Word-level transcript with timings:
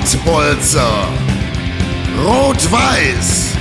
Pottbolzer. 0.00 1.08
Rot-Weiß. 2.24 3.52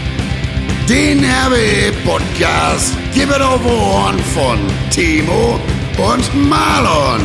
Den 0.88 1.20
RWE-Podcast 1.20 2.96
gibt 3.14 3.32
es 3.32 3.42
auf 3.42 3.66
Ohren 3.66 4.18
von 4.34 4.58
Timo 4.90 5.60
und 5.98 6.50
Marlon. 6.50 7.22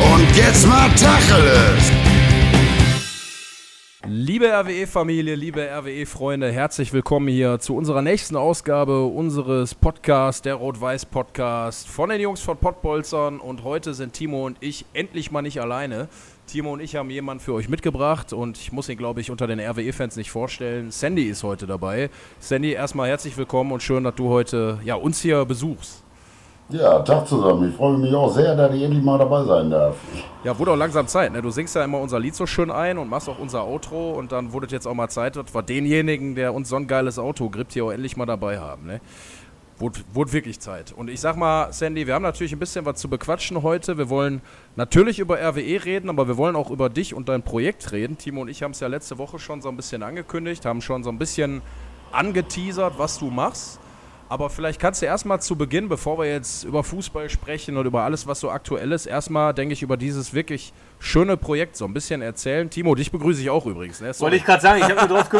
Und 0.00 0.36
jetzt 0.36 0.66
mal 0.66 0.88
Tacheles. 0.96 2.03
Liebe 4.34 4.52
RWE-Familie, 4.52 5.36
liebe 5.36 5.64
RWE-Freunde, 5.64 6.50
herzlich 6.50 6.92
willkommen 6.92 7.28
hier 7.28 7.60
zu 7.60 7.76
unserer 7.76 8.02
nächsten 8.02 8.34
Ausgabe 8.34 9.04
unseres 9.04 9.76
Podcasts, 9.76 10.42
der 10.42 10.56
Rot-Weiß-Podcast 10.56 11.86
von 11.86 12.10
den 12.10 12.20
Jungs 12.20 12.40
von 12.40 12.56
Pottbolzern. 12.56 13.38
Und 13.38 13.62
heute 13.62 13.94
sind 13.94 14.12
Timo 14.12 14.44
und 14.44 14.56
ich 14.58 14.86
endlich 14.92 15.30
mal 15.30 15.42
nicht 15.42 15.60
alleine. 15.60 16.08
Timo 16.48 16.72
und 16.72 16.80
ich 16.80 16.96
haben 16.96 17.10
jemanden 17.10 17.44
für 17.44 17.54
euch 17.54 17.68
mitgebracht 17.68 18.32
und 18.32 18.58
ich 18.58 18.72
muss 18.72 18.88
ihn, 18.88 18.98
glaube 18.98 19.20
ich, 19.20 19.30
unter 19.30 19.46
den 19.46 19.60
RWE-Fans 19.60 20.16
nicht 20.16 20.32
vorstellen. 20.32 20.90
Sandy 20.90 21.26
ist 21.26 21.44
heute 21.44 21.68
dabei. 21.68 22.10
Sandy, 22.40 22.72
erstmal 22.72 23.08
herzlich 23.10 23.36
willkommen 23.36 23.70
und 23.70 23.84
schön, 23.84 24.02
dass 24.02 24.16
du 24.16 24.30
heute 24.30 24.80
ja, 24.82 24.96
uns 24.96 25.22
hier 25.22 25.44
besuchst. 25.44 26.03
Ja, 26.70 27.00
Tag 27.00 27.28
zusammen. 27.28 27.68
Ich 27.68 27.76
freue 27.76 27.98
mich 27.98 28.14
auch 28.14 28.32
sehr, 28.32 28.56
dass 28.56 28.74
ich 28.74 28.82
endlich 28.82 29.04
mal 29.04 29.18
dabei 29.18 29.44
sein 29.44 29.70
darf. 29.70 29.96
Ja, 30.44 30.58
wurde 30.58 30.72
auch 30.72 30.76
langsam 30.76 31.06
Zeit. 31.06 31.30
Ne? 31.32 31.42
Du 31.42 31.50
singst 31.50 31.74
ja 31.74 31.84
immer 31.84 32.00
unser 32.00 32.18
Lied 32.18 32.34
so 32.34 32.46
schön 32.46 32.70
ein 32.70 32.96
und 32.96 33.08
machst 33.10 33.28
auch 33.28 33.38
unser 33.38 33.64
Outro 33.64 34.12
und 34.12 34.32
dann 34.32 34.52
wurde 34.52 34.66
jetzt 34.68 34.86
auch 34.86 34.94
mal 34.94 35.10
Zeit, 35.10 35.36
dass 35.36 35.54
wir 35.54 35.62
denjenigen, 35.62 36.34
der 36.34 36.54
uns 36.54 36.70
so 36.70 36.76
ein 36.76 36.86
geiles 36.86 37.18
Auto 37.18 37.50
gibt, 37.50 37.74
hier 37.74 37.84
auch 37.84 37.90
endlich 37.90 38.16
mal 38.16 38.24
dabei 38.24 38.60
haben. 38.60 38.86
Ne? 38.86 39.02
Wurde, 39.78 40.00
wurde 40.14 40.32
wirklich 40.32 40.58
Zeit. 40.58 40.92
Und 40.92 41.10
ich 41.10 41.20
sag 41.20 41.36
mal, 41.36 41.70
Sandy, 41.72 42.06
wir 42.06 42.14
haben 42.14 42.22
natürlich 42.22 42.52
ein 42.52 42.58
bisschen 42.58 42.86
was 42.86 42.98
zu 42.98 43.08
bequatschen 43.08 43.62
heute. 43.62 43.98
Wir 43.98 44.08
wollen 44.08 44.40
natürlich 44.74 45.18
über 45.18 45.38
RWE 45.38 45.84
reden, 45.84 46.08
aber 46.08 46.28
wir 46.28 46.38
wollen 46.38 46.56
auch 46.56 46.70
über 46.70 46.88
dich 46.88 47.12
und 47.12 47.28
dein 47.28 47.42
Projekt 47.42 47.92
reden. 47.92 48.16
Timo 48.16 48.40
und 48.40 48.48
ich 48.48 48.62
haben 48.62 48.70
es 48.70 48.80
ja 48.80 48.88
letzte 48.88 49.18
Woche 49.18 49.38
schon 49.38 49.60
so 49.60 49.68
ein 49.68 49.76
bisschen 49.76 50.02
angekündigt, 50.02 50.64
haben 50.64 50.80
schon 50.80 51.02
so 51.04 51.10
ein 51.10 51.18
bisschen 51.18 51.60
angeteasert, 52.10 52.94
was 52.96 53.18
du 53.18 53.26
machst. 53.26 53.80
Aber 54.34 54.50
vielleicht 54.50 54.80
kannst 54.80 55.00
du 55.00 55.06
erstmal 55.06 55.40
zu 55.40 55.54
Beginn, 55.54 55.88
bevor 55.88 56.18
wir 56.18 56.24
jetzt 56.24 56.64
über 56.64 56.82
Fußball 56.82 57.30
sprechen 57.30 57.76
und 57.76 57.86
über 57.86 58.02
alles, 58.02 58.26
was 58.26 58.40
so 58.40 58.50
aktuell 58.50 58.90
ist, 58.90 59.06
erstmal, 59.06 59.54
denke 59.54 59.74
ich, 59.74 59.82
über 59.82 59.96
dieses 59.96 60.34
wirklich 60.34 60.72
schöne 60.98 61.36
Projekt 61.36 61.76
so 61.76 61.84
ein 61.84 61.94
bisschen 61.94 62.20
erzählen. 62.20 62.68
Timo, 62.68 62.96
dich 62.96 63.12
begrüße 63.12 63.40
ich 63.40 63.48
auch 63.48 63.64
übrigens. 63.64 64.00
Ne? 64.00 64.10
Wollte 64.18 64.34
ich 64.34 64.44
gerade 64.44 64.60
sagen, 64.60 64.80
ich 64.80 64.90
habe 64.90 65.06
nur, 65.06 65.22
drauf 65.22 65.30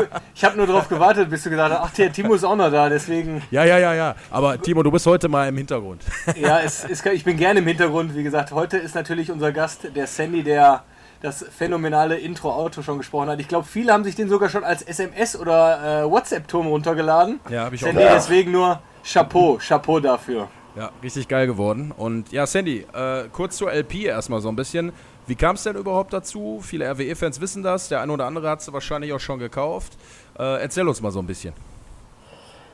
hab 0.44 0.56
nur 0.56 0.68
drauf 0.68 0.88
gewartet, 0.88 1.28
bis 1.28 1.42
du 1.42 1.50
gesagt 1.50 1.74
hast, 1.74 1.80
ach, 1.80 1.90
der 1.90 2.12
Timo 2.12 2.34
ist 2.34 2.44
auch 2.44 2.54
noch 2.54 2.70
da, 2.70 2.88
deswegen. 2.88 3.42
Ja, 3.50 3.64
ja, 3.64 3.78
ja, 3.78 3.94
ja. 3.94 4.14
Aber 4.30 4.62
Timo, 4.62 4.84
du 4.84 4.92
bist 4.92 5.06
heute 5.06 5.26
mal 5.28 5.48
im 5.48 5.56
Hintergrund. 5.56 6.04
ja, 6.40 6.60
es, 6.60 6.84
es, 6.84 7.04
ich 7.04 7.24
bin 7.24 7.36
gerne 7.36 7.58
im 7.58 7.66
Hintergrund. 7.66 8.14
Wie 8.14 8.22
gesagt, 8.22 8.52
heute 8.52 8.76
ist 8.76 8.94
natürlich 8.94 9.28
unser 9.28 9.50
Gast, 9.50 9.88
der 9.92 10.06
Sandy, 10.06 10.44
der 10.44 10.84
das 11.24 11.42
phänomenale 11.42 12.16
Intro-Auto 12.16 12.82
schon 12.82 12.98
gesprochen 12.98 13.30
hat. 13.30 13.40
Ich 13.40 13.48
glaube, 13.48 13.66
viele 13.66 13.92
haben 13.92 14.04
sich 14.04 14.14
den 14.14 14.28
sogar 14.28 14.50
schon 14.50 14.62
als 14.62 14.82
SMS 14.82 15.36
oder 15.38 16.02
äh, 16.02 16.10
WhatsApp-Turm 16.10 16.66
runtergeladen. 16.66 17.40
Ja, 17.48 17.64
habe 17.64 17.74
ich 17.74 17.80
Sandy, 17.80 18.02
auch. 18.02 18.06
Ja. 18.06 18.14
deswegen 18.14 18.52
nur 18.52 18.80
Chapeau, 19.02 19.58
Chapeau 19.58 20.00
dafür. 20.00 20.48
Ja, 20.76 20.90
richtig 21.02 21.26
geil 21.26 21.46
geworden. 21.46 21.92
Und 21.96 22.30
ja, 22.30 22.46
Sandy, 22.46 22.84
äh, 22.92 23.24
kurz 23.32 23.56
zur 23.56 23.72
LP 23.72 24.04
erstmal 24.04 24.40
so 24.40 24.50
ein 24.50 24.56
bisschen. 24.56 24.92
Wie 25.26 25.34
kam 25.34 25.56
es 25.56 25.62
denn 25.62 25.76
überhaupt 25.76 26.12
dazu? 26.12 26.60
Viele 26.62 26.84
RWE-Fans 26.90 27.40
wissen 27.40 27.62
das. 27.62 27.88
Der 27.88 28.02
eine 28.02 28.12
oder 28.12 28.26
andere 28.26 28.50
hat 28.50 28.60
es 28.60 28.70
wahrscheinlich 28.70 29.12
auch 29.14 29.20
schon 29.20 29.38
gekauft. 29.38 29.94
Äh, 30.38 30.60
erzähl 30.60 30.86
uns 30.86 31.00
mal 31.00 31.10
so 31.10 31.20
ein 31.20 31.26
bisschen. 31.26 31.54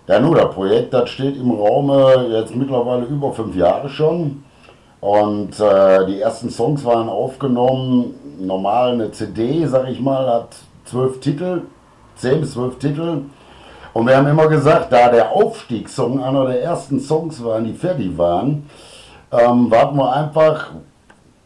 Ja, 0.09 0.19
nur 0.19 0.35
das 0.35 0.53
Projekt, 0.53 0.93
das 0.93 1.09
steht 1.11 1.37
im 1.37 1.53
Raume 1.53 2.27
jetzt 2.33 2.53
mittlerweile 2.57 3.05
über 3.05 3.33
fünf 3.33 3.55
Jahre 3.55 3.89
schon. 3.89 4.43
Und 5.01 5.59
äh, 5.59 6.07
die 6.07 6.21
ersten 6.21 6.51
Songs 6.51 6.85
waren 6.85 7.09
aufgenommen. 7.09 8.15
Normal 8.39 8.93
eine 8.93 9.13
CD, 9.13 9.67
sag 9.67 9.89
ich 9.89 10.01
mal, 10.01 10.27
hat 10.27 10.57
zwölf 10.85 11.21
Titel, 11.21 11.63
zehn 12.17 12.41
bis 12.41 12.53
zwölf 12.53 12.79
Titel. 12.79 13.23
Und 13.93 14.07
wir 14.07 14.17
haben 14.17 14.27
immer 14.29 14.49
gesagt, 14.49 14.93
da 14.93 15.09
der 15.09 15.33
Aufstiegssong 15.33 16.23
einer 16.23 16.47
der 16.47 16.63
ersten 16.63 17.01
Songs 17.01 17.43
waren, 17.43 17.65
die 17.65 17.73
fertig 17.73 18.17
waren, 18.17 18.67
ähm, 19.33 19.71
warten 19.71 19.97
wir 19.97 20.13
einfach, 20.13 20.71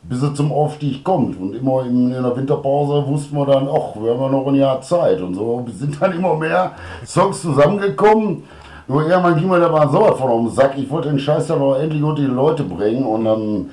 bis 0.02 0.22
er 0.22 0.34
zum 0.34 0.52
Aufstieg 0.52 1.02
kommt. 1.04 1.40
Und 1.40 1.54
immer 1.54 1.84
in, 1.84 2.12
in 2.12 2.22
der 2.22 2.36
Winterpause 2.36 3.06
wussten 3.06 3.36
wir 3.36 3.46
dann, 3.46 3.68
ach, 3.68 3.96
wir 3.96 4.12
haben 4.12 4.20
ja 4.20 4.28
noch 4.28 4.46
ein 4.46 4.54
Jahr 4.56 4.80
Zeit. 4.82 5.20
Und 5.20 5.34
so 5.34 5.64
sind 5.72 6.00
dann 6.00 6.12
immer 6.12 6.34
mehr 6.34 6.72
Songs 7.06 7.40
zusammengekommen. 7.40 8.44
Nur 8.86 9.08
irgendwann 9.08 9.38
ging 9.38 9.48
mir 9.48 9.60
da 9.60 9.68
mal 9.68 9.88
sowas 9.88 10.18
von 10.18 10.44
den 10.44 10.54
Sack. 10.54 10.74
Ich 10.76 10.90
wollte 10.90 11.08
den 11.08 11.18
Scheiß 11.18 11.46
dann 11.46 11.62
auch 11.62 11.76
endlich 11.76 12.02
unter 12.02 12.20
die 12.20 12.28
Leute 12.28 12.64
bringen. 12.64 13.04
Und 13.04 13.24
dann 13.24 13.70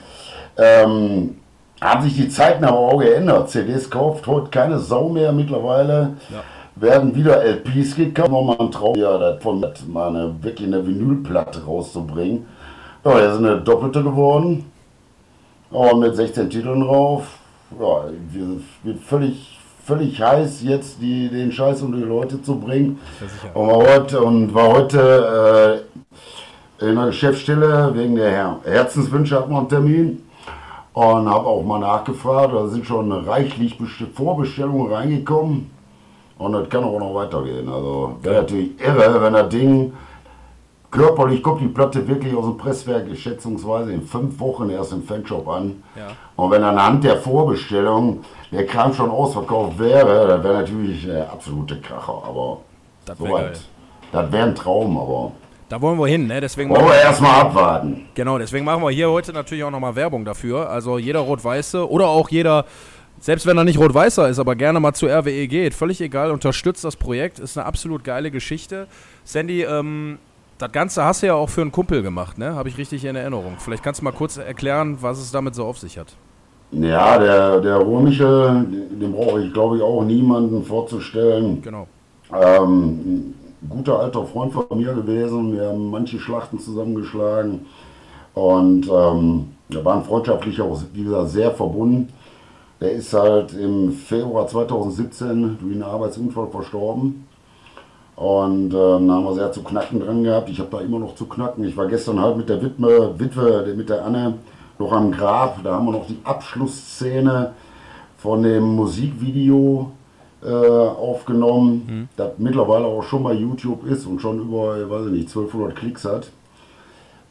ähm, 0.57 1.35
haben 1.81 2.03
sich 2.03 2.15
die 2.15 2.29
Zeiten 2.29 2.63
aber 2.63 2.77
auch 2.77 2.99
geändert. 2.99 3.49
CDs 3.49 3.89
kauft 3.89 4.25
heute 4.27 4.49
keine 4.49 4.79
Sau 4.79 5.09
mehr 5.09 5.31
mittlerweile. 5.31 6.13
Ja. 6.29 6.43
Werden 6.75 7.13
wieder 7.13 7.43
LPs 7.43 7.95
gekauft. 7.95 8.31
Nochmal 8.31 8.57
ein 8.59 8.71
Traum, 8.71 8.95
ja, 8.95 9.17
davon 9.17 9.65
mal 9.87 10.07
eine, 10.07 10.33
wirklich 10.41 10.67
eine 10.67 10.85
Vinylplatte 10.85 11.65
rauszubringen. 11.65 12.45
Ja, 13.03 13.19
jetzt 13.19 13.33
ist 13.33 13.37
eine 13.39 13.59
doppelte 13.59 14.03
geworden. 14.03 14.71
Und 15.69 15.99
mit 15.99 16.15
16 16.15 16.49
Titeln 16.49 16.81
drauf. 16.81 17.23
Ja, 17.79 18.05
wird 18.83 18.99
völlig 18.99 19.60
völlig 19.85 20.21
heiß, 20.21 20.61
jetzt 20.63 21.01
die, 21.01 21.29
den 21.29 21.51
Scheiß 21.51 21.81
um 21.81 21.93
die 21.93 22.03
Leute 22.03 22.41
zu 22.41 22.59
bringen. 22.59 22.99
Und 23.53 23.67
war 23.67 23.77
heute, 23.77 24.21
und 24.21 24.53
war 24.53 24.69
heute 24.69 25.83
äh, 26.79 26.89
in 26.89 26.95
der 26.95 27.07
Geschäftsstelle 27.07 27.91
wegen 27.93 28.15
der 28.15 28.59
Herzenswünsche 28.63 29.35
hatten 29.35 29.51
wir 29.51 29.59
einen 29.59 29.69
Termin. 29.69 30.23
Und 30.93 31.29
habe 31.29 31.47
auch 31.47 31.63
mal 31.63 31.79
nachgefragt, 31.79 32.53
da 32.53 32.67
sind 32.67 32.85
schon 32.85 33.11
reichlich 33.11 33.77
Vorbestellungen 34.13 34.91
reingekommen. 34.91 35.71
Und 36.37 36.53
das 36.53 36.69
kann 36.69 36.83
auch 36.83 36.99
noch 36.99 37.13
weitergehen. 37.15 37.69
Also 37.69 38.17
wäre 38.21 38.41
natürlich 38.41 38.71
irre, 38.81 39.21
wenn 39.21 39.33
das 39.33 39.49
Ding 39.49 39.93
körperlich 40.89 41.41
kommt 41.41 41.61
die 41.61 41.67
Platte 41.67 42.05
wirklich 42.07 42.35
aus 42.35 42.45
dem 42.45 42.57
Presswerk 42.57 43.05
schätzungsweise 43.15 43.93
in 43.93 44.01
fünf 44.01 44.39
Wochen 44.39 44.69
erst 44.69 44.91
im 44.91 45.03
Fanshop 45.03 45.47
an. 45.47 45.81
Ja. 45.95 46.07
Und 46.35 46.51
wenn 46.51 46.63
anhand 46.63 47.03
der 47.03 47.17
Vorbestellung 47.17 48.19
der 48.51 48.65
Kram 48.65 48.93
schon 48.93 49.09
ausverkauft 49.09 49.79
wäre, 49.79 50.27
dann 50.27 50.43
wäre 50.43 50.61
natürlich 50.61 51.05
der 51.05 51.31
absolute 51.31 51.79
Kracher. 51.79 52.21
Aber 52.25 52.59
das 53.05 53.19
wäre 53.19 53.53
so 54.11 54.31
wär 54.31 54.43
ein 54.43 54.55
Traum, 54.55 54.97
aber. 54.97 55.31
Da 55.69 55.81
wollen 55.81 55.97
wir 55.97 56.07
hin, 56.07 56.27
ne? 56.27 56.41
Deswegen 56.41 56.69
wollen 56.69 56.85
wir 56.85 56.95
erstmal 56.95 57.41
abwarten. 57.41 58.07
Genau, 58.13 58.37
deswegen 58.37 58.65
machen 58.65 58.83
wir 58.83 58.89
hier 58.89 59.09
heute 59.09 59.31
natürlich 59.31 59.63
auch 59.63 59.71
nochmal 59.71 59.95
Werbung 59.95 60.25
dafür. 60.25 60.69
Also 60.69 60.97
jeder 60.97 61.19
Rot-Weiße 61.19 61.89
oder 61.89 62.07
auch 62.07 62.27
jeder, 62.27 62.65
selbst 63.21 63.45
wenn 63.45 63.57
er 63.57 63.63
nicht 63.63 63.79
Rot-Weißer 63.79 64.27
ist, 64.27 64.39
aber 64.39 64.55
gerne 64.55 64.81
mal 64.81 64.93
zu 64.93 65.07
RWE 65.07 65.47
geht, 65.47 65.73
völlig 65.73 66.01
egal, 66.01 66.31
unterstützt 66.31 66.83
das 66.83 66.97
Projekt, 66.97 67.39
ist 67.39 67.57
eine 67.57 67.65
absolut 67.65 68.03
geile 68.03 68.31
Geschichte. 68.31 68.87
Sandy, 69.23 69.63
ähm, 69.63 70.19
das 70.57 70.73
Ganze 70.73 71.05
hast 71.05 71.23
du 71.23 71.27
ja 71.27 71.35
auch 71.35 71.49
für 71.49 71.61
einen 71.61 71.71
Kumpel 71.71 72.03
gemacht, 72.03 72.37
ne? 72.37 72.53
Habe 72.53 72.67
ich 72.67 72.77
richtig 72.77 73.05
in 73.05 73.15
Erinnerung. 73.15 73.55
Vielleicht 73.57 73.81
kannst 73.81 74.01
du 74.01 74.03
mal 74.03 74.11
kurz 74.11 74.35
erklären, 74.35 74.97
was 74.99 75.19
es 75.19 75.31
damit 75.31 75.55
so 75.55 75.65
auf 75.65 75.79
sich 75.79 75.97
hat. 75.97 76.15
Ja, 76.71 77.19
der, 77.19 77.59
der 77.59 77.77
Ruhrmichel, 77.77 78.65
den 78.91 79.11
brauche 79.11 79.41
ich 79.41 79.51
glaube 79.51 79.77
ich 79.77 79.83
auch 79.83 80.03
niemanden 80.03 80.63
vorzustellen. 80.63 81.61
Genau. 81.61 81.87
Ähm, 82.33 83.33
guter 83.69 83.99
alter 83.99 84.25
Freund 84.25 84.53
von 84.53 84.65
mir 84.77 84.93
gewesen. 84.93 85.53
Wir 85.53 85.67
haben 85.67 85.89
manche 85.89 86.17
Schlachten 86.19 86.59
zusammengeschlagen 86.59 87.65
und 88.33 88.87
ähm, 88.87 89.49
wir 89.67 89.83
waren 89.83 90.03
freundschaftlich 90.03 90.61
auch, 90.61 90.81
wie 90.93 91.03
gesagt, 91.03 91.29
sehr 91.29 91.51
verbunden. 91.51 92.09
Der 92.79 92.93
ist 92.93 93.13
halt 93.13 93.53
im 93.53 93.91
Februar 93.91 94.47
2017 94.47 95.57
durch 95.59 95.73
einen 95.73 95.83
Arbeitsunfall 95.83 96.47
verstorben. 96.47 97.27
Und 98.15 98.69
äh, 98.69 98.77
da 98.77 98.97
haben 98.97 99.23
wir 99.23 99.33
sehr 99.33 99.51
zu 99.51 99.63
knacken 99.63 99.99
dran 99.99 100.23
gehabt. 100.23 100.49
Ich 100.49 100.59
habe 100.59 100.69
da 100.71 100.79
immer 100.79 100.99
noch 100.99 101.15
zu 101.15 101.25
knacken. 101.25 101.63
Ich 101.63 101.75
war 101.75 101.87
gestern 101.87 102.19
halt 102.19 102.37
mit 102.37 102.49
der 102.49 102.61
Witwe, 102.61 103.13
Witwe 103.17 103.73
mit 103.75 103.89
der 103.89 104.05
Anne 104.05 104.35
noch 104.81 104.91
am 104.91 105.11
Grab. 105.11 105.63
Da 105.63 105.73
haben 105.73 105.85
wir 105.85 105.93
noch 105.93 106.07
die 106.07 106.19
Abschlussszene 106.23 107.53
von 108.17 108.43
dem 108.43 108.75
Musikvideo 108.75 109.91
äh, 110.43 110.47
aufgenommen, 110.49 111.85
mhm. 111.87 112.09
das 112.15 112.31
mittlerweile 112.37 112.85
auch 112.85 113.03
schon 113.03 113.23
bei 113.23 113.33
YouTube 113.33 113.85
ist 113.85 114.05
und 114.05 114.19
schon 114.19 114.39
über, 114.39 114.81
ich 114.81 114.89
weiß 114.89 115.05
nicht, 115.07 115.27
1200 115.27 115.75
Klicks 115.75 116.05
hat. 116.05 116.31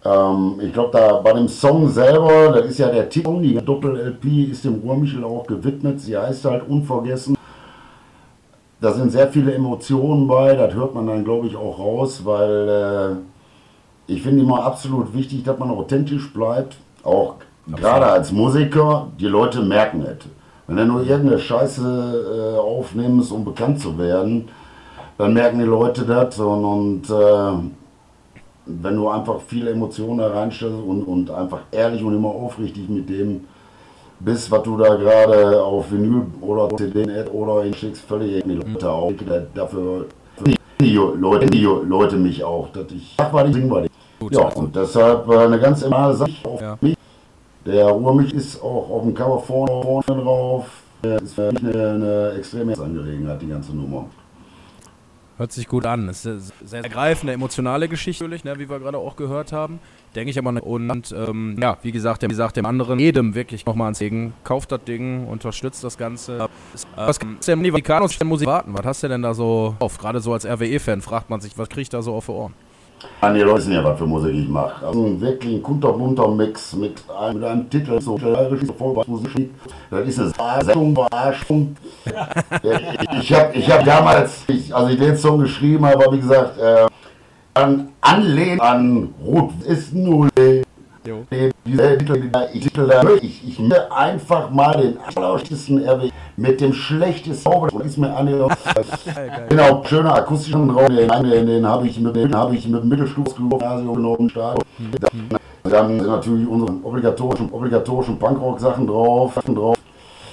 Ähm, 0.05 0.61
ich 0.63 0.73
glaube, 0.73 0.97
da 0.97 1.15
bei 1.19 1.33
dem 1.33 1.49
Song 1.49 1.89
selber, 1.89 2.53
das 2.53 2.67
ist 2.71 2.79
ja 2.79 2.89
der 2.89 3.09
Titel, 3.09 3.41
die 3.43 3.55
Doppel-LP 3.55 4.51
ist 4.51 4.65
dem 4.65 4.77
Ruhrmichel 4.77 5.25
auch 5.25 5.47
gewidmet. 5.47 6.01
Sie 6.01 6.17
heißt 6.17 6.45
halt 6.45 6.69
Unvergessen. 6.69 7.37
Da 8.81 8.93
sind 8.93 9.13
sehr 9.13 9.29
viele 9.29 9.53
Emotionen 9.53 10.27
bei, 10.27 10.55
das 10.55 10.73
hört 10.73 10.95
man 10.95 11.07
dann, 11.07 11.23
glaube 11.23 11.47
ich, 11.49 11.57
auch 11.57 11.79
raus, 11.79 12.23
weil 12.25 13.21
äh, 14.09 14.13
ich 14.13 14.23
finde 14.23 14.43
immer 14.43 14.65
absolut 14.65 15.13
wichtig, 15.15 15.43
dass 15.45 15.59
man 15.59 15.71
authentisch 15.71 16.33
bleibt. 16.33 16.77
Auch 17.03 17.37
gerade 17.67 18.07
als 18.07 18.33
Musiker, 18.33 19.09
die 19.19 19.27
Leute 19.27 19.63
merken 19.63 20.03
es. 20.03 20.27
Wenn 20.67 20.77
du 20.77 20.85
nur 20.85 21.05
irgendeine 21.05 21.39
Scheiße 21.39 22.55
äh, 22.55 22.59
aufnimmst, 22.59 23.33
um 23.33 23.45
bekannt 23.45 23.81
zu 23.81 23.99
werden, 23.99 24.49
dann 25.19 25.35
merken 25.35 25.59
die 25.59 25.65
Leute 25.65 26.05
das 26.05 26.39
und, 26.39 26.65
und 26.65 27.11
äh, 27.11 27.53
wenn 28.67 28.97
du 28.97 29.09
einfach 29.09 29.41
viele 29.47 29.73
Emotionen 29.73 30.19
da 30.19 30.29
reinstellst 30.29 30.79
und, 30.87 31.03
und 31.03 31.31
einfach 31.31 31.61
ehrlich 31.73 32.03
und 32.05 32.15
immer 32.15 32.29
aufrichtig 32.29 32.89
mit 32.89 33.09
dem 33.09 33.45
bist, 34.21 34.51
was 34.51 34.63
du 34.63 34.77
da 34.77 34.95
gerade 34.95 35.63
auf 35.63 35.91
Vinyl 35.91 36.27
oder 36.41 36.69
CD 36.77 37.25
oder 37.33 37.65
in 37.65 37.75
schickst, 37.75 38.03
völlig 38.03 38.45
die 38.45 38.55
Leute 38.55 38.91
auch. 38.91 39.13
Dafür 39.55 40.07
die 40.81 40.95
Leute, 40.95 41.47
die 41.47 41.63
Leute 41.63 42.17
mich 42.17 42.43
auch, 42.43 42.69
dass 42.73 42.91
ich 42.93 43.15
sag 43.19 43.33
mal, 43.33 43.49
ich 43.49 43.55
sing 43.55 43.90
mal. 44.21 44.33
Ja, 44.33 44.49
und 44.49 44.77
deshalb 44.77 45.29
äh, 45.29 45.39
eine 45.39 45.59
ganz 45.59 45.83
normale 45.83 46.15
Sache 46.15 46.33
auf 46.45 46.61
ja. 46.61 46.79
mich. 46.81 46.97
Der 47.67 47.87
Ruhrmich 47.87 48.33
ist 48.33 48.61
auch 48.63 48.91
auf 48.91 49.03
dem 49.03 49.15
Cover 49.15 49.41
vorne, 49.41 49.83
vorne 49.83 50.23
drauf. 50.23 50.67
Das 51.03 51.23
ist 51.23 51.35
für 51.35 51.53
mich 51.53 51.63
eine, 51.63 51.91
eine 51.91 52.33
extreme 52.39 52.79
Angelegenheit, 52.79 53.41
die 53.43 53.49
ganze 53.49 53.75
Nummer. 53.75 54.07
Hört 55.41 55.53
sich 55.53 55.67
gut 55.69 55.87
an. 55.87 56.07
Es 56.11 56.27
ist 56.27 56.53
eine 56.61 56.69
sehr 56.69 56.85
ergreifende, 56.85 57.33
emotionale 57.33 57.89
Geschichte, 57.89 58.25
natürlich, 58.25 58.45
ne, 58.45 58.59
wie 58.59 58.69
wir 58.69 58.79
gerade 58.79 58.99
auch 58.99 59.17
gehört 59.17 59.53
haben. 59.53 59.79
Denke 60.15 60.31
ich 60.31 60.39
aber. 60.39 60.53
Ne, 60.53 60.61
und 60.61 61.13
ähm, 61.13 61.57
ja, 61.59 61.79
wie 61.81 61.93
gesagt, 61.93 62.23
wie 62.23 62.29
gesagt, 62.29 62.59
dem 62.59 62.67
anderen, 62.67 62.99
jedem 62.99 63.35
wirklich 63.35 63.65
nochmal 63.65 63.87
ans 63.87 64.01
Segen. 64.01 64.35
Kauft 64.45 64.71
das 64.71 64.85
Ding, 64.85 65.27
unterstützt 65.27 65.83
das 65.83 65.97
Ganze. 65.97 66.47
Was 66.95 67.19
kannst 67.19 67.49
du 67.49 67.57
denn 67.57 67.65
Vatikanus 67.73 68.23
Musik 68.23 68.47
warten? 68.47 68.75
Was 68.75 68.85
hast 68.85 69.03
du 69.03 69.09
denn 69.09 69.23
da 69.23 69.33
so 69.33 69.77
auf? 69.79 69.97
Gerade 69.97 70.21
so 70.21 70.35
als 70.35 70.45
RWE-Fan 70.45 71.01
fragt 71.01 71.31
man 71.31 71.41
sich, 71.41 71.57
was 71.57 71.71
kriegt 71.71 71.95
da 71.95 72.03
so 72.03 72.15
auf 72.15 72.27
die 72.27 72.33
Ohren? 72.33 72.53
An 73.21 73.35
die 73.35 73.41
Leute 73.41 73.71
ja, 73.73 73.85
was 73.85 73.99
für 73.99 74.07
Musik 74.07 74.35
ich 74.35 74.49
mache. 74.49 74.87
Also 74.87 75.21
wirklich 75.21 75.57
ein 75.57 75.63
kunterbunter 75.63 76.29
Mix 76.29 76.75
mit 76.75 77.03
einem, 77.09 77.39
mit 77.39 77.49
einem 77.49 77.71
Titel, 77.71 78.01
so 78.01 78.17
bayerisch 78.17 78.63
Vollmusik. 78.79 79.51
Das 79.91 80.09
ist 80.09 80.41
eine 80.41 80.65
Sendung, 80.65 80.95
Verarschung. 80.95 81.77
ich 83.21 83.33
habe 83.33 83.55
ich 83.55 83.71
hab 83.71 83.85
damals, 83.85 84.45
ich, 84.49 84.75
als 84.75 84.91
ich 84.91 84.99
den 84.99 85.17
Song 85.17 85.41
geschrieben 85.41 85.85
habe, 85.87 86.13
wie 86.13 86.21
gesagt, 86.21 86.59
äh, 86.59 86.87
an 87.55 87.89
Anlehnen 88.01 88.61
an 88.61 89.15
Rot 89.25 89.53
ist 89.67 89.95
null. 89.95 90.29
Ich, 93.23 93.49
ich 93.49 93.59
möchte 93.59 93.93
einfach 93.93 94.51
mal 94.51 94.73
den 94.73 94.99
allerschlechtesten 95.15 95.87
RW 95.89 96.11
mit 96.37 96.61
dem 96.61 96.73
schlechtesten 96.73 97.43
Zauber, 97.43 97.85
ist 97.85 97.99
mir 97.99 98.15
an 98.15 98.27
Genau, 99.49 99.83
schöner 99.85 100.15
akustischer 100.15 100.59
Raum, 100.59 100.95
den, 100.95 101.09
den, 101.09 101.47
den 101.47 101.67
habe 101.67 101.87
ich 101.87 101.99
mit 102.01 102.17
dem 102.17 102.35
habe 102.35 102.55
ich 102.55 102.67
mit 102.69 102.85
Mittelstufsgymnasium 102.85 103.95
genommen. 103.95 104.33
Dann, 104.35 105.41
dann 105.63 105.99
sind 105.99 106.07
natürlich 106.07 106.49
unsere 106.49 106.73
obligatorischen, 106.83 107.51
obligatorischen 107.53 108.19
Punkrock-Sachen 108.19 108.87
drauf, 108.87 109.35
drauf. 109.47 109.77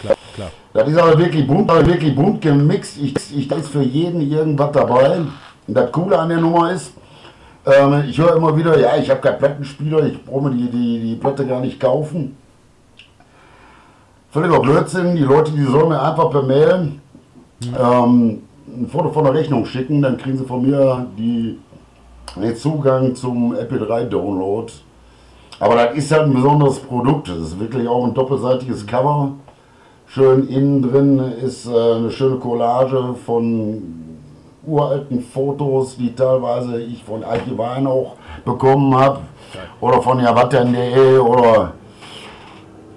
Klar, 0.02 0.16
klar. 0.36 0.50
Das 0.74 0.88
ist 0.88 0.98
aber 0.98 1.18
wirklich 1.18 1.46
bunt, 1.48 1.68
wirklich 1.70 2.16
bunt 2.16 2.42
gemixt. 2.42 2.98
Ich, 3.02 3.16
ich, 3.36 3.48
da 3.48 3.56
ist 3.56 3.70
für 3.70 3.82
jeden 3.82 4.22
irgendwas 4.22 4.72
dabei. 4.72 5.18
Und 5.68 5.74
das 5.74 5.92
Coole 5.92 6.18
an 6.18 6.30
der 6.30 6.38
Nummer 6.38 6.72
ist, 6.72 6.92
ähm, 7.68 8.04
ich 8.08 8.18
höre 8.18 8.36
immer 8.36 8.56
wieder, 8.56 8.80
ja, 8.80 8.96
ich 8.98 9.10
habe 9.10 9.20
keinen 9.20 9.38
Plattenspieler, 9.38 10.06
ich 10.06 10.24
brauche 10.24 10.50
mir 10.50 10.52
die, 10.52 10.70
die, 10.70 11.00
die 11.02 11.16
Platte 11.16 11.46
gar 11.46 11.60
nicht 11.60 11.80
kaufen. 11.80 12.38
Völliger 14.32 14.60
Blödsinn, 14.60 15.16
die 15.16 15.24
Leute, 15.24 15.52
die 15.52 15.64
sollen 15.64 15.90
mir 15.90 16.02
einfach 16.02 16.30
per 16.32 16.44
Mail 16.44 16.94
ähm, 17.78 18.42
ein 18.68 18.88
Foto 18.92 19.10
von 19.10 19.26
der 19.26 19.34
Rechnung 19.34 19.66
schicken, 19.66 20.02
dann 20.02 20.18
kriegen 20.18 20.38
sie 20.38 20.46
von 20.46 20.62
mir 20.62 21.08
die, 21.18 21.58
den 22.36 22.56
Zugang 22.56 23.16
zum 23.16 23.54
MP3-Download. 23.54 24.72
Aber 25.60 25.76
das 25.76 25.98
ist 25.98 26.12
halt 26.12 26.24
ein 26.24 26.34
besonderes 26.34 26.80
Produkt, 26.80 27.30
das 27.30 27.38
ist 27.38 27.60
wirklich 27.60 27.88
auch 27.88 28.06
ein 28.06 28.14
doppelseitiges 28.14 28.86
Cover. 28.86 29.32
Schön 30.06 30.48
innen 30.48 30.82
drin 30.82 31.20
ist 31.44 31.68
äh, 31.68 31.96
eine 31.96 32.12
schöne 32.12 32.38
Collage 32.38 33.16
von 33.26 34.07
uralten 34.68 35.24
Fotos, 35.24 35.98
die 35.98 36.14
teilweise 36.14 36.82
ich 36.82 37.04
von 37.04 37.24
Archivaren 37.24 37.88
auch 37.88 38.16
bekommen 38.46 38.96
habe. 38.96 39.22
Oder 39.80 40.02
von 40.02 40.20
javattern.de 40.20 41.18
oder 41.20 41.74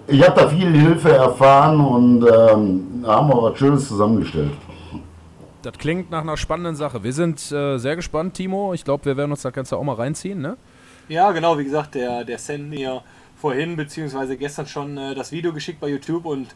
ich 0.08 0.26
habe 0.26 0.40
da 0.40 0.48
viel 0.48 0.72
Hilfe 0.72 1.12
erfahren 1.12 1.80
und 1.80 2.26
ähm, 2.26 3.04
haben 3.06 3.28
wir 3.28 3.42
was 3.42 3.58
Schönes 3.58 3.86
zusammengestellt. 3.86 4.50
Das 5.62 5.74
klingt 5.78 6.10
nach 6.10 6.22
einer 6.22 6.36
spannenden 6.36 6.74
Sache. 6.74 7.04
Wir 7.04 7.12
sind 7.12 7.52
äh, 7.52 7.78
sehr 7.78 7.94
gespannt, 7.94 8.34
Timo. 8.34 8.74
Ich 8.74 8.84
glaube, 8.84 9.04
wir 9.04 9.16
werden 9.16 9.30
uns 9.30 9.42
das 9.42 9.52
Ganze 9.52 9.76
auch 9.76 9.84
mal 9.84 9.94
reinziehen, 9.94 10.40
ne? 10.40 10.56
Ja, 11.08 11.30
genau. 11.32 11.56
Wie 11.58 11.64
gesagt, 11.64 11.94
der, 11.94 12.24
der 12.24 12.38
Sen 12.38 12.68
mir 12.68 13.02
vorhin 13.36 13.76
bzw. 13.76 14.36
gestern 14.36 14.66
schon 14.66 14.98
äh, 14.98 15.14
das 15.14 15.32
Video 15.32 15.52
geschickt 15.52 15.80
bei 15.80 15.88
YouTube 15.88 16.24
und 16.24 16.48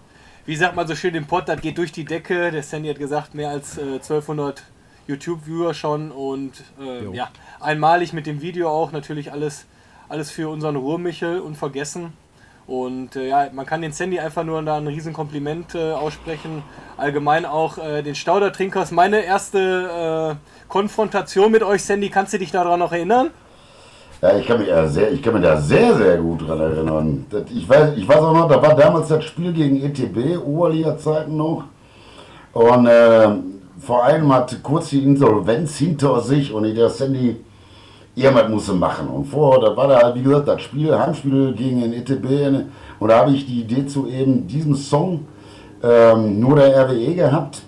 wie 0.47 0.57
sagt 0.57 0.77
man 0.77 0.87
so 0.87 0.95
schön, 0.95 1.15
im 1.15 1.27
Pod, 1.27 1.49
das 1.49 1.61
geht 1.61 1.79
durch 1.79 1.93
die 1.93 2.05
Decke. 2.05 2.51
Der 2.51 2.63
Sandy 2.63 2.89
hat 2.89 2.99
gesagt, 2.99 3.35
mehr 3.35 3.51
als 3.51 3.79
äh, 3.79 3.95
1200 3.95 4.63
YouTube-Viewer 5.07 5.75
schon 5.75 6.11
und 6.11 6.53
äh, 6.81 7.15
ja, 7.15 7.29
einmalig 7.61 8.13
mit 8.13 8.27
dem 8.27 8.41
Video 8.41 8.69
auch 8.69 8.93
natürlich 8.93 9.33
alles, 9.33 9.67
alles 10.09 10.31
für 10.31 10.49
unseren 10.49 10.77
Ruhrmichel 10.77 11.41
unvergessen. 11.41 12.13
Und 12.67 13.15
äh, 13.17 13.29
ja, 13.29 13.49
man 13.53 13.67
kann 13.67 13.83
den 13.83 13.93
Sandy 13.93 14.19
einfach 14.19 14.43
nur 14.43 14.63
da 14.63 14.79
ein 14.79 14.87
riesen 14.87 15.13
Kompliment 15.13 15.75
äh, 15.75 15.93
aussprechen. 15.93 16.63
Allgemein 16.97 17.45
auch 17.45 17.77
äh, 17.77 18.03
den 18.03 18.15
Staudertrinkers. 18.15 18.91
Meine 18.91 19.21
erste 19.23 20.39
äh, 20.39 20.69
Konfrontation 20.69 21.53
mit 21.53 21.63
euch, 21.63 21.85
Sandy, 21.85 22.09
kannst 22.09 22.33
du 22.33 22.39
dich 22.39 22.51
daran 22.51 22.79
noch 22.79 22.93
erinnern? 22.93 23.31
Ja, 24.23 24.39
ich 24.39 24.47
kann 24.47 24.59
mich, 24.59 24.69
ja 24.69 24.87
sehr, 24.87 25.13
ich 25.13 25.23
kann 25.23 25.35
mich 25.35 25.43
da 25.43 25.61
sehr, 25.61 25.95
sehr 25.97 26.17
gut 26.17 26.49
dran 26.49 26.59
erinnern. 26.59 27.27
Das, 27.29 27.43
ich, 27.51 27.69
weiß, 27.69 27.99
ich 27.99 28.09
weiß 28.09 28.17
auch 28.17 28.33
noch, 28.33 28.49
da 28.49 28.63
war 28.63 28.75
damals 28.75 29.09
das 29.09 29.25
Spiel 29.25 29.53
gegen 29.53 29.83
ETB, 29.83 30.39
Oberliga-Zeiten 30.43 31.37
noch. 31.37 31.65
Und 32.55 32.89
vor 33.85 34.05
allem 34.05 34.33
hat 34.33 34.57
kurz 34.63 34.91
die 34.91 35.03
Insolvenz 35.03 35.77
hinter 35.77 36.21
sich 36.21 36.53
und 36.53 36.65
der 36.75 36.89
Sandy 36.89 37.37
irgendwas 38.15 38.49
musste 38.49 38.73
machen. 38.73 39.09
Und 39.09 39.27
vorher, 39.27 39.61
da 39.61 39.77
war 39.77 39.89
da 39.89 40.01
halt, 40.01 40.15
wie 40.15 40.23
gesagt, 40.23 40.49
das 40.49 40.63
Spiel, 40.63 40.97
Heimspiel 40.97 41.53
gegen 41.53 41.81
den 41.81 41.93
ETB. 41.93 42.67
Und 42.99 43.09
da 43.09 43.19
habe 43.21 43.33
ich 43.33 43.47
die 43.47 43.61
Idee 43.61 43.87
zu 43.87 44.07
eben 44.07 44.47
diesem 44.47 44.75
Song 44.75 45.27
ähm, 45.83 46.41
nur 46.41 46.57
der 46.57 46.89
RWE 46.89 47.15
gehabt. 47.15 47.63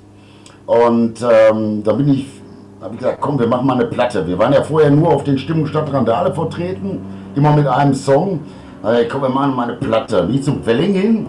Und 0.67 1.21
ähm, 1.23 1.83
da 1.85 1.93
bin 1.93 2.09
ich, 2.09 2.27
habe 2.81 2.95
ich 2.95 3.01
gesagt, 3.01 3.21
komm, 3.21 3.39
wir 3.39 3.47
machen 3.47 3.67
mal 3.67 3.75
eine 3.75 3.87
Platte. 3.87 4.27
Wir 4.27 4.39
waren 4.39 4.53
ja 4.53 4.63
vorher 4.63 4.91
nur 4.91 5.09
auf 5.13 5.25
den 5.25 5.39
Stimmung 5.39 5.67
Randale 5.67 6.33
vertreten, 6.33 7.01
immer 7.35 7.55
mit 7.55 7.67
einem 7.67 7.95
Song. 7.95 8.41
Also, 8.83 9.03
komm, 9.11 9.23
wir 9.23 9.29
machen 9.29 9.55
mal 9.55 9.69
eine 9.69 9.79
Platte. 9.79 10.27
Wie 10.29 10.41
zum 10.41 10.65
Welling 10.65 10.95
hin, 10.95 11.27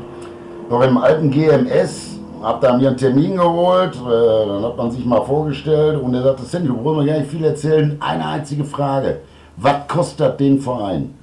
noch 0.69 0.81
im 0.81 0.98
alten 0.98 1.30
GMS 1.30 2.16
hab 2.44 2.62
da 2.62 2.78
mir 2.78 2.89
einen 2.89 2.98
Termin 2.98 3.36
geholt, 3.36 3.95
äh, 3.95 4.48
dann 4.48 4.63
hat 4.63 4.78
man 4.78 4.92
sich 4.92 5.06
mal 5.06 5.22
vorgestellt 5.22 6.01
und 6.01 6.13
er 6.13 6.24
sagte, 6.24 6.44
Sandy, 6.44 6.68
du 6.68 6.78
brauchst 6.78 7.00
mir 7.00 7.06
gar 7.06 7.19
nicht 7.19 7.31
viel 7.31 7.44
erzählen, 7.44 7.98
eine 8.00 8.25
einzige 8.25 8.63
Frage. 8.63 9.20
Was 9.58 9.88
kostet 9.88 10.39
den 10.39 10.60
Verein? 10.60 11.13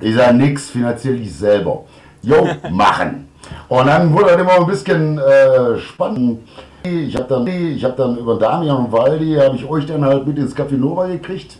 Ich 0.00 0.14
sage, 0.14 0.34
nix, 0.34 0.70
finanziell 0.70 1.20
ich 1.20 1.34
selber. 1.34 1.84
Jo, 2.22 2.46
machen. 2.70 3.28
Und 3.68 3.86
dann 3.86 4.12
wurde 4.12 4.26
das 4.26 4.40
immer 4.40 4.60
ein 4.60 4.66
bisschen 4.66 5.18
äh, 5.18 5.78
spannend. 5.78 6.40
Ich 6.82 7.14
habe 7.16 7.26
dann, 7.28 7.46
hab 7.46 7.96
dann 7.96 8.18
über 8.18 8.36
Damian 8.36 8.76
und 8.86 8.92
Waldi, 8.92 9.34
habe 9.34 9.56
ich 9.56 9.68
euch 9.68 9.86
dann 9.86 10.04
halt 10.04 10.26
mit 10.26 10.38
ins 10.38 10.54
Café 10.54 10.76
Nova 10.76 11.06
gekriegt. 11.06 11.58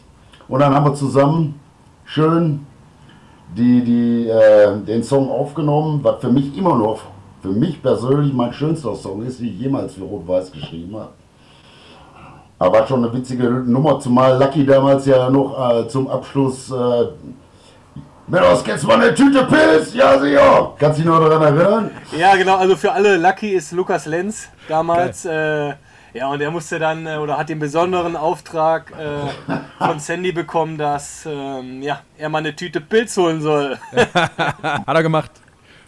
Und 0.49 0.61
dann 0.61 0.75
haben 0.75 0.85
wir 0.85 0.95
zusammen 0.95 1.59
schön 2.05 2.67
die, 3.57 3.83
die, 3.83 4.29
äh, 4.29 4.77
den 4.87 5.03
Song 5.03 5.31
aufgenommen, 5.31 6.01
was 6.03 6.21
für 6.21 6.31
mich 6.31 6.57
immer 6.57 6.77
noch 6.77 7.14
für 7.45 7.51
mich 7.51 7.83
persönlich 7.83 8.33
mein 8.33 8.55
schönster 8.55 8.95
Song 8.95 9.23
ist, 9.27 9.39
den 9.39 9.49
ich 9.49 9.59
jemals 9.59 9.93
für 9.93 10.05
Rot-Weiß 10.05 10.51
geschrieben 10.51 10.97
habe. 10.97 11.11
Aber 12.59 12.79
war 12.79 12.87
schon 12.87 13.05
eine 13.05 13.13
witzige 13.13 13.45
Nummer, 13.51 14.01
zumal 14.01 14.39
Lucky 14.39 14.65
damals 14.65 15.05
ja 15.05 15.29
noch 15.29 15.53
äh, 15.59 15.87
zum 15.87 16.09
Abschluss 16.09 16.71
äh, 16.71 17.05
Meadows, 18.29 18.65
kennst 18.65 18.85
du 18.85 18.89
mal 18.89 18.99
eine 18.99 19.15
Tüte 19.15 19.45
Pilz? 19.45 19.93
Ja, 19.93 20.19
sicher. 20.19 20.73
Kannst 20.79 20.99
du 20.99 21.03
dich 21.03 21.13
noch 21.13 21.21
daran 21.21 21.43
erinnern? 21.43 21.91
Ja, 22.19 22.35
genau. 22.35 22.57
Also 22.57 22.77
für 22.77 22.91
alle, 22.91 23.19
Lucky 23.19 23.51
ist 23.51 23.73
Lukas 23.73 24.07
Lenz 24.07 24.49
damals. 24.67 25.27
Äh, 25.27 25.75
ja, 26.15 26.29
und 26.31 26.41
er 26.41 26.51
musste 26.51 26.79
dann 26.79 27.07
äh, 27.07 27.17
oder 27.17 27.37
hat 27.37 27.51
den 27.51 27.59
besonderen 27.59 28.17
Auftrag 28.17 28.91
äh, 28.93 29.53
von 29.77 29.99
Sandy 30.01 30.33
bekommen, 30.33 30.79
dass 30.79 31.27
ähm, 31.27 31.83
ja, 31.83 32.01
er 32.17 32.31
mal 32.31 32.39
eine 32.39 32.57
Tüte 32.57 32.81
Pilz 32.81 33.15
holen 33.19 33.43
soll. 33.43 33.77
hat 33.93 34.87
er 34.87 35.03
gemacht. 35.03 35.44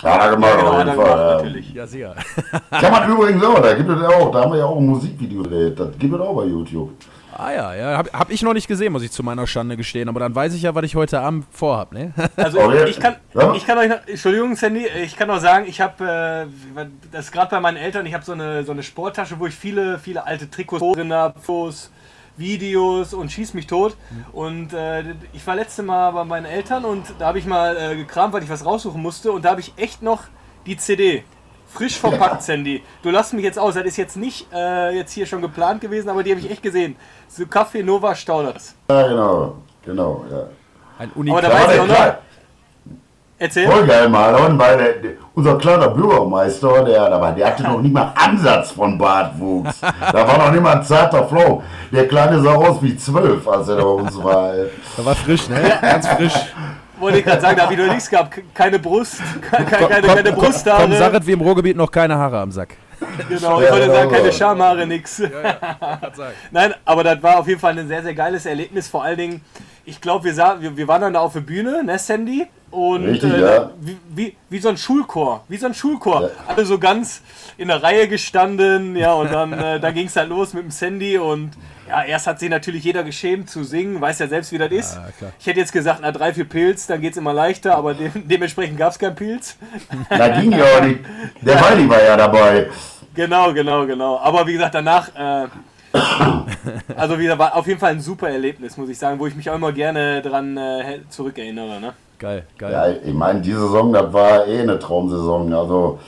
Gemacht, 0.07 0.55
ja, 0.59 0.67
auf 0.67 0.79
jeden 0.79 0.95
Fall. 0.95 1.05
Gemacht, 1.05 1.37
natürlich. 1.37 1.75
Ja, 1.75 1.87
sehr. 1.87 2.15
Kann 2.71 2.93
man 2.93 3.11
übrigens 3.11 3.45
auch, 3.45 3.61
da 3.61 3.75
gibt 3.75 3.91
es 3.91 4.03
auch, 4.03 4.31
da 4.31 4.43
haben 4.43 4.53
wir 4.53 4.59
ja 4.59 4.65
auch 4.67 4.77
ein 4.79 4.87
Musikvideo 4.87 5.43
gedreht, 5.43 5.79
das 5.79 5.99
gibt 5.99 6.15
es 6.15 6.21
auch 6.21 6.37
bei 6.37 6.45
YouTube. 6.45 6.93
Ah 7.39 7.53
ja, 7.53 7.75
ja, 7.75 7.99
hab, 7.99 8.13
hab 8.15 8.31
ich 8.31 8.43
noch 8.43 8.55
nicht 8.55 8.67
gesehen, 8.67 8.93
muss 8.95 9.03
ich 9.03 9.13
zu 9.13 9.23
meiner 9.23 9.47
Schande 9.47 9.77
gestehen, 9.77 10.09
aber 10.09 10.21
dann 10.21 10.35
weiß 10.35 10.55
ich 10.55 10.63
ja, 10.63 10.75
was 10.75 10.85
ich 10.85 10.97
heute 10.97 11.21
Abend 11.21 11.45
vorhab, 11.51 11.93
ne? 11.93 12.13
Also 12.37 12.73
ich, 12.73 12.93
ich, 12.93 13.01
kann, 13.01 13.17
ich 13.55 13.67
kann 13.67 13.77
euch, 13.77 13.91
noch, 13.91 13.99
Entschuldigung 14.07 14.57
Sandy, 14.57 14.87
ich 15.05 15.17
kann 15.17 15.29
auch 15.29 15.41
sagen, 15.41 15.67
ich 15.69 15.83
habe, 15.83 16.49
äh, 16.75 16.87
das 17.13 17.31
gerade 17.31 17.51
bei 17.51 17.61
meinen 17.61 17.77
Eltern, 17.77 18.07
ich 18.07 18.15
habe 18.15 18.25
so 18.25 18.33
eine, 18.33 18.65
so 18.65 18.73
eine 18.73 18.83
Sporttasche, 18.83 19.39
wo 19.39 19.47
ich 19.47 19.55
viele, 19.55 19.99
viele 19.99 20.25
alte 20.27 20.51
Trikots 20.51 20.83
drin 20.95 21.13
habe, 21.13 21.39
Fotos, 21.39 21.91
Videos 22.37 23.15
und 23.15 23.31
schieß 23.33 23.55
mich 23.55 23.67
tot. 23.67 23.97
Mhm. 24.11 24.25
Und 24.33 24.73
äh, 24.73 25.05
ich 25.33 25.47
war 25.47 25.57
letzte 25.57 25.83
Mal 25.83 26.11
bei 26.13 26.25
meinen 26.25 26.47
Eltern 26.47 26.85
und 26.85 27.05
da 27.19 27.27
habe 27.27 27.39
ich 27.39 27.47
mal 27.47 27.77
äh, 27.77 27.97
gekramt, 27.97 28.33
weil 28.35 28.43
ich 28.43 28.51
was 28.51 28.65
raussuchen 28.65 29.01
musste 29.01 29.33
und 29.33 29.45
da 29.45 29.51
habe 29.51 29.61
ich 29.61 29.73
echt 29.77 30.03
noch 30.03 30.25
die 30.67 30.77
CD. 30.77 31.25
Frisch 31.69 31.99
verpackt, 31.99 32.43
Sandy. 32.43 32.83
Du 33.03 33.11
lässt 33.11 33.33
mich 33.33 33.45
jetzt 33.45 33.59
aus. 33.59 33.75
Das 33.75 33.85
ist 33.85 33.97
jetzt 33.97 34.17
nicht 34.17 34.47
äh, 34.53 34.95
jetzt 34.97 35.13
hier 35.13 35.27
schon 35.27 35.43
geplant 35.43 35.81
gewesen, 35.81 36.09
aber 36.09 36.23
die 36.23 36.31
habe 36.31 36.41
ich 36.41 36.51
echt 36.51 36.63
gesehen. 36.63 36.97
So 37.29 37.45
Kaffee 37.47 37.83
Nova 37.83 38.15
Stauders. 38.15 38.75
Ja, 38.89 39.07
genau. 39.09 39.57
Genau, 39.85 40.25
ja. 40.31 40.49
Ein 40.99 41.11
Aber 41.11 41.43
da 41.43 41.49
Unikat. 41.49 41.53
weiß 41.53 41.75
ich 41.75 41.81
auch 41.81 41.87
noch. 41.87 42.15
Erzähl. 43.39 43.71
Voll 43.71 43.87
geil, 43.87 44.09
Marlon, 44.09 44.59
weil 44.59 44.79
der, 44.79 44.93
der, 44.95 45.11
unser 45.35 45.59
kleiner 45.59 45.89
Bürgermeister, 45.89 46.85
der, 46.85 47.33
der 47.35 47.47
hatte 47.47 47.63
noch 47.65 47.83
nicht 47.83 47.93
mal 47.93 48.13
Ansatz 48.17 48.71
von 48.71 48.97
Bartwuchs. 48.97 49.79
Da 49.81 50.27
war 50.27 50.39
noch 50.39 50.51
nicht 50.51 50.63
mal 50.63 50.77
ein 50.77 50.83
zarter 50.83 51.27
Flow. 51.29 51.63
Der 51.93 52.09
Kleine 52.09 52.41
sah 52.41 52.55
aus 52.55 52.83
wie 52.83 52.97
zwölf, 52.97 53.47
als 53.47 53.69
er 53.69 53.77
da 53.77 53.83
bei 53.83 53.89
uns 53.91 54.23
war. 54.25 54.53
Da 54.97 55.05
war 55.05 55.15
frisch, 55.15 55.49
ne? 55.51 55.79
Ganz 55.83 56.09
frisch. 56.09 56.33
Wollte 56.99 57.19
ich 57.19 57.25
gerade 57.27 57.43
sagen, 57.43 57.57
da 57.59 57.65
habe 57.65 57.75
ich 57.75 57.79
noch 57.79 57.93
nichts 57.93 58.09
gehabt. 58.09 58.41
Keine 58.55 58.79
Brust, 58.79 59.21
keine, 59.51 59.67
keine, 59.67 60.07
keine 60.07 60.33
Komm, 60.33 60.45
Brusthaare. 60.45 60.97
sag 60.97 61.13
es 61.13 61.27
wie 61.27 61.33
im 61.33 61.43
Ruhrgebiet 61.43 61.77
noch 61.77 61.91
keine 61.91 62.17
Haare 62.17 62.41
am 62.41 62.51
Sack. 62.51 62.75
Genau, 63.29 63.61
ich 63.61 63.67
Ja, 63.67 63.73
wollte 63.73 63.87
sagen, 63.91 64.09
genau. 64.09 64.21
keine 64.23 64.33
Schamhaare, 64.33 64.87
nix. 64.87 65.19
Kann 65.19 66.15
sagen. 66.15 66.33
Nein, 66.51 66.73
aber 66.87 67.05
das 67.05 67.23
war 67.23 67.39
auf 67.41 67.47
jeden 67.47 67.61
Fall 67.61 67.79
ein 67.79 67.87
sehr, 67.87 68.03
sehr 68.03 68.15
geiles 68.15 68.47
Erlebnis. 68.47 68.89
Vor 68.89 69.05
allen 69.05 69.19
Dingen, 69.19 69.41
ich 69.85 70.01
glaube, 70.01 70.25
wir, 70.25 70.33
sah- 70.33 70.57
wir, 70.59 70.75
wir 70.75 70.89
waren 70.89 71.03
dann 71.03 71.13
da 71.13 71.21
auf 71.21 71.35
der 71.35 71.41
Bühne, 71.41 71.85
ne, 71.85 71.99
Sandy? 71.99 72.47
Und 72.77 73.07
Richtig, 73.07 73.33
äh, 73.33 73.41
ja. 73.41 73.71
wie, 73.81 73.97
wie, 74.11 74.37
wie 74.51 74.59
so 74.59 74.69
ein 74.69 74.77
Schulchor, 74.77 75.45
wie 75.49 75.57
so 75.57 75.65
ein 75.65 75.73
Schulchor. 75.73 76.25
Ja. 76.25 76.29
Alle 76.47 76.67
so 76.67 76.79
ganz 76.79 77.23
in 77.57 77.69
der 77.69 77.83
Reihe 77.83 78.07
gestanden, 78.07 78.97
ja, 78.97 79.15
und 79.15 79.33
dann, 79.33 79.55
äh, 79.55 79.81
dann 79.81 79.95
ging 79.95 80.09
es 80.09 80.17
halt 80.17 80.29
los 80.29 80.53
mit 80.53 80.65
dem 80.65 80.71
Sandy 80.71 81.17
und 81.17 81.53
ja, 81.89 82.05
erst 82.05 82.27
hat 82.27 82.39
sich 82.39 82.51
natürlich 82.51 82.85
jeder 82.85 83.03
geschämt 83.03 83.49
zu 83.49 83.65
singen, 83.65 83.99
weiß 83.99 84.19
ja 84.19 84.29
selbst, 84.29 84.53
wie 84.53 84.59
das 84.59 84.71
ist. 84.73 84.93
klar. 85.17 85.33
Ich 85.41 85.47
hätte 85.47 85.59
jetzt 85.59 85.73
gesagt, 85.73 86.01
na, 86.03 86.13
drei, 86.13 86.35
vier 86.35 86.45
Pilz, 86.45 86.87
dann 86.87 87.01
geht 87.01 87.13
es 87.13 87.17
immer 87.17 87.33
leichter, 87.33 87.75
aber 87.77 87.95
de 87.95 88.11
dementsprechend 88.15 88.77
gab 88.77 88.93
es 88.93 88.99
keinen 88.99 89.15
Pilz. 89.15 89.57
Da 90.11 90.29
ging 90.39 90.53
ja 90.53 90.65
auch 90.65 90.83
nicht. 90.83 91.01
Der 91.41 91.59
Waldi 91.59 91.89
war 91.89 92.05
ja 92.05 92.15
dabei. 92.15 92.69
Genau, 93.15 93.55
genau, 93.55 93.87
genau. 93.87 94.19
Aber 94.19 94.47
wie 94.47 94.53
gesagt, 94.53 94.75
danach, 94.75 95.09
äh, 95.15 95.47
also 96.95 97.19
wieder 97.19 97.39
war 97.39 97.57
auf 97.57 97.67
jeden 97.67 97.81
Fall 97.81 97.93
ein 97.93 98.03
super 98.03 98.29
Erlebnis, 98.29 98.77
muss 98.77 98.91
ich 98.91 98.99
sagen, 98.99 99.19
wo 99.19 99.27
ich 99.27 99.35
mich 99.35 99.49
auch 99.49 99.55
immer 99.55 99.73
gerne 99.73 100.21
dran 100.21 100.59
äh, 100.59 101.01
zurückerinnere. 101.09 101.81
Ne? 101.81 101.95
Geil, 102.19 102.45
geil. 102.57 102.73
Ja, 102.73 102.89
ich 102.89 103.15
meine, 103.15 103.41
die 103.41 103.53
Saison, 103.53 103.93
das 103.93 104.13
war 104.13 104.47
eh 104.47 104.61
eine 104.61 104.79
Traumsaison. 104.79 105.53
Also, 105.53 105.99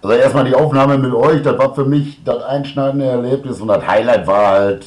also 0.00 0.14
erstmal 0.14 0.44
die 0.44 0.54
Aufnahme 0.54 0.98
mit 0.98 1.12
euch, 1.12 1.42
das 1.42 1.58
war 1.58 1.74
für 1.74 1.84
mich 1.84 2.22
das 2.22 2.42
einschneidende 2.44 3.06
Erlebnis 3.06 3.60
und 3.60 3.68
das 3.68 3.84
Highlight 3.84 4.26
war 4.26 4.46
halt, 4.50 4.86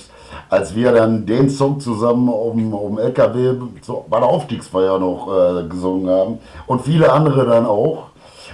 als 0.49 0.73
wir 0.73 0.93
dann 0.93 1.25
den 1.25 1.49
Song 1.49 1.79
zusammen 1.79 2.29
auf 2.29 2.53
dem 2.53 2.97
LKW 2.97 3.55
zu, 3.81 4.05
bei 4.09 4.19
der 4.19 4.29
Aufstiegsfeier 4.29 4.97
noch 4.97 5.27
äh, 5.27 5.67
gesungen 5.67 6.09
haben 6.09 6.39
und 6.67 6.81
viele 6.81 7.11
andere 7.11 7.45
dann 7.45 7.65
auch. 7.65 8.07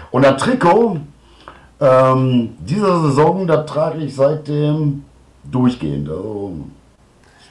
Und 0.10 0.26
das 0.26 0.42
Trikot 0.42 0.98
ähm, 1.80 2.56
dieser 2.60 3.02
Saison, 3.02 3.46
das 3.46 3.66
trage 3.68 4.00
ich 4.00 4.16
seitdem 4.16 5.04
durchgehend. 5.44 6.10
Also, 6.10 6.54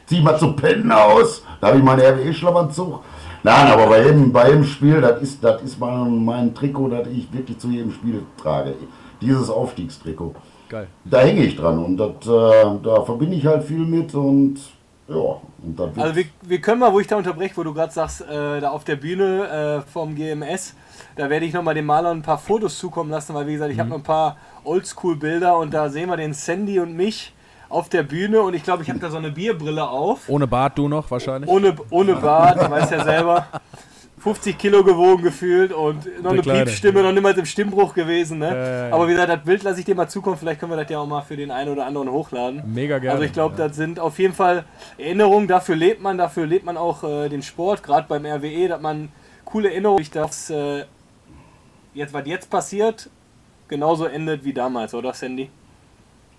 zieh 0.06 0.20
mal 0.20 0.38
zu 0.38 0.52
pennen 0.52 0.90
aus. 0.90 1.42
Da 1.60 1.68
habe 1.68 1.78
ich 1.78 1.84
meinen 1.84 2.00
RWE-Schlafanzug. 2.00 3.00
Nein, 3.46 3.68
aber 3.68 3.86
bei 3.86 4.02
jedem, 4.02 4.32
bei 4.32 4.48
jedem 4.48 4.64
Spiel, 4.64 5.00
das 5.00 5.22
ist, 5.22 5.44
das 5.44 5.62
ist 5.62 5.78
mein, 5.78 6.24
mein 6.24 6.52
Trikot, 6.52 6.88
das 6.88 7.06
ich 7.06 7.32
wirklich 7.32 7.56
zu 7.58 7.68
jedem 7.68 7.92
Spiel 7.92 8.24
trage. 8.36 8.74
Dieses 9.20 9.48
Aufstiegstrikot. 9.48 10.34
Geil. 10.68 10.88
Da 11.04 11.20
hänge 11.20 11.44
ich 11.44 11.54
dran 11.54 11.78
und 11.78 11.96
das, 11.96 12.26
äh, 12.26 12.78
da 12.82 13.04
verbinde 13.04 13.36
ich 13.36 13.46
halt 13.46 13.62
viel 13.62 13.86
mit 13.86 14.12
und 14.16 14.56
ja, 15.06 15.40
und 15.62 15.80
Also 15.96 16.16
wir, 16.16 16.24
wir 16.42 16.60
können 16.60 16.80
mal, 16.80 16.92
wo 16.92 16.98
ich 16.98 17.06
da 17.06 17.16
unterbreche, 17.16 17.56
wo 17.56 17.62
du 17.62 17.72
gerade 17.72 17.92
sagst, 17.92 18.22
äh, 18.22 18.60
da 18.60 18.70
auf 18.70 18.82
der 18.82 18.96
Bühne 18.96 19.84
äh, 19.86 19.92
vom 19.92 20.16
GMS, 20.16 20.74
da 21.14 21.30
werde 21.30 21.46
ich 21.46 21.52
nochmal 21.52 21.74
dem 21.74 21.86
Maler 21.86 22.10
ein 22.10 22.22
paar 22.22 22.38
Fotos 22.38 22.76
zukommen 22.76 23.12
lassen, 23.12 23.32
weil 23.32 23.46
wie 23.46 23.52
gesagt, 23.52 23.70
ich 23.70 23.78
habe 23.78 23.90
noch 23.90 23.98
ein 23.98 24.02
paar 24.02 24.38
Oldschool-Bilder 24.64 25.56
und 25.56 25.72
da 25.72 25.88
sehen 25.88 26.08
wir 26.08 26.16
den 26.16 26.34
Sandy 26.34 26.80
und 26.80 26.96
mich 26.96 27.32
auf 27.68 27.88
der 27.88 28.02
Bühne 28.02 28.40
und 28.40 28.54
ich 28.54 28.62
glaube, 28.62 28.82
ich 28.82 28.88
habe 28.88 28.98
da 28.98 29.10
so 29.10 29.16
eine 29.16 29.30
Bierbrille 29.30 29.88
auf. 29.88 30.28
Ohne 30.28 30.46
Bart 30.46 30.78
du 30.78 30.88
noch 30.88 31.10
wahrscheinlich? 31.10 31.50
Ohne, 31.50 31.76
ohne 31.90 32.14
Bart, 32.14 32.60
du 32.60 32.70
weißt 32.70 32.92
ja 32.92 33.04
selber. 33.04 33.46
50 34.26 34.58
Kilo 34.58 34.82
gewogen 34.82 35.22
gefühlt 35.22 35.72
und 35.72 36.20
noch 36.20 36.32
eine. 36.32 36.42
Piepstimme, 36.42 37.00
noch 37.00 37.12
niemals 37.12 37.38
im 37.38 37.46
Stimmbruch 37.46 37.94
gewesen. 37.94 38.38
Ne? 38.38 38.48
Ja, 38.48 38.88
ja. 38.88 38.94
Aber 38.94 39.06
wie 39.06 39.12
gesagt, 39.12 39.28
das 39.28 39.44
Bild 39.44 39.62
lasse 39.62 39.78
ich 39.78 39.84
dir 39.84 39.94
mal 39.94 40.08
zukommen. 40.08 40.36
Vielleicht 40.36 40.58
können 40.58 40.72
wir 40.72 40.76
das 40.76 40.90
ja 40.90 40.98
auch 40.98 41.06
mal 41.06 41.22
für 41.22 41.36
den 41.36 41.52
einen 41.52 41.70
oder 41.70 41.86
anderen 41.86 42.10
hochladen. 42.10 42.62
Mega 42.66 42.98
gerne. 42.98 43.12
Also 43.12 43.22
ich 43.22 43.32
glaube, 43.32 43.54
das 43.56 43.76
sind 43.76 44.00
auf 44.00 44.18
jeden 44.18 44.34
Fall 44.34 44.64
Erinnerungen. 44.98 45.46
Dafür 45.46 45.76
lebt 45.76 46.02
man, 46.02 46.18
dafür 46.18 46.44
lebt 46.44 46.64
man 46.64 46.76
auch 46.76 47.04
äh, 47.04 47.28
den 47.28 47.42
Sport, 47.42 47.84
gerade 47.84 48.08
beim 48.08 48.26
RWE, 48.26 48.66
dass 48.66 48.80
man 48.80 49.10
coole 49.44 49.70
Erinnerungen, 49.70 50.04
dass 50.12 50.50
äh, 50.50 50.84
jetzt, 51.94 52.12
was 52.12 52.26
jetzt 52.26 52.50
passiert, 52.50 53.08
genauso 53.68 54.06
endet 54.06 54.44
wie 54.44 54.52
damals, 54.52 54.92
oder 54.92 55.14
Sandy? 55.14 55.50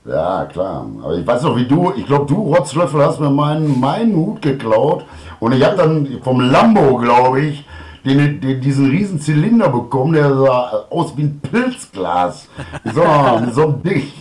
Ja, 0.07 0.45
klar. 0.45 0.87
Aber 1.03 1.15
ich 1.15 1.27
weiß 1.27 1.43
noch, 1.43 1.55
wie 1.57 1.65
du, 1.65 1.91
ich 1.95 2.05
glaube, 2.05 2.25
du, 2.25 2.53
Rotzlöffel, 2.53 3.03
hast 3.03 3.19
mir 3.19 3.29
meinen, 3.29 3.79
meinen 3.79 4.15
Hut 4.15 4.41
geklaut. 4.41 5.05
Und 5.39 5.51
ich 5.51 5.63
habe 5.63 5.75
dann 5.75 6.19
vom 6.23 6.39
Lambo, 6.39 6.97
glaube 6.97 7.41
ich, 7.41 7.65
den, 8.05 8.39
den, 8.39 8.61
diesen 8.61 8.89
riesen 8.89 9.19
Zylinder 9.19 9.69
bekommen, 9.69 10.13
der 10.13 10.33
sah 10.33 10.85
aus 10.89 11.15
wie 11.17 11.23
ein 11.23 11.41
Pilzglas. 11.41 12.47
So, 12.85 13.03
so 13.51 13.71
Dich. 13.71 14.13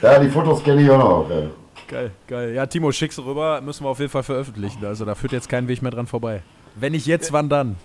Ja, 0.00 0.18
die 0.18 0.28
Fotos 0.28 0.62
kenne 0.62 0.82
ich 0.82 0.90
auch 0.90 0.98
noch. 0.98 1.30
ey. 1.30 1.48
Geil, 1.88 2.10
geil. 2.26 2.54
Ja, 2.54 2.66
Timo, 2.66 2.92
schick's 2.92 3.18
rüber. 3.18 3.60
Müssen 3.60 3.84
wir 3.84 3.90
auf 3.90 3.98
jeden 3.98 4.10
Fall 4.10 4.22
veröffentlichen. 4.22 4.84
Also 4.84 5.04
da 5.04 5.14
führt 5.14 5.32
jetzt 5.32 5.48
kein 5.48 5.68
Weg 5.68 5.82
mehr 5.82 5.90
dran 5.90 6.06
vorbei. 6.06 6.42
Wenn 6.80 6.92
nicht 6.92 7.06
jetzt, 7.06 7.32
wann 7.32 7.48
dann? 7.48 7.76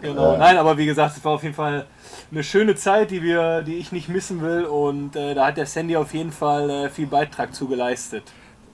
Genau. 0.00 0.36
Nein, 0.36 0.56
aber 0.56 0.76
wie 0.76 0.86
gesagt, 0.86 1.16
es 1.16 1.24
war 1.24 1.32
auf 1.32 1.42
jeden 1.42 1.54
Fall 1.54 1.86
eine 2.30 2.42
schöne 2.42 2.74
Zeit, 2.74 3.10
die 3.10 3.22
wir, 3.22 3.62
die 3.62 3.74
ich 3.74 3.92
nicht 3.92 4.08
missen 4.08 4.42
will. 4.42 4.64
Und 4.64 5.14
äh, 5.16 5.34
da 5.34 5.46
hat 5.46 5.56
der 5.56 5.66
Sandy 5.66 5.96
auf 5.96 6.12
jeden 6.14 6.32
Fall 6.32 6.68
äh, 6.68 6.88
viel 6.88 7.06
Beitrag 7.06 7.54
zu 7.54 7.68
geleistet. 7.68 8.24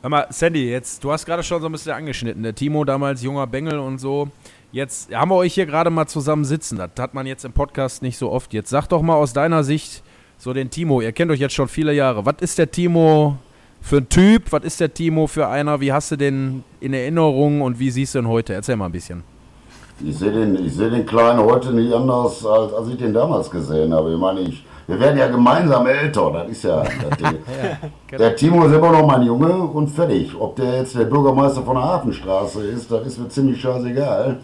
Hör 0.00 0.10
mal, 0.10 0.26
Sandy, 0.30 0.70
jetzt, 0.70 1.02
du 1.02 1.12
hast 1.12 1.26
gerade 1.26 1.42
schon 1.42 1.60
so 1.60 1.68
ein 1.68 1.72
bisschen 1.72 1.92
angeschnitten. 1.92 2.42
Der 2.42 2.54
Timo 2.54 2.84
damals 2.84 3.22
junger 3.22 3.46
Bengel 3.46 3.78
und 3.78 3.98
so. 3.98 4.28
Jetzt 4.70 5.12
haben 5.14 5.30
wir 5.30 5.36
euch 5.36 5.54
hier 5.54 5.66
gerade 5.66 5.90
mal 5.90 6.06
zusammen 6.06 6.44
sitzen. 6.44 6.76
Das 6.78 6.90
hat 6.98 7.14
man 7.14 7.26
jetzt 7.26 7.44
im 7.44 7.52
Podcast 7.52 8.02
nicht 8.02 8.16
so 8.16 8.30
oft. 8.30 8.52
Jetzt 8.54 8.70
sag 8.70 8.86
doch 8.86 9.02
mal 9.02 9.14
aus 9.14 9.32
deiner 9.32 9.64
Sicht 9.64 10.02
so 10.36 10.52
den 10.52 10.70
Timo. 10.70 11.00
Ihr 11.00 11.12
kennt 11.12 11.30
euch 11.30 11.40
jetzt 11.40 11.54
schon 11.54 11.68
viele 11.68 11.92
Jahre. 11.92 12.24
Was 12.24 12.36
ist 12.40 12.58
der 12.58 12.70
Timo 12.70 13.38
für 13.80 13.98
ein 13.98 14.08
Typ? 14.08 14.52
Was 14.52 14.64
ist 14.64 14.80
der 14.80 14.92
Timo 14.92 15.26
für 15.26 15.48
einer? 15.48 15.80
Wie 15.80 15.92
hast 15.92 16.10
du 16.12 16.16
den 16.16 16.64
in 16.80 16.94
Erinnerung 16.94 17.62
und 17.62 17.78
wie 17.78 17.90
siehst 17.90 18.14
du 18.14 18.20
ihn 18.20 18.28
heute? 18.28 18.54
Erzähl 18.54 18.76
mal 18.76 18.86
ein 18.86 18.92
bisschen. 18.92 19.24
Ich 20.04 20.16
sehe 20.16 20.30
den, 20.30 20.64
ich 20.64 20.74
seh 20.74 20.88
den 20.88 21.04
Kleinen 21.04 21.40
heute 21.40 21.72
nicht 21.72 21.92
anders, 21.92 22.46
als, 22.46 22.72
als 22.72 22.88
ich 22.88 22.96
den 22.96 23.12
damals 23.12 23.50
gesehen 23.50 23.92
habe. 23.92 24.12
Ich 24.12 24.18
meine, 24.18 24.40
ich, 24.40 24.64
wir 24.86 25.00
werden 25.00 25.18
ja 25.18 25.26
gemeinsam 25.26 25.86
älter. 25.86 26.30
Das 26.32 26.48
ist 26.48 26.62
ja. 26.62 26.82
Das, 26.82 27.34
der 28.18 28.36
Timo 28.36 28.64
ist 28.66 28.74
immer 28.74 28.92
noch 28.92 29.06
mein 29.06 29.22
Junge 29.22 29.52
und 29.52 29.88
fertig. 29.88 30.32
Ob 30.38 30.54
der 30.54 30.78
jetzt 30.78 30.94
der 30.94 31.04
Bürgermeister 31.04 31.62
von 31.62 31.74
der 31.74 31.84
Hafenstraße 31.84 32.64
ist, 32.64 32.90
das 32.90 33.06
ist 33.06 33.18
mir 33.18 33.28
ziemlich 33.28 33.60
scheißegal. 33.60 34.38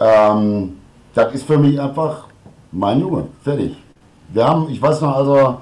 Ähm, 0.00 0.78
das 1.14 1.32
ist 1.34 1.46
für 1.46 1.58
mich 1.58 1.80
einfach 1.80 2.26
mein 2.72 3.00
Junge. 3.00 3.28
Fertig. 3.44 3.76
Wir 4.30 4.48
haben, 4.48 4.68
ich 4.68 4.82
weiß 4.82 5.00
noch, 5.02 5.16
also, 5.16 5.58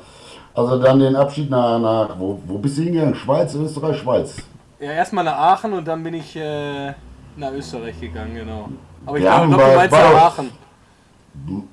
also 0.55 0.79
dann 0.79 0.99
den 0.99 1.17
Abschied 1.17 1.51
nach, 1.51 1.79
nach 1.79 2.19
wo, 2.19 2.41
wo 2.47 2.57
bist 2.57 2.79
du 2.79 2.83
hingegangen? 2.83 3.15
Schweiz, 3.15 3.55
Österreich, 3.55 3.99
Schweiz. 3.99 4.37
Ja, 4.79 4.93
erstmal 4.93 5.25
nach 5.25 5.37
Aachen 5.37 5.75
und 5.75 5.87
dann 5.87 6.03
bin 6.03 6.15
ich 6.15 6.35
äh, 6.37 6.95
nach 7.37 7.53
Österreich 7.53 8.01
gegangen, 8.01 8.35
genau. 8.35 8.69
Aber 9.07 9.17
ich 9.19 9.25
Wir 9.25 9.31
glaube, 9.31 9.57
bei- 9.57 9.77
meinst 9.77 9.91
bei- 9.91 10.13
nach 10.13 10.23
Aachen. 10.23 10.51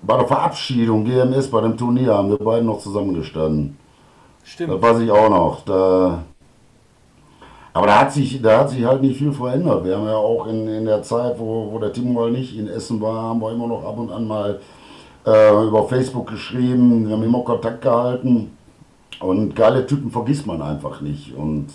Bei 0.03 0.17
der 0.17 0.27
Verabschiedung 0.27 1.03
GMS 1.03 1.49
bei 1.49 1.61
dem 1.61 1.75
Turnier 1.75 2.13
haben 2.15 2.29
wir 2.29 2.37
beiden 2.37 2.65
noch 2.67 2.79
zusammengestanden. 2.79 3.77
Das 4.41 4.51
Stimmt. 4.51 4.81
weiß 4.81 4.99
ich 4.99 5.11
auch 5.11 5.29
noch. 5.29 5.65
Da, 5.65 6.19
aber 7.73 7.87
da 7.87 7.99
hat, 8.01 8.13
sich, 8.13 8.41
da 8.41 8.59
hat 8.59 8.69
sich 8.69 8.85
halt 8.85 9.01
nicht 9.01 9.17
viel 9.17 9.31
verändert. 9.33 9.83
Wir 9.83 9.97
haben 9.97 10.05
ja 10.05 10.15
auch 10.15 10.47
in, 10.47 10.67
in 10.67 10.85
der 10.85 11.01
Zeit, 11.03 11.37
wo, 11.39 11.69
wo 11.71 11.79
der 11.79 11.91
Timo 11.91 12.13
mal 12.21 12.31
nicht 12.31 12.57
in 12.57 12.67
Essen 12.67 13.01
war, 13.01 13.23
haben 13.23 13.41
wir 13.41 13.51
immer 13.51 13.67
noch 13.67 13.83
ab 13.83 13.97
und 13.99 14.11
an 14.11 14.25
mal 14.27 14.59
äh, 15.25 15.63
über 15.67 15.87
Facebook 15.87 16.27
geschrieben. 16.27 17.07
Wir 17.07 17.15
haben 17.15 17.23
immer 17.23 17.41
Kontakt 17.41 17.81
gehalten. 17.81 18.51
Und 19.19 19.55
geile 19.55 19.85
Typen 19.87 20.11
vergisst 20.11 20.45
man 20.45 20.61
einfach 20.61 21.01
nicht. 21.01 21.35
Und 21.35 21.67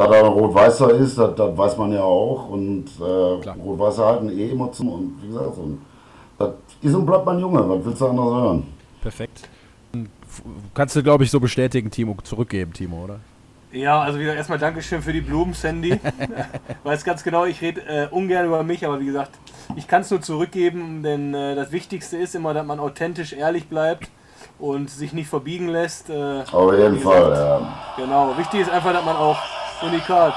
da 0.00 0.06
da 0.06 0.20
ein 0.20 0.26
Rot-Weißer 0.26 0.94
ist, 0.94 1.18
das, 1.18 1.34
das 1.34 1.56
weiß 1.56 1.76
man 1.76 1.92
ja 1.92 2.02
auch. 2.02 2.48
Und 2.48 2.86
äh, 2.86 3.40
Klar. 3.40 3.56
Rot-Weißer 3.62 4.06
halten 4.06 4.30
eh 4.30 4.50
immer 4.50 4.72
zu. 4.72 4.90
Und 4.90 5.18
wie 5.22 5.28
gesagt, 5.28 5.54
so, 5.54 5.78
das 6.38 6.50
ist 6.80 6.94
und 6.94 7.06
bleibt 7.06 7.26
mein 7.26 7.38
Junge. 7.38 7.68
Was 7.68 7.84
willst 7.84 8.00
du 8.00 8.06
anderes 8.06 8.42
hören? 8.42 8.66
Perfekt. 9.02 9.48
Kannst 10.74 10.96
du, 10.96 11.02
glaube 11.02 11.24
ich, 11.24 11.30
so 11.30 11.40
bestätigen, 11.40 11.90
Timo, 11.90 12.16
zurückgeben, 12.22 12.72
Timo, 12.72 13.04
oder? 13.04 13.20
Ja, 13.72 14.00
also 14.00 14.18
wieder 14.18 14.34
erstmal 14.34 14.58
Dankeschön 14.58 15.02
für 15.02 15.12
die 15.12 15.20
Blumen, 15.20 15.54
Sandy. 15.54 16.00
Weiß 16.84 17.04
ganz 17.04 17.22
genau, 17.22 17.44
ich 17.44 17.60
rede 17.60 17.82
äh, 17.82 18.08
ungern 18.10 18.46
über 18.46 18.62
mich, 18.62 18.84
aber 18.86 19.00
wie 19.00 19.06
gesagt, 19.06 19.32
ich 19.76 19.86
kann 19.86 20.02
es 20.02 20.10
nur 20.10 20.22
zurückgeben, 20.22 21.02
denn 21.02 21.34
äh, 21.34 21.54
das 21.54 21.70
Wichtigste 21.72 22.16
ist 22.16 22.34
immer, 22.34 22.54
dass 22.54 22.66
man 22.66 22.80
authentisch 22.80 23.32
ehrlich 23.32 23.68
bleibt 23.68 24.08
und 24.58 24.90
sich 24.90 25.12
nicht 25.12 25.28
verbiegen 25.28 25.68
lässt. 25.68 26.10
Äh, 26.10 26.42
Auf 26.50 26.72
jeden 26.72 26.96
wie 26.96 27.00
Fall, 27.00 27.30
gesagt, 27.30 27.62
ja. 27.62 28.04
Genau, 28.04 28.38
wichtig 28.38 28.60
ist 28.62 28.70
einfach, 28.70 28.92
dass 28.92 29.04
man 29.04 29.16
auch 29.16 29.38
Unikat. 29.82 30.34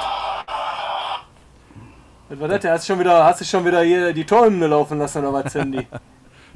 Was 2.30 2.40
war 2.40 2.48
das? 2.48 2.62
denn? 2.62 2.72
Hast 2.72 2.88
du 2.88 2.94
schon 2.94 3.00
wieder, 3.00 3.24
hast 3.26 3.42
du 3.42 3.46
schon 3.46 3.66
wieder 3.66 3.82
hier 3.82 4.14
die 4.14 4.26
Torhymne 4.26 4.68
laufen 4.68 4.98
lassen 5.00 5.20
oder 5.26 5.34
was, 5.44 5.52
Sandy? 5.54 5.88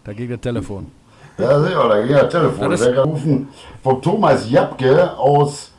Da 0.04 0.14
ging 0.14 0.30
das 0.30 0.40
Telefon. 0.40 0.90
Ja, 1.38 1.60
sicher, 1.60 1.90
da 1.90 2.02
ging 2.02 2.16
ja 2.16 2.24
Telefon. 2.24 2.70
Das 2.72 2.80
Der 2.80 2.90
hat 2.96 3.04
gerufen 3.04 3.50
von 3.84 4.02
Thomas 4.02 4.50
Japke 4.50 5.18
aus 5.18 5.74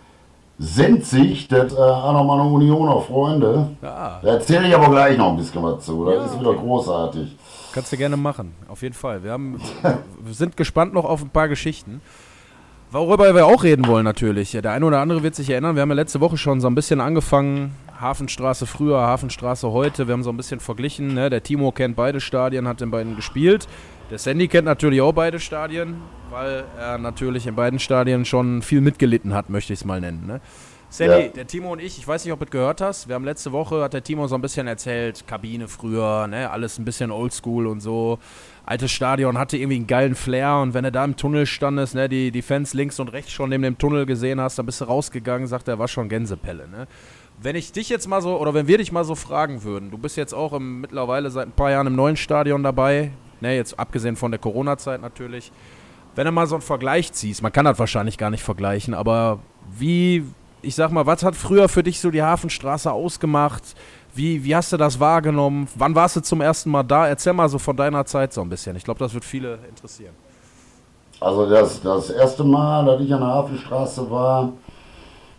Senzig, 0.58 1.48
das 1.48 1.72
äh, 1.72 1.76
auch 1.78 2.12
noch 2.12 2.24
meine 2.24 2.42
Unioner 2.42 3.00
Freunde. 3.00 3.70
Ja, 3.80 4.20
Da 4.22 4.28
erzähle 4.34 4.68
ich 4.68 4.74
aber 4.74 4.90
gleich 4.90 5.16
noch 5.16 5.30
ein 5.30 5.36
bisschen 5.38 5.62
was 5.62 5.82
zu. 5.86 6.04
Das 6.04 6.14
Ja, 6.14 6.24
ist 6.26 6.38
wieder 6.40 6.52
großartig. 6.52 7.36
kannst 7.72 7.90
du 7.90 7.96
gerne 7.96 8.18
machen, 8.18 8.54
auf 8.68 8.82
jeden 8.82 8.94
Fall. 8.94 9.24
Wir, 9.24 9.32
haben, 9.32 9.58
wir 10.20 10.34
sind 10.34 10.58
gespannt 10.58 10.92
noch 10.92 11.06
auf 11.06 11.22
ein 11.22 11.30
paar 11.30 11.48
Geschichten. 11.48 12.02
Worüber 12.90 13.34
wir 13.34 13.44
auch 13.44 13.64
reden 13.64 13.86
wollen 13.86 14.04
natürlich. 14.04 14.52
Der 14.52 14.72
eine 14.72 14.86
oder 14.86 15.00
andere 15.00 15.22
wird 15.22 15.34
sich 15.34 15.50
erinnern, 15.50 15.74
wir 15.74 15.82
haben 15.82 15.90
ja 15.90 15.94
letzte 15.94 16.20
Woche 16.20 16.38
schon 16.38 16.62
so 16.62 16.68
ein 16.68 16.74
bisschen 16.74 17.02
angefangen. 17.02 17.74
Hafenstraße 18.00 18.64
früher, 18.64 18.98
Hafenstraße 18.98 19.70
heute. 19.70 20.06
Wir 20.06 20.14
haben 20.14 20.22
so 20.22 20.30
ein 20.30 20.38
bisschen 20.38 20.58
verglichen. 20.58 21.12
Ne? 21.12 21.28
Der 21.28 21.42
Timo 21.42 21.70
kennt 21.70 21.96
beide 21.96 22.18
Stadien, 22.18 22.66
hat 22.66 22.80
in 22.80 22.90
beiden 22.90 23.14
gespielt. 23.14 23.68
Der 24.10 24.16
Sandy 24.16 24.48
kennt 24.48 24.64
natürlich 24.64 25.02
auch 25.02 25.12
beide 25.12 25.38
Stadien, 25.38 25.96
weil 26.30 26.64
er 26.78 26.96
natürlich 26.96 27.46
in 27.46 27.54
beiden 27.54 27.78
Stadien 27.78 28.24
schon 28.24 28.62
viel 28.62 28.80
mitgelitten 28.80 29.34
hat, 29.34 29.50
möchte 29.50 29.74
ich 29.74 29.80
es 29.80 29.84
mal 29.84 30.00
nennen. 30.00 30.26
Ne? 30.26 30.40
Sandy, 30.90 31.26
Ja. 31.26 31.28
der 31.28 31.46
Timo 31.46 31.72
und 31.72 31.80
ich, 31.80 31.98
ich 31.98 32.08
weiß 32.08 32.24
nicht, 32.24 32.32
ob 32.32 32.38
du 32.38 32.46
es 32.46 32.50
gehört 32.50 32.80
hast. 32.80 33.08
Wir 33.08 33.14
haben 33.14 33.24
letzte 33.24 33.52
Woche, 33.52 33.82
hat 33.82 33.92
der 33.92 34.02
Timo 34.02 34.26
so 34.26 34.34
ein 34.36 34.40
bisschen 34.40 34.66
erzählt, 34.66 35.26
Kabine 35.26 35.68
früher, 35.68 36.26
ne, 36.26 36.50
alles 36.50 36.78
ein 36.78 36.84
bisschen 36.86 37.10
oldschool 37.10 37.66
und 37.66 37.80
so. 37.80 38.18
Altes 38.64 38.90
Stadion 38.90 39.36
hatte 39.36 39.58
irgendwie 39.58 39.76
einen 39.76 39.86
geilen 39.86 40.14
Flair 40.14 40.56
und 40.56 40.72
wenn 40.72 40.84
du 40.84 40.92
da 40.92 41.04
im 41.04 41.16
Tunnel 41.16 41.44
standest, 41.44 41.94
ne, 41.94 42.08
die, 42.08 42.30
die 42.30 42.40
Fans 42.42 42.72
links 42.72 42.98
und 43.00 43.08
rechts 43.08 43.32
schon 43.32 43.50
neben 43.50 43.62
dem 43.64 43.76
Tunnel 43.76 44.06
gesehen 44.06 44.40
hast, 44.40 44.58
dann 44.58 44.64
bist 44.66 44.80
du 44.80 44.86
rausgegangen, 44.86 45.46
sagt 45.46 45.68
er, 45.68 45.78
war 45.78 45.88
schon 45.88 46.08
Gänsepelle, 46.08 46.66
ne. 46.68 46.86
Wenn 47.40 47.54
ich 47.54 47.70
dich 47.70 47.88
jetzt 47.88 48.08
mal 48.08 48.20
so, 48.20 48.40
oder 48.40 48.52
wenn 48.54 48.66
wir 48.66 48.78
dich 48.78 48.90
mal 48.90 49.04
so 49.04 49.14
fragen 49.14 49.62
würden, 49.62 49.90
du 49.92 49.98
bist 49.98 50.16
jetzt 50.16 50.32
auch 50.32 50.52
im, 50.54 50.80
mittlerweile 50.80 51.30
seit 51.30 51.46
ein 51.48 51.52
paar 51.52 51.70
Jahren 51.70 51.86
im 51.86 51.94
neuen 51.96 52.16
Stadion 52.16 52.62
dabei, 52.62 53.12
ne, 53.42 53.54
jetzt 53.54 53.78
abgesehen 53.78 54.16
von 54.16 54.30
der 54.32 54.40
Corona-Zeit 54.40 55.02
natürlich. 55.02 55.52
Wenn 56.14 56.24
du 56.24 56.32
mal 56.32 56.46
so 56.46 56.56
einen 56.56 56.62
Vergleich 56.62 57.12
ziehst, 57.12 57.42
man 57.42 57.52
kann 57.52 57.66
das 57.66 57.78
wahrscheinlich 57.78 58.18
gar 58.18 58.30
nicht 58.30 58.42
vergleichen, 58.42 58.92
aber 58.94 59.38
wie, 59.78 60.24
ich 60.62 60.74
sag 60.74 60.90
mal, 60.90 61.06
was 61.06 61.22
hat 61.22 61.36
früher 61.36 61.68
für 61.68 61.82
dich 61.82 62.00
so 62.00 62.10
die 62.10 62.22
Hafenstraße 62.22 62.90
ausgemacht? 62.90 63.62
Wie, 64.14 64.42
wie 64.44 64.56
hast 64.56 64.72
du 64.72 64.76
das 64.76 64.98
wahrgenommen? 64.98 65.68
Wann 65.76 65.94
warst 65.94 66.16
du 66.16 66.20
zum 66.20 66.40
ersten 66.40 66.70
Mal 66.70 66.82
da? 66.82 67.06
Erzähl 67.06 67.32
mal 67.32 67.48
so 67.48 67.58
von 67.58 67.76
deiner 67.76 68.04
Zeit 68.04 68.32
so 68.32 68.40
ein 68.40 68.48
bisschen. 68.48 68.76
Ich 68.76 68.84
glaube, 68.84 68.98
das 68.98 69.14
wird 69.14 69.24
viele 69.24 69.58
interessieren. 69.68 70.14
Also 71.20 71.48
das, 71.48 71.80
das 71.82 72.10
erste 72.10 72.44
Mal, 72.44 72.84
dass 72.86 73.00
ich 73.00 73.12
an 73.12 73.20
der 73.20 73.28
Hafenstraße 73.28 74.10
war, 74.10 74.52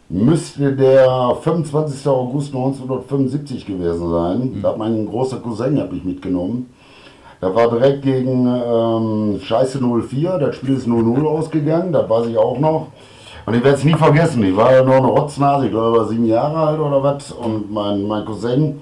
müsste 0.10 0.76
der 0.76 1.38
25. 1.42 2.08
August 2.08 2.54
1975 2.54 3.66
gewesen 3.66 4.10
sein. 4.10 4.60
Da 4.62 4.70
hat 4.70 4.78
mein 4.78 5.06
großer 5.06 5.38
Cousin 5.38 5.80
hat 5.80 5.92
mich 5.92 6.04
mitgenommen. 6.04 6.74
Da 7.42 7.56
war 7.56 7.70
direkt 7.70 8.02
gegen 8.02 8.46
ähm, 8.46 9.40
Scheiße 9.42 9.80
04, 9.80 10.40
das 10.40 10.56
Spiel 10.58 10.76
ist 10.76 10.88
0-0 10.88 11.26
ausgegangen, 11.26 11.94
das 11.94 12.10
weiß 12.10 12.28
ich 12.28 12.38
auch 12.38 12.60
noch. 12.60 12.88
Und 13.50 13.56
ich 13.56 13.64
werde 13.64 13.78
es 13.80 13.84
nie 13.84 13.96
vergessen, 13.96 14.44
ich 14.44 14.56
war 14.56 14.72
ja 14.72 14.84
noch 14.84 14.98
eine 14.98 15.08
Rotznase, 15.08 15.66
ich 15.66 15.72
glaube, 15.72 15.90
ich 15.90 16.02
war 16.04 16.08
sieben 16.08 16.26
Jahre 16.28 16.56
alt 16.56 16.80
oder 16.80 17.02
was. 17.02 17.32
Und 17.32 17.72
mein, 17.74 18.04
mein 18.04 18.24
Cousin 18.24 18.80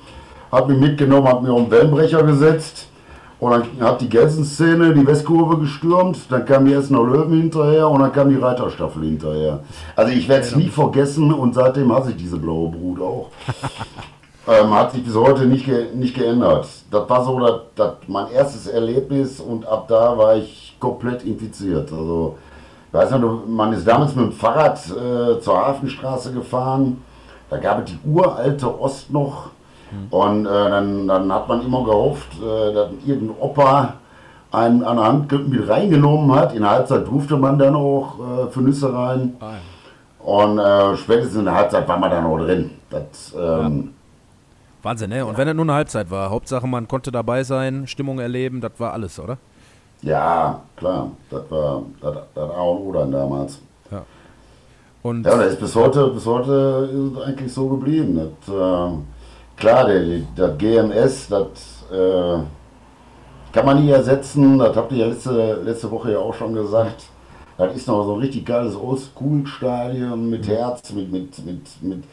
hat 0.52 0.68
mich 0.68 0.78
mitgenommen, 0.78 1.26
hat 1.26 1.42
mir 1.42 1.54
auf 1.54 1.62
den 1.62 1.72
Wellenbrecher 1.72 2.22
gesetzt. 2.24 2.90
Und 3.40 3.52
dann 3.52 3.64
hat 3.80 4.02
die 4.02 4.10
Gelsen-Szene 4.10 4.94
die 4.94 5.08
Westkurve 5.08 5.60
gestürmt, 5.60 6.18
dann 6.30 6.44
kam 6.44 6.66
die 6.66 6.74
Essener 6.74 7.02
Löwen 7.02 7.40
hinterher 7.40 7.88
und 7.88 8.02
dann 8.02 8.12
kam 8.12 8.28
die 8.28 8.36
Reiterstaffel 8.36 9.04
hinterher. 9.04 9.62
Also 9.96 10.12
ich 10.12 10.28
werde 10.28 10.44
es 10.44 10.54
nie 10.54 10.68
vergessen 10.68 11.32
und 11.32 11.54
seitdem 11.54 11.94
hasse 11.94 12.10
ich 12.10 12.18
diese 12.18 12.36
blaue 12.36 12.70
Brut 12.70 13.00
auch. 13.00 13.30
ähm, 14.50 14.74
hat 14.74 14.92
sich 14.92 15.06
bis 15.06 15.16
heute 15.16 15.46
nicht, 15.46 15.66
ge 15.66 15.94
nicht 15.96 16.14
geändert. 16.14 16.68
Das 16.92 17.10
war 17.10 17.24
so 17.24 17.40
das, 17.40 17.62
das 17.74 17.94
mein 18.08 18.30
erstes 18.34 18.68
Erlebnis 18.68 19.40
und 19.40 19.66
ab 19.66 19.88
da 19.88 20.18
war 20.18 20.36
ich 20.36 20.76
komplett 20.78 21.24
infiziert. 21.24 21.90
Also, 21.94 22.36
ich 22.88 22.94
weiß 22.94 23.12
nicht, 23.12 23.48
man 23.48 23.74
ist 23.74 23.88
damals 23.88 24.16
mit 24.16 24.26
dem 24.26 24.32
Fahrrad 24.32 24.80
äh, 24.90 25.40
zur 25.40 25.58
Hafenstraße 25.58 26.34
gefahren. 26.34 27.04
Da 27.50 27.58
gab 27.58 27.80
es 27.80 27.92
die 27.92 28.00
uralte 28.08 28.80
Ost 28.80 29.12
noch. 29.12 29.52
Und 30.10 30.46
äh, 30.46 30.50
dann, 30.50 31.08
dann 31.08 31.32
hat 31.32 31.48
man 31.48 31.66
immer 31.66 31.84
gehofft, 31.84 32.30
äh, 32.42 32.74
dass 32.74 32.90
irgendein 33.06 33.38
Opa 33.40 33.94
einen 34.52 34.84
an 34.84 34.98
der 34.98 35.06
Hand 35.06 35.50
mit 35.50 35.68
reingenommen 35.68 36.34
hat. 36.36 36.54
In 36.54 36.62
der 36.62 36.72
Halbzeit 36.72 37.08
durfte 37.08 37.38
man 37.38 37.58
dann 37.58 37.76
auch 37.76 38.16
äh, 38.20 38.52
für 38.52 38.62
Nüsse 38.62 38.94
rein. 38.94 39.36
Und 40.20 40.60
äh, 40.60 40.98
spätestens 40.98 41.38
in 41.38 41.46
der 41.46 41.56
Halbzeit 41.56 41.88
war 41.88 41.98
man 41.98 42.12
dann 42.12 42.26
auch 42.26 42.38
drin. 42.38 42.72
Das, 42.90 43.34
ähm, 43.40 43.94
Wahnsinn, 44.84 45.10
ne? 45.10 45.26
Und 45.26 45.38
wenn 45.38 45.48
es 45.48 45.54
nur 45.54 45.66
eine 45.66 45.74
Halbzeit 45.74 46.12
war, 46.12 46.30
Hauptsache 46.30 46.68
man 46.68 46.88
konnte 46.88 47.12
dabei 47.12 47.44
sein, 47.44 47.88
Stimmung 47.88 48.20
erleben, 48.20 48.62
das 48.62 48.74
war 48.78 48.94
alles, 48.94 49.20
oder? 49.20 49.38
Ja. 50.02 50.62
klar, 50.76 51.12
das 51.30 51.50
war 51.50 51.84
das, 52.02 52.16
das 52.34 52.50
A 52.52 52.62
und 52.62 52.88
O 52.88 52.92
dann 52.92 53.12
damals. 53.12 53.60
Und 55.04 55.26
Ja, 55.26 55.38
das 55.38 55.54
ist 55.54 55.60
bis 55.60 55.76
heute, 55.76 56.08
bis 56.08 56.26
heute 56.26 56.90
ist 56.92 57.18
es 57.18 57.24
eigentlich 57.24 57.54
so 57.54 57.70
geblieben. 57.70 58.20
Das, 58.46 58.54
äh, 58.54 58.92
klar, 59.56 59.86
der, 59.86 60.20
der 60.38 60.50
GMS, 60.50 61.30
das 61.30 61.48
äh, 61.92 62.40
kann 63.54 63.66
man 63.66 63.84
nie 63.84 63.90
ersetzen. 63.90 64.60
Das 64.60 64.76
habt 64.76 64.92
ihr 64.92 64.98
ja 64.98 65.08
letzte, 65.08 65.62
letzte 65.64 65.90
Woche 65.92 66.12
ja 66.12 66.20
auch 66.20 66.34
schon 66.34 66.54
gesagt. 66.54 67.04
Das 67.58 67.76
ist 67.76 67.88
noch 67.88 68.04
so 68.04 68.14
ein 68.16 68.20
richtig 68.20 68.46
geiles 68.46 68.76
Oldschool-Stadion 68.76 70.30
mit 70.30 70.48
Herz, 70.48 70.92
mit, 70.92 71.12
mit, 71.12 71.46
mit, 71.46 71.82
mit, 71.82 72.04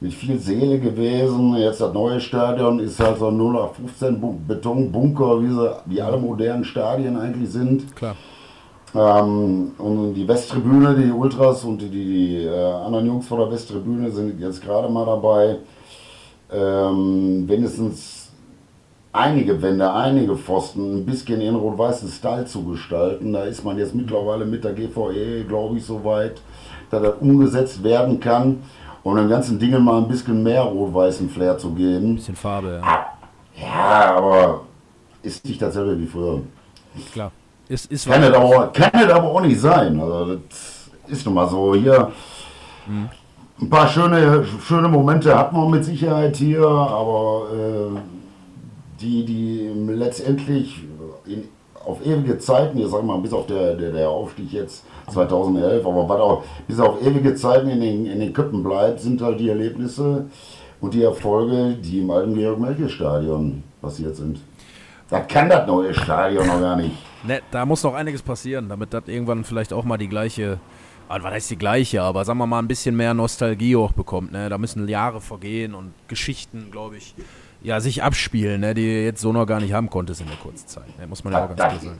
mit 0.00 0.14
viel 0.14 0.38
Seele 0.38 0.78
gewesen. 0.78 1.56
Jetzt 1.56 1.80
das 1.80 1.92
neue 1.92 2.20
Stadion 2.20 2.78
ist 2.78 2.98
halt 3.00 3.18
so 3.18 3.28
ein 3.28 3.36
0815 3.38 4.20
Bu- 4.20 4.34
Betonbunker, 4.48 5.42
wie, 5.42 5.48
sie, 5.48 5.70
wie 5.86 6.00
alle 6.02 6.16
modernen 6.18 6.64
Stadien 6.64 7.18
eigentlich 7.18 7.50
sind. 7.50 7.94
klar. 7.94 8.16
Ähm, 8.92 9.70
und 9.78 10.14
die 10.14 10.26
Westtribüne, 10.26 10.96
die 10.96 11.12
Ultras 11.12 11.62
und 11.64 11.80
die, 11.80 11.88
die, 11.88 12.04
die 12.06 12.44
äh, 12.44 12.72
anderen 12.72 13.06
Jungs 13.06 13.28
von 13.28 13.38
der 13.38 13.50
Westtribüne 13.52 14.10
sind 14.10 14.40
jetzt 14.40 14.60
gerade 14.62 14.88
mal 14.88 15.06
dabei, 15.06 15.58
ähm, 16.52 17.44
wenigstens 17.46 18.30
einige 19.12 19.60
Wände, 19.62 19.92
einige 19.92 20.36
Pfosten 20.36 20.98
ein 21.02 21.06
bisschen 21.06 21.40
in 21.40 21.54
rot-weißen 21.54 22.08
Style 22.08 22.46
zu 22.46 22.64
gestalten. 22.64 23.32
Da 23.32 23.44
ist 23.44 23.64
man 23.64 23.78
jetzt 23.78 23.94
mittlerweile 23.94 24.44
mit 24.44 24.64
der 24.64 24.72
GVE, 24.72 25.44
glaube 25.46 25.76
ich, 25.78 25.84
so 25.84 26.02
weit, 26.04 26.40
dass 26.90 27.02
das 27.02 27.14
umgesetzt 27.20 27.84
werden 27.84 28.18
kann, 28.18 28.58
um 29.02 29.16
den 29.16 29.28
ganzen 29.28 29.58
Dingen 29.58 29.84
mal 29.84 29.98
ein 29.98 30.08
bisschen 30.08 30.42
mehr 30.42 30.62
rot-weißen 30.62 31.28
Flair 31.30 31.56
zu 31.58 31.72
geben. 31.72 32.16
Bisschen 32.16 32.36
Farbe, 32.36 32.80
ja. 32.82 33.06
Ja, 33.56 34.16
aber 34.16 34.62
ist 35.22 35.44
nicht 35.44 35.60
dasselbe 35.60 35.98
wie 35.98 36.06
früher. 36.06 36.40
klar. 37.12 37.30
Ist, 37.68 37.90
ist 37.90 38.06
Kann 38.08 38.22
es 38.22 38.34
aber, 38.34 38.66
kann 38.72 38.90
es 38.94 39.12
aber 39.12 39.30
auch 39.30 39.40
nicht 39.42 39.60
sein. 39.60 40.00
Also 40.00 40.36
das 40.48 40.90
ist 41.06 41.24
nun 41.24 41.34
mal 41.34 41.48
so. 41.48 41.74
Hier 41.74 42.10
ein 43.60 43.70
paar 43.70 43.86
schöne, 43.88 44.44
schöne 44.66 44.88
Momente 44.88 45.36
hat 45.36 45.52
man 45.52 45.70
mit 45.70 45.84
Sicherheit 45.84 46.36
hier, 46.36 46.66
aber 46.66 47.46
äh, 47.52 47.98
die, 49.00 49.24
die 49.24 49.70
letztendlich 49.86 50.82
in, 51.26 51.44
auf 51.84 52.04
ewige 52.04 52.38
Zeiten, 52.38 52.78
ich 52.78 52.88
sag 52.88 53.04
mal, 53.04 53.18
bis 53.18 53.32
auf 53.32 53.46
der, 53.46 53.74
der, 53.74 53.92
der 53.92 54.08
Aufstieg 54.08 54.52
jetzt 54.52 54.84
2011, 55.08 55.84
aber 55.84 56.08
was 56.08 56.20
auch 56.20 56.44
bis 56.66 56.78
auf 56.78 57.02
ewige 57.02 57.34
Zeiten 57.34 57.68
in 57.68 57.80
den, 57.80 58.06
in 58.06 58.20
den 58.20 58.32
Köppen 58.32 58.62
bleibt, 58.62 59.00
sind 59.00 59.20
halt 59.22 59.40
die 59.40 59.48
Erlebnisse 59.48 60.26
und 60.80 60.94
die 60.94 61.02
Erfolge, 61.02 61.76
die 61.82 62.00
im 62.00 62.10
alten 62.10 62.34
Georg-Melke-Stadion 62.34 63.62
passiert 63.80 64.16
sind. 64.16 64.40
Da 65.08 65.20
kann 65.20 65.48
das 65.48 65.66
neue 65.66 65.92
Stadion 65.92 66.46
noch 66.46 66.60
gar 66.60 66.76
nicht. 66.76 66.96
Ne, 67.24 67.40
da 67.50 67.66
muss 67.66 67.82
noch 67.82 67.94
einiges 67.94 68.22
passieren, 68.22 68.68
damit 68.68 68.94
das 68.94 69.02
irgendwann 69.06 69.44
vielleicht 69.44 69.72
auch 69.72 69.84
mal 69.84 69.98
die 69.98 70.08
gleiche, 70.08 70.58
ah, 71.08 71.18
was 71.20 71.32
heißt 71.32 71.50
die 71.50 71.58
gleiche, 71.58 72.02
aber 72.02 72.24
sagen 72.24 72.38
wir 72.38 72.46
mal 72.46 72.60
ein 72.60 72.68
bisschen 72.68 72.96
mehr 72.96 73.12
Nostalgie 73.12 73.76
auch 73.76 73.92
bekommt. 73.92 74.32
Ne? 74.32 74.48
Da 74.48 74.56
müssen 74.56 74.86
Jahre 74.88 75.20
vergehen 75.20 75.74
und 75.74 75.92
Geschichten, 76.08 76.70
glaube 76.70 76.96
ich, 76.96 77.14
ja, 77.62 77.80
sich 77.80 78.02
abspielen, 78.02 78.60
ne? 78.60 78.74
die 78.74 78.84
du 78.86 79.04
jetzt 79.04 79.20
so 79.20 79.32
noch 79.32 79.46
gar 79.46 79.60
nicht 79.60 79.72
haben 79.72 79.90
konntest 79.90 80.20
in 80.20 80.26
der 80.28 80.36
kurzen 80.36 80.66
Zeit. 80.66 80.98
Ne? 80.98 81.06
Muss 81.06 81.22
man 81.24 81.32
ja 81.32 81.44
auch 81.44 81.48
ganz 81.48 81.58
klar 81.60 81.70
sagen. 81.78 81.98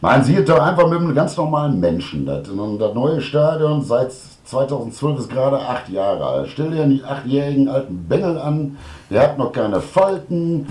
Man 0.00 0.22
sieht 0.22 0.48
da 0.48 0.64
einfach 0.64 0.88
mit 0.88 1.00
einem 1.00 1.14
ganz 1.14 1.36
normalen 1.36 1.80
Menschen. 1.80 2.24
Das, 2.24 2.48
und 2.48 2.78
das 2.78 2.94
neue 2.94 3.20
Stadion 3.20 3.82
seit 3.82 4.12
2012 4.12 5.18
ist 5.18 5.30
gerade 5.30 5.58
acht 5.58 5.88
Jahre 5.88 6.24
alt. 6.24 6.48
Stell 6.52 6.70
dir 6.70 6.84
einen 6.84 7.04
achtjährigen 7.04 7.68
alten 7.68 8.06
Bengel 8.08 8.38
an, 8.38 8.76
der 9.10 9.22
hat 9.22 9.38
noch 9.38 9.52
keine 9.52 9.80
Falten, 9.80 10.66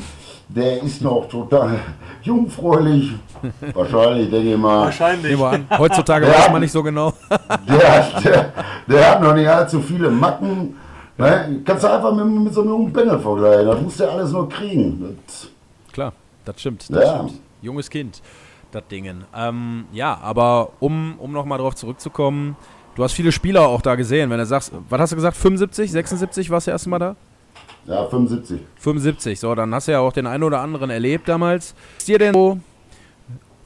der 0.48 0.82
ist 0.82 1.02
noch 1.02 1.28
total 1.28 1.78
jungfräulich. 2.24 3.12
Wahrscheinlich, 3.74 4.30
denke 4.32 4.54
ich 4.54 4.58
mal. 4.58 4.86
Wahrscheinlich. 4.86 5.38
Heutzutage 5.78 6.26
Ja. 6.26 6.34
weiß 6.34 6.52
man 6.52 6.62
nicht 6.62 6.72
so 6.72 6.82
genau. 6.82 7.12
Der, 7.68 8.22
der, 8.22 8.54
der 8.88 9.12
hat 9.12 9.22
noch 9.22 9.34
nicht 9.34 9.48
allzu 9.48 9.82
viele 9.82 10.10
Macken. 10.10 10.76
Ne? 11.18 11.62
Kannst 11.66 11.84
du 11.84 11.92
einfach 11.92 12.14
mit, 12.14 12.26
mit 12.26 12.54
so 12.54 12.62
einem 12.62 12.70
jungen 12.72 12.94
Bengel 12.94 13.20
vergleichen. 13.20 13.66
Das 13.68 13.82
muss 13.82 13.98
der 13.98 14.12
alles 14.12 14.32
nur 14.32 14.48
kriegen. 14.50 15.18
Das, 15.26 15.48
Klar, 15.92 16.14
das 16.46 16.60
stimmt. 16.60 16.86
Das 16.90 17.04
Ja. 17.04 17.16
stimmt. 17.26 17.42
Junges 17.62 17.90
Kind, 17.90 18.22
das 18.72 18.84
Dingen. 18.88 19.24
Ähm, 19.36 19.86
ja, 19.92 20.18
aber 20.22 20.70
um, 20.80 21.16
um 21.18 21.32
nochmal 21.32 21.58
drauf 21.58 21.74
zurückzukommen, 21.76 22.56
du 22.96 23.04
hast 23.04 23.14
viele 23.14 23.32
Spieler 23.32 23.68
auch 23.68 23.82
da 23.82 23.96
gesehen. 23.96 24.30
Wenn 24.30 24.38
du 24.38 24.46
sagst, 24.46 24.72
was 24.90 25.00
hast 25.02 25.12
du 25.12 25.16
gesagt, 25.16 25.36
75, 25.38 25.92
76 25.92 26.50
warst 26.52 26.68
du 26.68 26.72
erst 26.72 26.88
mal 26.88 27.00
da? 27.00 27.16
ja, 27.88 28.06
75. 28.06 28.60
75, 28.80 29.40
so, 29.40 29.56
dann 29.56 29.74
hast 29.74 29.88
du 29.88 29.94
ja 29.94 30.00
auch 30.02 30.12
den 30.14 30.28
einen 30.28 30.44
oder 30.44 30.60
anderen 30.62 30.90
erlebt 30.90 31.28
damals. 31.30 31.74
Ist 31.98 32.08
dir 32.10 32.20
denn 32.20 32.34
so 32.34 32.60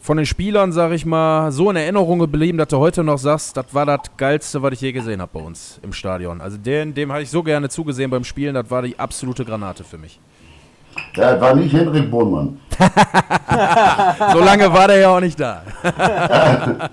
von 0.02 0.18
den 0.18 0.26
Spielern, 0.26 0.72
sag 0.72 0.92
ich 0.92 1.06
mal, 1.06 1.52
so 1.52 1.70
in 1.70 1.76
Erinnerung 1.76 2.20
geblieben, 2.20 2.58
dass 2.58 2.70
du 2.70 2.78
heute 2.78 3.04
noch 3.04 3.18
sagst, 3.20 3.56
das 3.56 3.66
war 3.72 3.86
das 3.86 4.00
Geilste, 4.18 4.62
was 4.62 4.74
ich 4.74 4.82
je 4.82 4.92
gesehen 4.92 5.22
habe 5.22 5.32
bei 5.34 5.40
uns 5.46 5.80
im 5.84 5.94
Stadion? 5.94 6.42
Also 6.42 6.58
den, 6.58 6.94
dem 6.94 7.12
habe 7.12 7.22
ich 7.22 7.30
so 7.30 7.44
gerne 7.44 7.70
zugesehen 7.70 8.10
beim 8.10 8.24
Spielen, 8.24 8.56
das 8.56 8.70
war 8.72 8.82
die 8.82 8.98
absolute 8.98 9.46
Granate 9.46 9.84
für 9.84 9.98
mich. 10.00 10.20
Ja, 11.16 11.32
das 11.34 11.42
war 11.42 11.56
nicht 11.56 11.72
Henrik 11.74 12.10
Bohnmann. 12.12 12.60
So 14.34 14.40
lange 14.40 14.72
war 14.74 14.88
der 14.88 14.98
ja 15.00 15.10
auch 15.16 15.20
nicht 15.20 15.40
da. 15.40 15.62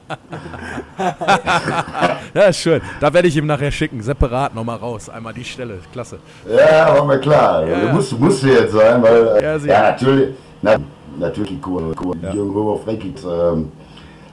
ja, 2.35 2.53
schön. 2.53 2.81
Da 3.01 3.12
werde 3.12 3.29
ich 3.29 3.37
ihm 3.37 3.47
nachher 3.47 3.71
schicken, 3.71 4.03
separat 4.03 4.55
nochmal 4.55 4.77
raus. 4.77 5.09
Einmal 5.09 5.33
die 5.35 5.44
Stelle, 5.44 5.79
klasse. 5.92 6.18
Ja, 6.49 6.94
war 6.97 7.05
mir 7.05 7.18
klar. 7.21 7.66
Ja. 7.66 7.81
Du 7.81 7.88
musst, 7.88 8.18
musste 8.18 8.49
jetzt 8.51 8.73
sein, 8.73 9.03
weil. 9.03 9.29
äh, 9.29 9.42
Ja, 9.42 9.53
Ja, 9.53 9.59
sicher. 9.59 9.81
natürlich. 9.83 10.35
Na, 10.62 10.77
natürlich, 11.18 11.59
cool. 11.66 11.94
cool. 12.02 12.16
Ja. 12.22 12.33
Jürgen 12.33 12.52
Röber 12.52 12.76
Freckit. 12.78 13.22
Ähm, 13.24 13.68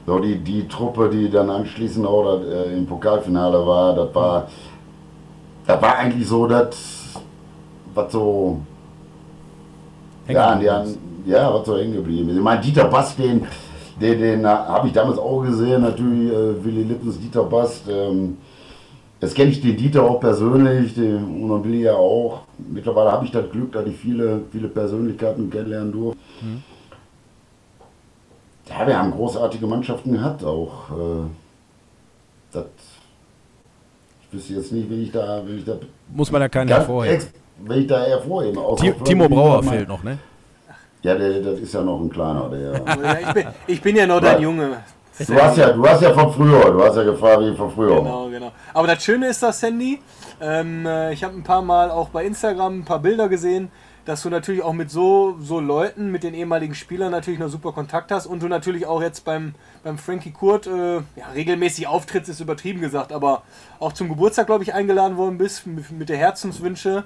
so 0.05 0.19
die, 0.19 0.37
die 0.37 0.67
Truppe, 0.67 1.09
die 1.09 1.29
dann 1.29 1.49
anschließend 1.49 2.05
auch 2.05 2.39
äh, 2.41 2.73
im 2.77 2.85
Pokalfinale 2.85 3.65
war, 3.65 3.95
das 3.95 4.13
war. 4.15 4.47
Das 5.65 5.81
war 5.81 5.95
eigentlich 5.97 6.27
so, 6.27 6.45
das. 6.47 6.77
Was 7.93 8.11
so. 8.11 8.59
Hängen 10.27 10.37
ja, 10.37 10.53
geblieben 10.53 10.59
die, 10.85 10.89
ist. 10.91 10.97
an- 10.97 11.01
ja, 11.25 11.53
was 11.53 11.65
so 11.65 11.77
hängen 11.77 11.93
geblieben 11.95 12.29
ist. 12.29 12.37
Ich 12.37 12.43
meine, 12.43 12.61
Dieter 12.61 12.85
Bast, 12.85 13.17
den, 13.17 13.45
den, 13.99 14.19
den 14.19 14.45
habe 14.47 14.87
ich 14.87 14.93
damals 14.93 15.17
auch 15.17 15.41
gesehen, 15.41 15.81
natürlich 15.81 16.31
äh, 16.31 16.63
Willy 16.63 16.83
Lippens, 16.83 17.19
Dieter 17.19 17.43
Bast. 17.43 17.83
Ähm, 17.89 18.37
Jetzt 19.21 19.33
kenne 19.33 19.49
ich 19.49 19.61
den 19.61 19.77
Dieter 19.77 20.03
auch 20.03 20.19
persönlich, 20.19 20.93
den 20.93 21.49
und 21.49 21.63
Willi 21.63 21.83
ja 21.83 21.93
auch. 21.95 22.41
Mittlerweile 22.57 23.11
habe 23.13 23.25
ich 23.25 23.31
das 23.31 23.49
Glück, 23.49 23.71
dass 23.71 23.87
ich 23.87 23.95
viele, 23.95 24.41
viele 24.51 24.67
Persönlichkeiten 24.67 25.49
kennenlernen 25.49 25.91
durfte. 25.93 26.19
Ja, 28.77 28.88
wir 28.88 28.97
haben 28.97 29.11
großartige 29.11 29.65
Mannschaften 29.67 30.13
gehabt 30.13 30.43
auch. 30.43 30.89
Äh, 30.91 31.27
das, 32.51 32.65
ich 34.21 34.33
wüsste 34.33 34.53
jetzt 34.53 34.71
nicht, 34.71 34.89
wie 34.89 35.03
ich 35.03 35.11
da, 35.11 35.41
wie 35.45 35.57
ich 35.57 35.65
da 35.65 35.73
Muss 36.13 36.31
man 36.31 36.41
ja 36.41 36.49
keinen 36.49 36.67
hervorheben. 36.67 37.25
wenn 37.63 37.81
ich 37.81 37.88
da 37.88 38.03
hervorheben. 38.03 38.59
Timo 39.03 39.29
Brauer 39.29 39.63
fehlt 39.63 39.88
noch, 39.88 40.03
ne? 40.03 40.17
Ja, 41.03 41.15
der, 41.15 41.39
das 41.41 41.59
ist 41.59 41.73
ja 41.73 41.81
noch 41.81 41.99
ein 42.01 42.09
kleiner. 42.09 42.49
Der, 42.49 42.73
Ja, 43.03 43.19
ich, 43.19 43.33
bin, 43.33 43.47
ich 43.67 43.81
bin 43.81 43.95
ja 43.95 44.07
noch 44.07 44.19
dein 44.19 44.41
Junge. 44.41 44.77
du, 45.19 45.35
hast 45.35 45.57
ja, 45.57 45.71
du 45.71 45.88
hast 45.88 46.01
ja 46.01 46.11
von 46.13 46.33
früher, 46.33 46.71
du 46.71 46.83
hast 46.83 46.95
ja 46.97 47.03
gefragt 47.03 47.41
wie 47.41 47.55
von 47.55 47.71
früher. 47.71 47.95
Genau, 47.97 48.27
genau. 48.27 48.51
Aber 48.73 48.88
das 48.88 49.03
Schöne 49.03 49.27
ist 49.27 49.41
das, 49.43 49.59
Sandy, 49.59 50.01
ähm, 50.41 50.85
äh, 50.85 51.13
ich 51.13 51.23
habe 51.23 51.35
ein 51.35 51.43
paar 51.43 51.61
Mal 51.61 51.91
auch 51.91 52.09
bei 52.09 52.25
Instagram 52.25 52.79
ein 52.79 52.85
paar 52.85 52.99
Bilder 52.99 53.29
gesehen, 53.29 53.69
dass 54.05 54.21
du 54.21 54.29
natürlich 54.29 54.61
auch 54.61 54.73
mit 54.73 54.91
so, 54.91 55.35
so 55.41 55.59
Leuten, 55.59 56.11
mit 56.11 56.23
den 56.23 56.33
ehemaligen 56.33 56.75
Spielern 56.75 57.11
natürlich 57.11 57.39
noch 57.39 57.49
super 57.49 57.71
Kontakt 57.71 58.11
hast 58.11 58.27
und 58.27 58.41
du 58.41 58.47
natürlich 58.47 58.85
auch 58.85 59.01
jetzt 59.01 59.25
beim, 59.25 59.55
beim 59.83 59.97
Frankie 59.97 60.31
Kurt 60.31 60.67
äh, 60.67 60.97
ja, 60.97 61.27
regelmäßig 61.33 61.87
auftrittst, 61.87 62.29
ist 62.29 62.39
übertrieben 62.39 62.81
gesagt, 62.81 63.11
aber 63.11 63.41
auch 63.79 63.93
zum 63.93 64.07
Geburtstag, 64.09 64.45
glaube 64.45 64.63
ich, 64.63 64.73
eingeladen 64.73 65.17
worden 65.17 65.37
bist 65.37 65.65
mit, 65.65 65.91
mit 65.91 66.09
der 66.09 66.17
Herzenswünsche 66.17 67.05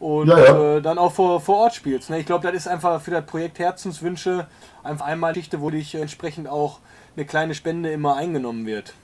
und 0.00 0.28
Ja, 0.28 0.38
ja. 0.38 0.76
Äh, 0.76 0.82
dann 0.82 0.98
auch 0.98 1.12
vor, 1.12 1.40
vor 1.40 1.58
Ort 1.58 1.74
spielst. 1.74 2.10
Ne? 2.10 2.18
Ich 2.18 2.26
glaube, 2.26 2.46
das 2.46 2.56
ist 2.56 2.68
einfach 2.68 3.00
für 3.00 3.12
das 3.12 3.26
Projekt 3.26 3.58
Herzenswünsche 3.58 4.46
einfach 4.82 5.06
einmal 5.06 5.32
Geschichte, 5.32 5.60
wo 5.60 5.70
dich 5.70 5.94
entsprechend 5.94 6.48
auch 6.48 6.80
eine 7.16 7.26
kleine 7.26 7.54
Spende 7.54 7.90
immer 7.90 8.16
eingenommen 8.16 8.66
wird. 8.66 8.94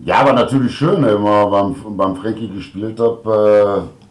Ja, 0.00 0.26
war 0.26 0.32
natürlich 0.32 0.74
schön, 0.74 1.04
wenn 1.04 1.22
man 1.22 1.50
beim, 1.50 1.96
beim 1.96 2.16
Frankie 2.16 2.48
gespielt 2.48 2.98
habe. 2.98 3.88
Äh, 3.88 4.03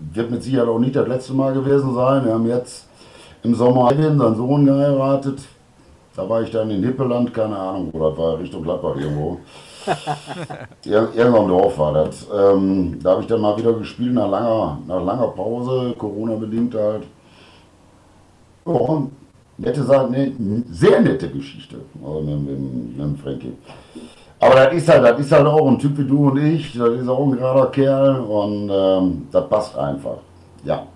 wird 0.00 0.30
mit 0.30 0.42
Sicherheit 0.42 0.68
auch 0.68 0.78
nicht 0.78 0.96
das 0.96 1.08
letzte 1.08 1.32
Mal 1.34 1.52
gewesen 1.52 1.94
sein. 1.94 2.24
Wir 2.24 2.34
haben 2.34 2.46
jetzt 2.46 2.86
im 3.42 3.54
Sommer 3.54 3.88
Kevin, 3.88 4.18
seinen 4.18 4.36
Sohn, 4.36 4.64
geheiratet. 4.64 5.40
Da 6.16 6.28
war 6.28 6.42
ich 6.42 6.50
dann 6.50 6.70
in 6.70 6.82
Hippeland, 6.82 7.32
keine 7.32 7.56
Ahnung, 7.56 7.90
wo 7.92 8.08
das 8.08 8.18
war, 8.18 8.38
Richtung 8.38 8.62
Gladbach 8.62 8.96
irgendwo. 8.96 9.38
Ir 10.84 11.08
irgendein 11.14 11.48
Dorf 11.48 11.78
war 11.78 11.92
das. 11.92 12.26
Ähm, 12.34 12.98
da 13.02 13.12
habe 13.12 13.22
ich 13.22 13.28
dann 13.28 13.40
mal 13.40 13.56
wieder 13.56 13.72
gespielt 13.74 14.14
nach 14.14 14.28
langer, 14.28 14.78
nach 14.86 15.04
langer 15.04 15.28
Pause, 15.28 15.94
Corona-bedingt 15.96 16.74
halt. 16.74 17.04
Ja, 18.66 19.02
nette 19.56 19.84
Sache, 19.84 20.10
ne, 20.10 20.32
sehr 20.70 21.00
nette 21.00 21.28
Geschichte 21.30 21.76
also 22.04 22.20
mit, 22.20 22.40
mit, 22.40 22.58
mit 22.58 22.98
dem 22.98 23.16
Frankie. 23.16 23.52
Aber 24.40 24.54
das 24.54 24.74
ist 24.74 24.88
halt, 24.88 25.04
das 25.04 25.18
ist 25.18 25.32
halt 25.32 25.46
auch 25.46 25.66
ein 25.66 25.78
Typ 25.78 25.98
wie 25.98 26.04
du 26.04 26.30
und 26.30 26.36
ich, 26.38 26.72
das 26.78 26.90
ist 26.90 27.08
auch 27.08 27.24
ein 27.24 27.32
gerader 27.32 27.66
Kerl 27.70 28.20
und 28.20 28.70
ähm, 28.72 29.26
das 29.32 29.48
passt 29.48 29.76
einfach. 29.76 30.18
Ja. 30.64 30.86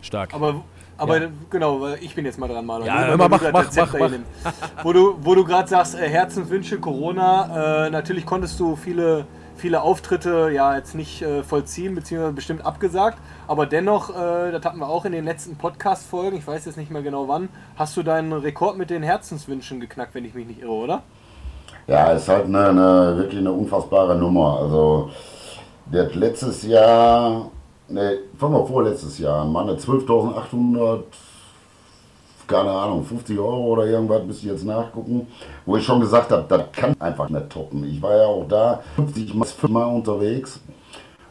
Stark. 0.00 0.32
Aber, 0.32 0.62
aber 0.96 1.20
genau, 1.50 1.80
weil 1.80 1.98
ich 2.00 2.14
bin 2.14 2.24
jetzt 2.24 2.38
mal 2.38 2.46
dran, 2.46 2.64
Marlon. 2.64 2.86
Ja, 2.86 3.06
immer 3.12 3.28
mach, 3.28 3.42
mach, 3.52 3.52
mach, 3.52 3.92
nimmst. 4.08 4.26
Wo 4.84 4.92
du, 4.92 5.16
wo 5.20 5.34
du 5.34 5.44
gerade 5.44 5.68
sagst, 5.68 5.96
äh, 5.96 6.08
Herzenswünsche, 6.08 6.78
Corona, 6.78 7.86
äh, 7.86 7.90
natürlich 7.90 8.24
konntest 8.24 8.58
du 8.60 8.76
viele, 8.76 9.24
viele 9.56 9.82
Auftritte 9.82 10.50
ja 10.52 10.76
jetzt 10.76 10.94
nicht 10.94 11.22
äh, 11.22 11.42
vollziehen, 11.42 11.96
beziehungsweise 11.96 12.34
bestimmt 12.34 12.64
abgesagt, 12.64 13.18
aber 13.48 13.66
dennoch, 13.66 14.10
äh, 14.10 14.52
das 14.52 14.64
hatten 14.64 14.78
wir 14.78 14.88
auch 14.88 15.04
in 15.04 15.12
den 15.12 15.24
letzten 15.24 15.56
Podcast-Folgen, 15.56 16.36
ich 16.36 16.46
weiß 16.46 16.66
jetzt 16.66 16.76
nicht 16.76 16.90
mehr 16.90 17.02
genau 17.02 17.26
wann, 17.26 17.48
hast 17.76 17.96
du 17.96 18.04
deinen 18.04 18.32
Rekord 18.32 18.76
mit 18.76 18.90
den 18.90 19.02
Herzenswünschen 19.02 19.80
geknackt, 19.80 20.14
wenn 20.14 20.24
ich 20.24 20.34
mich 20.34 20.46
nicht 20.46 20.62
irre, 20.62 20.72
oder? 20.72 21.02
Ja, 21.86 22.12
ist 22.12 22.28
halt 22.28 22.46
eine, 22.46 22.68
eine 22.68 23.16
wirklich 23.16 23.40
eine 23.40 23.52
unfassbare 23.52 24.16
Nummer. 24.16 24.58
Also, 24.60 25.10
der 25.86 26.04
hat 26.04 26.14
letztes 26.14 26.62
Jahr, 26.62 27.50
ne, 27.88 28.18
fangen 28.38 28.54
wir 28.54 28.66
vorletztes 28.66 29.18
Jahr, 29.18 29.42
an, 29.42 29.52
meine 29.52 29.74
12.800, 29.74 31.02
keine 32.46 32.70
Ahnung, 32.70 33.04
50 33.04 33.38
Euro 33.38 33.72
oder 33.72 33.86
irgendwas, 33.86 34.24
müsste 34.24 34.46
ich 34.46 34.52
jetzt 34.52 34.64
nachgucken, 34.64 35.26
wo 35.66 35.76
ich 35.76 35.84
schon 35.84 36.00
gesagt 36.00 36.30
habe, 36.30 36.44
das 36.48 36.72
kann 36.72 36.94
einfach 37.00 37.28
nicht 37.28 37.50
toppen. 37.50 37.84
Ich 37.84 38.00
war 38.00 38.16
ja 38.16 38.26
auch 38.26 38.46
da 38.48 38.80
50 38.96 39.34
Mal, 39.34 39.44
50 39.46 39.70
Mal 39.70 39.84
unterwegs. 39.84 40.60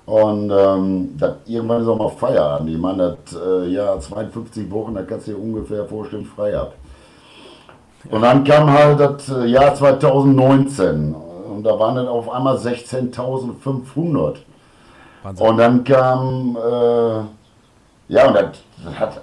Und 0.05 0.51
ähm, 0.51 1.15
das, 1.17 1.35
irgendwann 1.45 1.83
ist 1.83 1.87
auch 1.87 1.97
mal 1.97 2.09
Feierabend. 2.09 2.69
Ich 2.69 2.77
meine, 2.77 3.17
das 3.25 3.39
äh, 3.39 3.69
Jahr 3.69 3.99
52 3.99 4.69
Wochen, 4.71 4.95
da 4.95 5.03
kannst 5.03 5.27
du 5.27 5.31
dir 5.31 5.37
ungefähr 5.37 5.85
vorstellen, 5.85 6.25
frei 6.25 6.57
ab. 6.57 6.73
Und 8.09 8.21
dann 8.21 8.43
kam 8.43 8.71
halt 8.71 8.99
das 8.99 9.29
äh, 9.29 9.45
Jahr 9.45 9.75
2019 9.75 11.13
und 11.13 11.63
da 11.63 11.77
waren 11.77 11.95
dann 11.95 12.07
auf 12.07 12.29
einmal 12.29 12.57
16.500. 12.57 14.37
Wahnsinn. 15.23 15.47
Und 15.47 15.57
dann 15.57 15.83
kam, 15.83 16.57
äh, 16.57 18.13
ja, 18.13 18.27
und 18.27 18.33
das, 18.33 18.57
das 18.83 18.99
hat, 18.99 19.21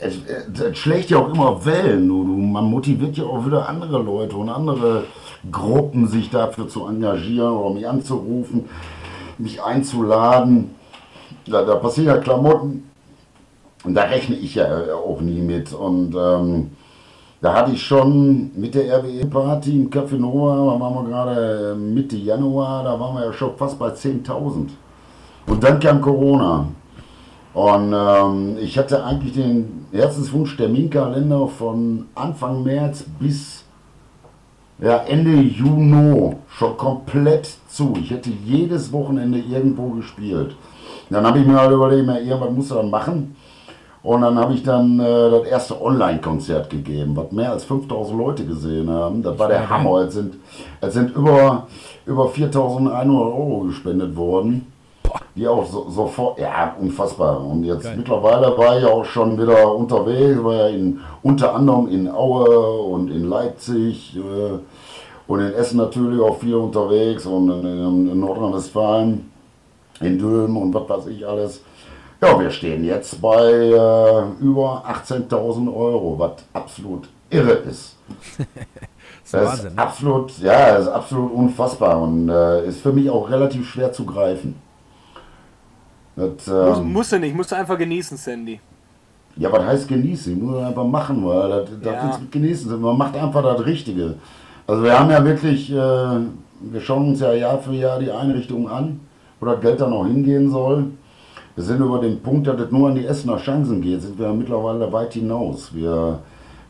es, 0.00 0.16
es 0.58 0.78
schlägt 0.78 1.10
ja 1.10 1.18
auch 1.18 1.32
immer 1.32 1.62
Wellen. 1.64 2.08
Du, 2.08 2.24
man 2.24 2.64
motiviert 2.64 3.18
ja 3.18 3.24
auch 3.24 3.44
wieder 3.44 3.68
andere 3.68 4.00
Leute 4.00 4.36
und 4.36 4.48
andere 4.48 5.04
Gruppen, 5.50 6.06
sich 6.06 6.30
dafür 6.30 6.68
zu 6.68 6.86
engagieren 6.86 7.52
oder 7.52 7.74
mich 7.74 7.86
anzurufen, 7.86 8.68
mich 9.36 9.62
einzuladen. 9.62 10.74
Da, 11.46 11.64
da 11.64 11.74
passieren 11.74 12.14
ja 12.14 12.22
Klamotten. 12.22 12.90
Und 13.84 13.94
da 13.94 14.02
rechne 14.02 14.36
ich 14.36 14.54
ja 14.54 14.94
auch 14.94 15.20
nie 15.20 15.40
mit. 15.40 15.72
Und 15.72 16.14
ähm, 16.14 16.70
da 17.42 17.54
hatte 17.54 17.72
ich 17.72 17.82
schon 17.82 18.52
mit 18.54 18.76
der 18.76 18.98
RWE-Party 18.98 19.76
im 19.76 19.90
Café 19.90 20.16
Nova, 20.16 20.54
da 20.54 20.80
waren 20.80 20.94
wir 20.94 21.10
gerade 21.10 21.74
Mitte 21.74 22.16
Januar, 22.16 22.84
da 22.84 22.98
waren 22.98 23.16
wir 23.16 23.26
ja 23.26 23.32
schon 23.32 23.56
fast 23.56 23.80
bei 23.80 23.88
10.000. 23.88 24.68
Und 25.48 25.64
dann 25.64 25.80
kam 25.80 26.00
Corona. 26.00 26.68
Und 27.52 27.92
ähm, 27.92 28.56
ich 28.60 28.78
hatte 28.78 29.04
eigentlich 29.04 29.32
den 29.32 29.86
Herzenswunsch 29.90 30.56
Terminkalender 30.56 31.48
von 31.48 32.06
Anfang 32.14 32.62
März 32.62 33.04
bis 33.18 33.64
ja, 34.80 34.98
Ende 34.98 35.32
Juni 35.32 36.36
schon 36.48 36.76
komplett 36.76 37.50
zu. 37.68 37.94
Ich 38.00 38.12
hätte 38.12 38.30
jedes 38.44 38.92
Wochenende 38.92 39.40
irgendwo 39.40 39.88
gespielt. 39.90 40.54
Dann 41.10 41.26
habe 41.26 41.40
ich 41.40 41.46
mir 41.46 41.60
halt 41.60 41.72
überlegt, 41.72 42.04
na, 42.06 42.20
irgendwas 42.20 42.68
du 42.68 42.74
dann 42.76 42.90
machen. 42.90 43.34
Und 44.02 44.22
dann 44.22 44.36
habe 44.36 44.54
ich 44.54 44.64
dann 44.64 44.98
äh, 44.98 45.30
das 45.30 45.44
erste 45.44 45.80
Online-Konzert 45.80 46.68
gegeben, 46.70 47.16
was 47.16 47.30
mehr 47.30 47.52
als 47.52 47.64
5000 47.64 48.18
Leute 48.18 48.44
gesehen 48.44 48.90
haben. 48.90 49.22
Das 49.22 49.38
war 49.38 49.48
der 49.48 49.68
Hammer. 49.68 50.00
Es 50.00 50.14
sind, 50.14 50.34
es 50.80 50.94
sind 50.94 51.14
über, 51.14 51.68
über 52.04 52.28
4100 52.28 53.06
Euro 53.08 53.60
gespendet 53.60 54.16
worden. 54.16 54.66
Die 55.36 55.46
auch 55.46 55.64
so, 55.66 55.88
sofort, 55.88 56.38
ja, 56.40 56.74
unfassbar. 56.80 57.44
Und 57.44 57.64
jetzt 57.64 57.84
Geil. 57.84 57.96
mittlerweile 57.96 58.56
war 58.58 58.78
ich 58.78 58.84
auch 58.84 59.04
schon 59.04 59.40
wieder 59.40 59.74
unterwegs, 59.74 60.42
war 60.42 60.54
ja 60.54 60.66
in, 60.68 61.00
unter 61.22 61.54
anderem 61.54 61.88
in 61.88 62.10
Aue 62.10 62.82
und 62.82 63.10
in 63.10 63.28
Leipzig 63.28 64.16
äh, 64.16 64.58
und 65.28 65.40
in 65.40 65.52
Essen 65.52 65.76
natürlich 65.78 66.20
auch 66.20 66.38
viel 66.38 66.54
unterwegs 66.54 67.24
und 67.26 67.50
in, 67.50 67.66
in, 67.66 68.10
in 68.10 68.20
Nordrhein-Westfalen, 68.20 69.30
in 70.00 70.18
Dülmen 70.18 70.56
und 70.56 70.74
was 70.74 70.88
weiß 70.88 71.06
ich 71.06 71.26
alles. 71.26 71.62
Ja, 72.22 72.38
wir 72.38 72.50
stehen 72.50 72.84
jetzt 72.84 73.20
bei 73.20 73.50
äh, 73.50 74.22
über 74.40 74.84
18.000 74.88 75.74
Euro, 75.74 76.16
was 76.18 76.32
absolut 76.52 77.08
irre 77.30 77.52
ist. 77.68 77.96
Das 79.24 79.24
ist 79.24 79.34
Das 79.34 79.46
Wahnsinn. 79.48 79.66
ist 79.68 79.76
Ne? 79.76 79.82
absolut, 79.82 80.38
ja, 80.40 80.72
das 80.74 80.86
ist 80.86 80.92
absolut 80.92 81.32
unfassbar 81.32 82.00
und 82.02 82.28
äh, 82.28 82.66
ist 82.66 82.80
für 82.80 82.92
mich 82.92 83.08
auch 83.08 83.30
relativ 83.30 83.68
schwer 83.68 83.90
zu 83.92 84.04
greifen. 84.04 84.56
Das, 86.16 86.46
Muss, 86.46 86.78
ähm, 86.78 86.92
musst 86.92 87.12
du 87.12 87.18
nicht, 87.18 87.34
musst 87.34 87.50
du 87.52 87.56
einfach 87.56 87.78
genießen, 87.78 88.16
Sandy. 88.18 88.60
Ja, 89.36 89.50
was 89.50 89.64
heißt 89.64 89.88
genießen? 89.88 90.38
Muss 90.44 90.56
man 90.56 90.64
einfach 90.64 90.84
machen, 90.84 91.24
weil 91.26 91.48
das, 91.48 91.70
das 91.82 91.92
Ja. 91.94 92.10
ist 92.10 92.32
genießen. 92.32 92.80
Man 92.80 92.98
macht 92.98 93.16
einfach 93.16 93.42
das 93.42 93.64
Richtige. 93.64 94.16
Also 94.66 94.82
wir 94.82 94.98
haben 94.98 95.10
ja 95.10 95.24
wirklich, 95.24 95.70
äh, 95.70 95.74
wir 95.74 96.80
schauen 96.80 97.08
uns 97.10 97.20
ja 97.20 97.32
Jahr 97.32 97.58
für 97.58 97.72
Jahr 97.72 97.98
die 98.00 98.10
Einrichtung 98.10 98.68
an, 98.68 99.00
wo 99.40 99.46
das 99.46 99.60
Geld 99.60 99.80
dann 99.80 99.92
auch 99.92 100.04
hingehen 100.04 100.50
soll. 100.50 100.86
Wir 101.54 101.64
sind 101.64 101.80
über 101.80 101.98
den 101.98 102.20
Punkt, 102.20 102.46
dass 102.46 102.58
es 102.58 102.70
nur 102.70 102.88
an 102.88 102.94
die 102.94 103.04
Essener 103.04 103.36
Chancen 103.36 103.82
geht, 103.82 104.00
sind 104.00 104.18
wir 104.18 104.32
mittlerweile 104.32 104.90
weit 104.90 105.12
hinaus. 105.12 105.74
Wir, 105.74 106.20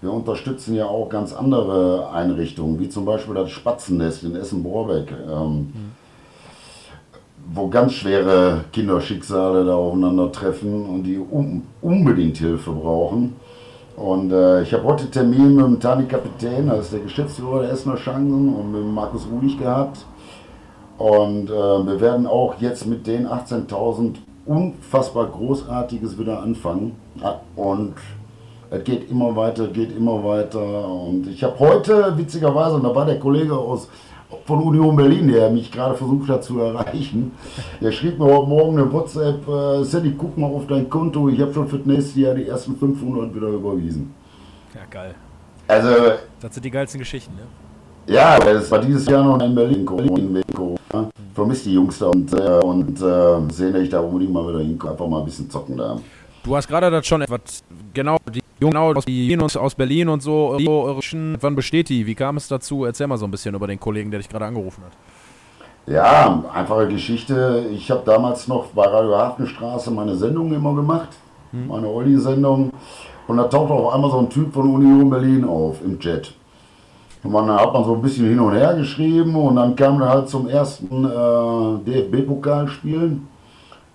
wir 0.00 0.12
unterstützen 0.12 0.74
ja 0.74 0.86
auch 0.86 1.08
ganz 1.08 1.32
andere 1.32 2.10
Einrichtungen, 2.10 2.80
wie 2.80 2.88
zum 2.88 3.04
Beispiel 3.04 3.34
das 3.34 3.50
Spatzennest 3.50 4.24
in 4.24 4.34
Essen-Borbeck. 4.34 5.12
Ähm, 5.30 5.72
wo 7.54 7.68
ganz 7.68 7.92
schwere 7.92 8.64
Kinderschicksale 8.72 9.64
da 9.64 9.74
aufeinandertreffen 9.74 10.86
und 10.86 11.04
die 11.04 11.18
un 11.18 11.62
unbedingt 11.80 12.38
Hilfe 12.38 12.70
brauchen. 12.70 13.34
Und 13.96 14.32
äh, 14.32 14.62
ich 14.62 14.72
habe 14.72 14.84
heute 14.84 15.10
Termin 15.10 15.54
mit 15.54 15.64
dem 15.64 15.80
Tani 15.80 16.06
Kapitän, 16.06 16.68
das 16.68 16.86
ist 16.86 16.92
der 16.94 17.00
Geschäftsführer 17.00 17.62
der 17.62 17.72
Essener 17.72 17.96
Chancen, 17.96 18.54
und 18.54 18.72
mit 18.72 18.84
Markus 18.84 19.26
Ruhig 19.30 19.58
gehabt. 19.58 20.06
Und 20.98 21.50
äh, 21.50 21.52
wir 21.52 22.00
werden 22.00 22.26
auch 22.26 22.54
jetzt 22.60 22.86
mit 22.86 23.06
den 23.06 23.26
18.000 23.26 24.16
unfassbar 24.46 25.26
Großartiges 25.26 26.18
wieder 26.18 26.42
anfangen. 26.42 26.96
Ah, 27.22 27.36
Und 27.56 27.94
es 28.70 28.84
geht 28.84 29.10
immer 29.10 29.34
weiter, 29.36 29.68
geht 29.68 29.96
immer 29.96 30.22
weiter. 30.24 30.88
Und 30.88 31.26
ich 31.28 31.42
habe 31.44 31.58
heute, 31.58 32.16
witzigerweise, 32.16 32.76
und 32.76 32.84
da 32.84 32.94
war 32.94 33.04
der 33.06 33.18
Kollege 33.18 33.56
aus 33.56 33.88
von 34.46 34.62
Union 34.62 34.96
Berlin, 34.96 35.28
der 35.28 35.50
mich 35.50 35.70
gerade 35.70 35.94
versucht 35.94 36.28
hat 36.30 36.42
zu 36.42 36.58
erreichen, 36.58 37.32
der 37.82 37.92
schrieb 37.92 38.18
mir 38.18 38.24
heute 38.24 38.48
Morgen 38.48 38.78
eine 38.78 38.90
WhatsApp, 38.90 39.46
äh, 39.46 39.84
Sandy, 39.84 40.14
guck 40.16 40.38
mal 40.38 40.46
auf 40.46 40.66
dein 40.66 40.88
Konto, 40.88 41.28
ich 41.28 41.38
habe 41.38 41.52
schon 41.52 41.68
für 41.68 41.76
das 41.76 41.86
nächste 41.86 42.20
Jahr 42.20 42.34
die 42.34 42.46
ersten 42.46 42.74
500 42.76 43.34
wieder 43.34 43.48
überwiesen. 43.48 44.14
Ja, 44.74 44.80
geil. 44.88 45.14
Also, 45.68 45.88
Das 46.40 46.54
sind 46.54 46.64
die 46.64 46.70
geilsten 46.70 46.98
Geschichten, 46.98 47.34
ne? 47.36 47.42
Ja, 48.06 48.38
es 48.38 48.70
war 48.70 48.80
dieses 48.80 49.06
Jahr 49.06 49.22
noch 49.24 49.40
in 49.44 49.54
Berlin, 49.54 49.84
Corona, 49.84 50.16
wegen 50.16 50.54
Corona. 50.54 51.08
Vermisst 51.34 51.66
die 51.66 51.74
Jungs 51.74 51.98
da 51.98 52.06
und, 52.06 52.32
äh, 52.32 52.58
und 52.64 53.00
äh, 53.00 53.52
sehen, 53.52 53.72
dass 53.72 53.82
ich 53.82 53.88
da 53.88 54.00
unbedingt 54.00 54.32
mal 54.32 54.46
wieder 54.48 54.60
hinkomme, 54.60 54.92
einfach 54.92 55.08
mal 55.08 55.20
ein 55.20 55.24
bisschen 55.24 55.48
zocken 55.50 55.76
da. 55.76 55.96
Du 56.44 56.56
hast 56.56 56.66
gerade 56.68 56.90
das 56.90 57.06
schon 57.06 57.22
etwas, 57.22 57.62
genau, 57.94 58.16
die 58.34 58.40
Jungen 58.60 58.76
aus, 58.76 59.04
Berlin 59.04 59.40
und 59.40 59.56
aus 59.56 59.74
Berlin 59.74 60.08
und 60.08 60.22
so, 60.22 60.56
Schen- 61.00 61.36
wann 61.40 61.54
besteht 61.54 61.88
die? 61.88 62.04
Wie 62.06 62.14
kam 62.14 62.36
es 62.36 62.48
dazu? 62.48 62.84
Erzähl 62.84 63.06
mal 63.06 63.16
so 63.16 63.24
ein 63.26 63.30
bisschen 63.30 63.54
über 63.54 63.66
den 63.66 63.78
Kollegen, 63.78 64.10
der 64.10 64.18
dich 64.18 64.28
gerade 64.28 64.44
angerufen 64.46 64.82
hat. 64.84 64.92
Ja, 65.92 66.44
einfache 66.52 66.86
Geschichte. 66.88 67.66
Ich 67.72 67.90
habe 67.90 68.02
damals 68.04 68.46
noch 68.46 68.66
bei 68.66 68.84
Radio 68.84 69.16
Hafenstraße 69.16 69.90
meine 69.90 70.14
Sendung 70.16 70.52
immer 70.52 70.74
gemacht, 70.74 71.08
meine 71.52 71.88
Olli-Sendung. 71.88 72.70
Und 73.26 73.36
da 73.36 73.44
tauchte 73.44 73.72
auf 73.72 73.92
einmal 73.94 74.10
so 74.10 74.18
ein 74.18 74.28
Typ 74.30 74.52
von 74.52 74.68
Union 74.74 75.08
Berlin 75.10 75.44
auf 75.44 75.76
im 75.84 75.98
Chat. 75.98 76.34
Und 77.24 77.30
man, 77.30 77.46
dann 77.46 77.56
hat 77.58 77.72
man 77.72 77.84
so 77.84 77.94
ein 77.94 78.02
bisschen 78.02 78.28
hin 78.28 78.40
und 78.40 78.52
her 78.52 78.74
geschrieben 78.74 79.34
und 79.36 79.54
dann 79.56 79.76
kam 79.76 80.00
er 80.02 80.08
halt 80.08 80.28
zum 80.28 80.48
ersten 80.48 81.04
äh, 81.04 81.90
DFB-Pokalspielen, 81.90 83.28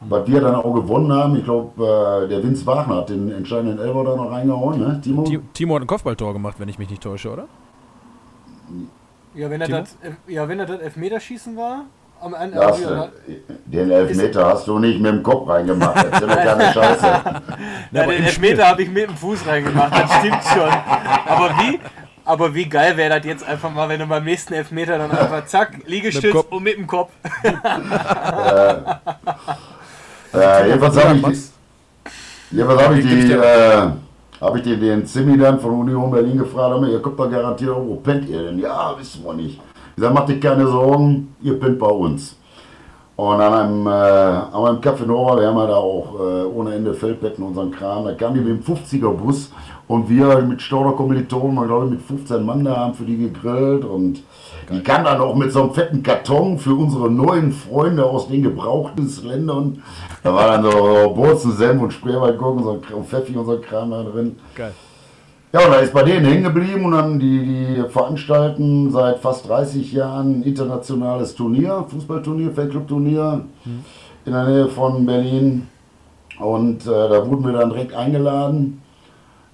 was 0.01 0.27
wir 0.27 0.39
dann 0.41 0.55
auch 0.55 0.73
gewonnen 0.73 1.11
haben. 1.11 1.35
Ich 1.35 1.43
glaube, 1.43 2.23
äh, 2.23 2.27
der 2.29 2.41
Vince 2.41 2.65
Wagner 2.65 2.97
hat 2.97 3.09
den 3.09 3.29
entscheidenden 3.31 3.79
Elfer 3.79 4.03
da 4.05 4.15
noch 4.15 4.31
reingehauen, 4.31 4.79
ne, 4.79 5.01
Timo? 5.03 5.23
Ti- 5.23 5.41
Timo 5.53 5.75
hat 5.75 5.81
ein 5.81 5.87
Kopfballtor 5.87 6.31
gemacht, 6.33 6.55
wenn 6.59 6.69
ich 6.69 6.79
mich 6.79 6.89
nicht 6.89 7.03
täusche, 7.03 7.31
oder? 7.31 7.45
Ja, 9.35 9.49
wenn 9.49 9.61
Timo? 9.61 9.77
das, 9.79 9.97
ja, 10.27 10.47
wenn 10.47 10.57
das 10.59 10.67
das 10.67 10.79
Elfmeterschießen 10.79 11.55
war, 11.57 11.81
am 12.21 12.33
Ende. 12.33 12.57
Das, 12.57 12.81
äh, 12.81 13.07
den 13.65 13.91
Elfmeter 13.91 14.45
hast 14.47 14.67
du 14.67 14.79
nicht 14.79 14.99
mit 14.99 15.11
dem 15.11 15.21
Kopf 15.21 15.47
reingemacht. 15.49 15.97
Das 16.11 16.21
ist 16.21 16.27
ja 16.29 16.35
keine 16.55 16.63
Scheiße. 16.73 17.13
aber 17.93 18.11
den 18.13 18.23
Elfmeter 18.23 18.67
habe 18.69 18.81
ich 18.83 18.89
mit 18.89 19.09
dem 19.09 19.15
Fuß 19.15 19.45
reingemacht, 19.45 19.91
das 19.93 20.13
stimmt 20.15 20.43
schon. 20.43 20.69
Aber 21.27 21.49
wie, 21.59 21.79
aber 22.27 22.53
wie 22.53 22.65
geil 22.65 22.97
wäre 22.97 23.17
das 23.17 23.25
jetzt 23.25 23.47
einfach 23.47 23.71
mal, 23.73 23.87
wenn 23.89 23.99
du 23.99 24.05
beim 24.05 24.23
nächsten 24.23 24.53
Elfmeter 24.53 24.97
dann 24.97 25.11
einfach 25.11 25.45
zack, 25.45 25.79
Liegestütz 25.85 26.33
Kopf. 26.33 26.51
und 26.51 26.63
mit 26.63 26.77
dem 26.77 26.87
Kopf. 26.87 27.11
Äh, 30.33 30.67
jedenfalls 30.67 31.03
habe 31.03 31.15
ich, 31.15 31.39
jedenfalls 32.51 32.83
hab 32.83 32.95
ich, 32.95 33.05
die, 33.05 33.31
äh, 33.31 33.89
hab 34.41 34.55
ich 34.57 34.61
den, 34.61 34.79
den 34.79 35.05
Zimmi 35.05 35.37
dann 35.37 35.57
von 35.57 35.71
Union 35.71 36.11
Berlin 36.11 36.37
gefragt, 36.37 36.73
hab 36.73 36.81
mir, 36.81 36.89
ihr 36.89 37.01
kommt 37.01 37.17
da 37.17 37.27
garantiert 37.27 37.71
auch, 37.71 37.81
wo 37.81 37.95
pennt 37.95 38.27
ihr 38.27 38.43
denn? 38.43 38.59
Ja, 38.59 38.93
wissen 38.99 39.23
wir 39.23 39.33
nicht. 39.33 39.59
Ich 39.95 40.03
sag, 40.03 40.13
macht 40.13 40.27
dir 40.27 40.39
keine 40.39 40.67
Sorgen, 40.67 41.33
ihr 41.41 41.57
pennt 41.57 41.79
bei 41.79 41.87
uns. 41.87 42.35
Und 43.15 43.41
an 43.41 43.53
einem, 43.53 43.87
äh, 43.87 43.89
an 43.89 44.65
einem 44.65 44.81
Café 44.81 45.05
Nova, 45.05 45.39
wir 45.39 45.47
haben 45.47 45.57
ja 45.57 45.67
da 45.67 45.75
auch 45.77 46.13
äh, 46.19 46.43
ohne 46.43 46.75
Ende 46.75 46.93
Feldbetten 46.93 47.43
unseren 47.43 47.71
Kram, 47.71 48.03
da 48.05 48.13
kam 48.13 48.33
die 48.33 48.41
mit 48.41 48.49
dem 48.49 48.75
50er-Bus 48.75 49.51
und 49.87 50.09
wir 50.09 50.41
mit 50.41 50.61
Stauder 50.61 50.91
Kommilitonen, 50.91 51.55
man 51.55 51.67
glaube 51.67 51.85
ich 51.85 51.91
mit 51.91 52.01
15 52.01 52.45
Mann 52.45 52.65
da 52.65 52.75
haben 52.75 52.93
für 52.93 53.05
die 53.05 53.17
gegrillt 53.17 53.85
und 53.85 54.21
die 54.71 54.83
kam 54.83 55.05
dann 55.05 55.21
auch 55.21 55.35
mit 55.35 55.51
so 55.51 55.63
einem 55.63 55.73
fetten 55.73 56.03
Karton 56.03 56.59
für 56.59 56.73
unsere 56.75 57.09
neuen 57.09 57.53
Freunde 57.53 58.05
aus 58.05 58.27
den 58.27 58.43
gebrauchten 58.43 59.09
Ländern. 59.23 59.81
Da 60.23 60.33
war 60.33 60.47
dann 60.47 60.63
so 60.63 61.13
Burzen, 61.15 61.53
Senf 61.53 61.81
und 61.81 61.93
Spreewaldgurken 61.93 62.63
und 62.63 62.81
so 62.89 62.97
ein 62.97 63.05
Pfeffi 63.05 63.35
und 63.37 63.45
so 63.45 63.53
ein 63.53 63.61
Kram 63.61 63.91
da 63.91 64.03
drin. 64.03 64.35
Geil. 64.55 64.73
Ja, 65.53 65.61
und 65.61 65.71
da 65.71 65.77
ist 65.77 65.93
bei 65.93 66.03
denen 66.03 66.25
hängen 66.25 66.43
geblieben 66.43 66.83
und 66.83 66.91
dann 66.91 67.19
die, 67.19 67.39
die 67.39 67.89
veranstalten 67.89 68.91
seit 68.91 69.19
fast 69.19 69.47
30 69.47 69.93
Jahren 69.93 70.41
ein 70.41 70.43
internationales 70.43 71.35
Turnier, 71.35 71.85
Fußballturnier, 71.89 72.51
Fanclub-Turnier 72.51 73.45
in 74.25 74.33
der 74.33 74.43
Nähe 74.43 74.67
von 74.67 75.05
Berlin. 75.05 75.67
Und 76.39 76.85
äh, 76.85 76.89
da 76.89 77.25
wurden 77.25 77.45
wir 77.45 77.53
dann 77.53 77.69
direkt 77.69 77.93
eingeladen. 77.93 78.81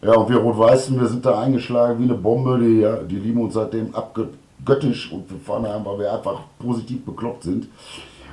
Ja, 0.05 0.15
und 0.15 0.29
wir 0.29 0.37
Rot-Weißen, 0.37 0.99
wir 0.99 1.07
sind 1.07 1.25
da 1.25 1.39
eingeschlagen 1.39 1.99
wie 1.99 2.03
eine 2.03 2.15
Bombe. 2.15 2.59
Die, 2.59 2.81
ja, 2.81 2.97
die 2.97 3.15
lieben 3.15 3.41
uns 3.41 3.53
seitdem 3.53 3.93
abgöttisch 3.95 5.11
und 5.11 5.29
wir 5.29 5.39
fahren 5.39 5.63
da, 5.63 5.81
weil 5.83 5.99
wir 5.99 6.13
einfach 6.13 6.39
positiv 6.59 7.05
bekloppt 7.05 7.43
sind. 7.43 7.67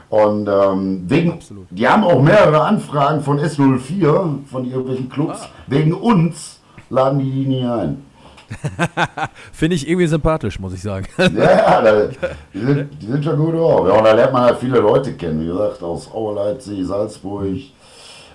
Und 0.09 0.49
ähm, 0.49 1.05
wegen, 1.07 1.33
Absolut. 1.33 1.67
die 1.71 1.87
haben 1.87 2.03
auch 2.03 2.21
mehrere 2.21 2.63
Anfragen 2.63 3.21
von 3.21 3.39
S04, 3.39 4.45
von 4.51 4.65
irgendwelchen 4.65 5.09
Clubs. 5.09 5.49
Wegen 5.69 5.93
uns 5.95 6.59
laden 6.89 7.21
die 7.21 7.31
die 7.31 7.47
nie 7.47 7.65
ein. 7.65 8.05
Finde 9.53 9.77
ich 9.77 9.89
irgendwie 9.89 10.09
sympathisch, 10.09 10.59
muss 10.59 10.75
ich 10.75 10.83
sagen. 10.83 11.07
Ja, 11.37 11.81
da, 11.81 12.09
die, 12.53 12.59
sind, 12.59 12.89
die 13.01 13.07
sind 13.07 13.25
schon 13.25 13.37
gut 13.39 13.55
drauf. 13.55 13.87
Ja, 13.87 13.95
und 13.95 14.05
da 14.05 14.13
lernt 14.13 14.33
man 14.33 14.43
halt 14.43 14.59
viele 14.59 14.81
Leute 14.81 15.13
kennen, 15.13 15.41
wie 15.41 15.47
gesagt, 15.47 15.81
aus 15.85 16.13
Aue, 16.13 16.35
Leipzig, 16.35 16.85
Salzburg, 16.85 17.57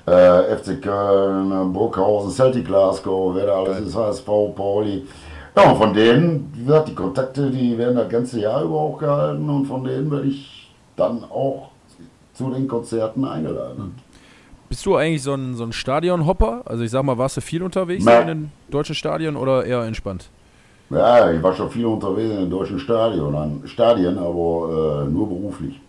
äh, 0.06 0.56
FC 0.56 0.82
Köln, 0.82 1.74
Burghausen, 1.74 2.32
Celtic 2.32 2.66
Glasgow, 2.66 3.36
wer 3.36 3.48
da 3.48 3.64
alles 3.64 3.80
ist, 3.80 3.96
HSV, 3.96 4.26
Pauli. 4.26 5.06
Ja, 5.56 5.72
und 5.72 5.78
von 5.78 5.94
denen, 5.94 6.52
wie 6.54 6.66
gesagt, 6.66 6.90
die 6.90 6.96
Kontakte, 6.96 7.50
die 7.50 7.78
werden 7.78 7.96
das 7.96 8.10
ganze 8.10 8.42
Jahr 8.42 8.64
über 8.64 8.76
auch 8.76 8.98
gehalten 8.98 9.50
und 9.50 9.66
von 9.66 9.84
denen 9.84 10.12
werde 10.12 10.28
ich 10.28 10.70
dann 10.96 11.24
auch 11.24 11.70
zu 12.34 12.50
den 12.50 12.68
Konzerten 12.68 13.26
eingeladen. 13.26 13.96
Bist 14.68 14.86
du 14.86 14.96
eigentlich 14.96 15.24
so 15.24 15.34
ein, 15.34 15.56
so 15.56 15.64
ein 15.64 15.72
Stadionhopper? 15.72 16.64
Also 16.66 16.84
ich 16.84 16.92
sag 16.92 17.04
mal, 17.04 17.18
warst 17.18 17.38
du 17.38 17.42
viel 17.42 17.64
unterwegs 17.64 18.04
Nein. 18.04 18.22
in 18.22 18.28
den 18.28 18.52
deutschen 18.70 18.96
Stadien 18.96 19.38
oder 19.38 19.66
eher 19.66 19.84
entspannt? 19.84 20.30
Ja, 20.90 21.32
ich 21.32 21.42
war 21.42 21.54
schon 21.56 21.72
viel 21.72 21.86
unterwegs 21.86 22.32
in 22.32 22.42
den 22.42 22.50
deutschen 22.50 22.80
Stadion, 22.80 23.64
Stadien, 23.66 24.18
aber 24.18 25.06
äh, 25.08 25.10
nur 25.10 25.28
beruflich. 25.28 25.80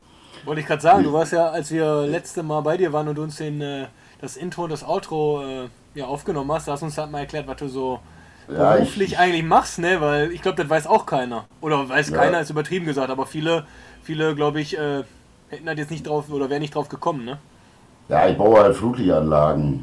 Wollte 0.44 0.60
ich 0.60 0.66
gerade 0.66 0.80
sagen, 0.80 1.02
du 1.02 1.12
warst 1.12 1.32
ja, 1.32 1.48
als 1.48 1.70
wir 1.70 2.06
letzte 2.06 2.42
Mal 2.42 2.60
bei 2.60 2.76
dir 2.76 2.92
waren 2.92 3.08
und 3.08 3.18
uns 3.18 3.36
den, 3.36 3.60
äh, 3.60 3.86
das 4.20 4.36
Intro 4.36 4.64
und 4.64 4.70
das 4.72 4.84
Outro 4.84 5.42
äh, 5.44 5.68
ja, 5.94 6.06
aufgenommen 6.06 6.50
hast, 6.52 6.68
da 6.68 6.72
hast 6.72 6.80
du 6.80 6.86
uns 6.86 6.98
halt 6.98 7.10
mal 7.10 7.20
erklärt, 7.20 7.46
was 7.46 7.56
du 7.56 7.68
so 7.68 8.00
Ja, 8.48 8.74
beruflich 8.74 9.12
ich- 9.12 9.18
eigentlich 9.18 9.42
machst, 9.44 9.78
ne? 9.78 10.00
Weil 10.00 10.30
ich 10.32 10.42
glaube, 10.42 10.56
das 10.62 10.68
weiß 10.70 10.86
auch 10.86 11.06
keiner. 11.06 11.44
Oder 11.60 11.88
weiß 11.88 12.10
Ja. 12.10 12.16
keiner, 12.16 12.40
ist 12.40 12.50
übertrieben 12.50 12.86
gesagt, 12.86 13.10
aber 13.10 13.26
viele, 13.26 13.66
viele, 14.02 14.34
glaube 14.34 14.60
ich, 14.60 14.76
äh, 14.78 15.02
hätten 15.48 15.66
halt 15.68 15.78
jetzt 15.78 15.90
nicht 15.90 16.06
drauf 16.06 16.30
oder 16.30 16.48
wären 16.50 16.62
nicht 16.62 16.74
drauf 16.74 16.88
gekommen, 16.88 17.24
ne? 17.24 17.38
Ja, 18.08 18.28
ich 18.28 18.36
baue 18.38 18.60
halt 18.60 18.76
Flutlichtanlagen 18.76 19.82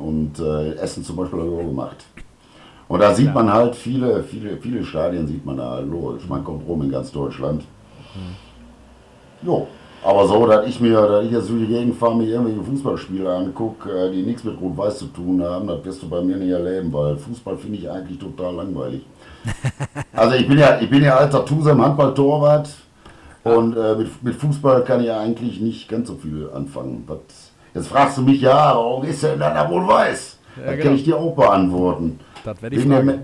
und 0.00 0.38
äh, 0.38 0.74
Essen 0.74 1.02
zum 1.04 1.16
Beispiel 1.16 1.40
habe 1.40 1.50
ich 1.50 1.56
auch 1.58 1.66
gemacht. 1.66 2.04
Und 2.88 3.00
da 3.00 3.12
sieht 3.12 3.34
man 3.34 3.52
halt 3.52 3.74
viele, 3.74 4.22
viele, 4.22 4.56
viele 4.58 4.84
Stadien 4.84 5.26
sieht 5.26 5.44
man 5.44 5.56
da 5.56 5.80
logisch. 5.80 6.28
Man 6.28 6.44
kommt 6.44 6.68
rum 6.68 6.82
in 6.82 6.90
ganz 6.92 7.10
Deutschland. 7.10 7.64
Jo, 9.42 9.66
aber 10.06 10.28
so, 10.28 10.46
dass 10.46 10.66
ich 10.68 10.80
mir, 10.80 11.00
dass 11.00 11.24
ich 11.24 11.32
jetzt 11.32 11.50
durch 11.50 11.62
die 11.62 11.66
Gegend 11.66 11.96
fahre, 11.96 12.14
mir 12.14 12.28
irgendwelche 12.28 12.62
Fußballspiele 12.62 13.28
angucke, 13.28 13.90
äh, 13.90 14.12
die 14.12 14.22
nichts 14.22 14.44
mit 14.44 14.60
Rot-Weiß 14.60 14.98
zu 14.98 15.06
tun 15.06 15.42
haben, 15.42 15.66
das 15.66 15.84
wirst 15.84 16.02
du 16.02 16.08
bei 16.08 16.20
mir 16.22 16.36
nicht 16.36 16.50
erleben, 16.50 16.92
weil 16.92 17.16
Fußball 17.16 17.56
finde 17.56 17.78
ich 17.78 17.90
eigentlich 17.90 18.18
total 18.18 18.54
langweilig. 18.54 19.02
Also 20.12 20.34
ich 20.34 20.48
bin 20.48 20.58
ja, 20.58 20.80
ich 20.80 20.88
bin 20.88 21.02
ja 21.02 21.16
alter 21.16 21.44
Tusem 21.44 21.82
Handball-Torwart 21.82 22.70
und 23.44 23.76
äh, 23.76 23.94
mit, 23.96 24.22
mit 24.22 24.34
Fußball 24.34 24.82
kann 24.82 25.00
ich 25.00 25.06
ja 25.06 25.20
eigentlich 25.20 25.60
nicht 25.60 25.88
ganz 25.88 26.08
so 26.08 26.14
viel 26.14 26.48
anfangen. 26.54 27.04
Was, 27.06 27.18
jetzt 27.74 27.88
fragst 27.88 28.16
du 28.16 28.22
mich, 28.22 28.40
ja, 28.40 28.74
warum 28.74 29.04
ist 29.04 29.22
denn 29.22 29.38
dann 29.38 29.54
da 29.54 29.68
wohl 29.68 29.86
weiß? 29.86 30.38
Ja, 30.56 30.62
das 30.62 30.72
genau. 30.72 30.84
kann 30.84 30.94
ich 30.94 31.04
dir 31.04 31.16
auch 31.16 31.34
beantworten. 31.34 32.18
Das 32.44 32.62
wäre 32.62 32.70
die 32.70 32.78
Wegen 32.78 33.06
der, 33.06 33.18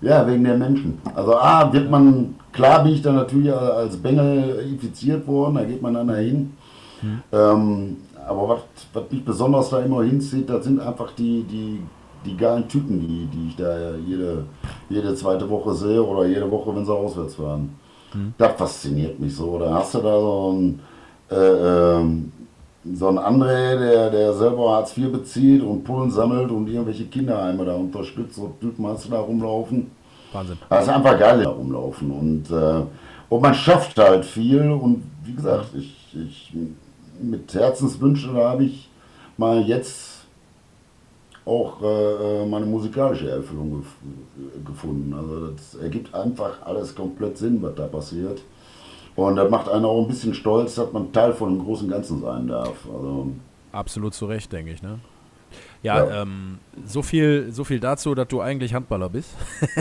ja, 0.00 0.26
wegen 0.26 0.44
der 0.44 0.56
Menschen. 0.56 1.00
Also 1.14 1.36
A, 1.36 1.72
wird 1.72 1.88
man, 1.88 2.34
klar 2.52 2.84
bin 2.84 2.94
ich 2.94 3.02
dann 3.02 3.16
natürlich 3.16 3.52
als 3.52 3.96
Bengel 3.96 4.66
infiziert 4.70 5.26
worden, 5.26 5.54
da 5.54 5.64
geht 5.64 5.82
man 5.82 5.94
dann 5.94 6.08
dahin. 6.08 6.52
Hm. 7.00 7.22
Ähm, 7.32 7.96
aber 8.28 8.48
was, 8.48 8.60
was 8.92 9.10
mich 9.10 9.24
besonders 9.24 9.70
da 9.70 9.80
immer 9.80 10.04
hinzieht, 10.04 10.48
das 10.48 10.64
sind 10.64 10.80
einfach 10.80 11.12
die, 11.12 11.42
die 11.42 11.80
die 12.24 12.36
geilen 12.36 12.68
Typen, 12.68 13.00
die, 13.00 13.26
die 13.26 13.48
ich 13.48 13.56
da 13.56 13.96
jede, 13.96 14.44
jede 14.88 15.14
zweite 15.14 15.48
Woche 15.48 15.74
sehe 15.74 16.02
oder 16.02 16.26
jede 16.26 16.50
Woche, 16.50 16.74
wenn 16.74 16.84
sie 16.84 16.92
auswärts 16.92 17.34
fahren. 17.34 17.76
Das 18.36 18.52
fasziniert 18.56 19.18
mich 19.18 19.34
so. 19.34 19.58
Da 19.58 19.74
hast 19.74 19.94
du 19.94 19.98
da 19.98 20.20
so 20.20 20.52
ein, 20.52 20.80
äh, 21.30 21.34
ähm, 21.34 22.32
so 22.94 23.08
ein 23.08 23.18
André, 23.18 23.78
der, 23.78 24.10
der 24.10 24.34
selber 24.34 24.72
Hartz 24.72 24.96
IV 24.96 25.12
bezieht 25.12 25.62
und 25.62 25.82
Pullen 25.82 26.10
sammelt 26.10 26.50
und 26.50 26.68
irgendwelche 26.68 27.06
Kinderheime 27.06 27.64
da 27.64 27.74
unterstützt. 27.74 28.36
So 28.36 28.54
Typen 28.60 28.86
hast 28.86 29.06
du 29.06 29.10
da 29.10 29.20
rumlaufen. 29.20 29.90
Wahnsinn. 30.34 30.58
Das 30.68 30.84
ist 30.84 30.90
einfach 30.90 31.18
geil, 31.18 31.42
da 31.42 31.50
rumlaufen. 31.50 32.10
Und, 32.10 32.50
äh, 32.50 32.82
und 33.28 33.42
man 33.42 33.54
schafft 33.54 33.98
halt 33.98 34.24
viel. 34.24 34.70
Und 34.70 35.04
wie 35.24 35.34
gesagt, 35.34 35.68
ich, 35.74 36.14
ich 36.14 36.52
mit 37.20 37.52
Herzenswünschen 37.54 38.34
habe 38.34 38.64
ich 38.64 38.88
mal 39.36 39.60
jetzt 39.62 40.12
auch 41.44 41.82
äh, 41.82 42.46
meine 42.46 42.66
musikalische 42.66 43.30
Erfüllung 43.30 43.80
gef 43.80 44.64
gefunden. 44.64 45.12
Also 45.12 45.48
das 45.48 45.74
ergibt 45.74 46.14
einfach 46.14 46.62
alles 46.64 46.94
komplett 46.94 47.36
Sinn, 47.38 47.60
was 47.62 47.74
da 47.74 47.86
passiert. 47.86 48.42
Und 49.16 49.36
das 49.36 49.50
macht 49.50 49.68
einen 49.68 49.84
auch 49.84 50.00
ein 50.00 50.08
bisschen 50.08 50.34
stolz, 50.34 50.76
dass 50.76 50.92
man 50.92 51.12
Teil 51.12 51.32
von 51.34 51.50
einem 51.50 51.64
großen 51.64 51.88
Ganzen 51.88 52.20
sein 52.22 52.46
darf. 52.48 52.86
Also, 52.86 53.32
Absolut 53.72 54.14
zu 54.14 54.26
Recht, 54.26 54.52
denke 54.52 54.72
ich, 54.72 54.82
ne? 54.82 55.00
Ja, 55.82 56.04
Ja. 56.06 56.22
Ähm, 56.22 56.58
so, 56.86 57.02
viel, 57.02 57.48
so 57.52 57.64
viel 57.64 57.80
dazu, 57.80 58.14
dass 58.14 58.28
du 58.28 58.40
eigentlich 58.40 58.72
Handballer 58.74 59.08
bist. 59.08 59.30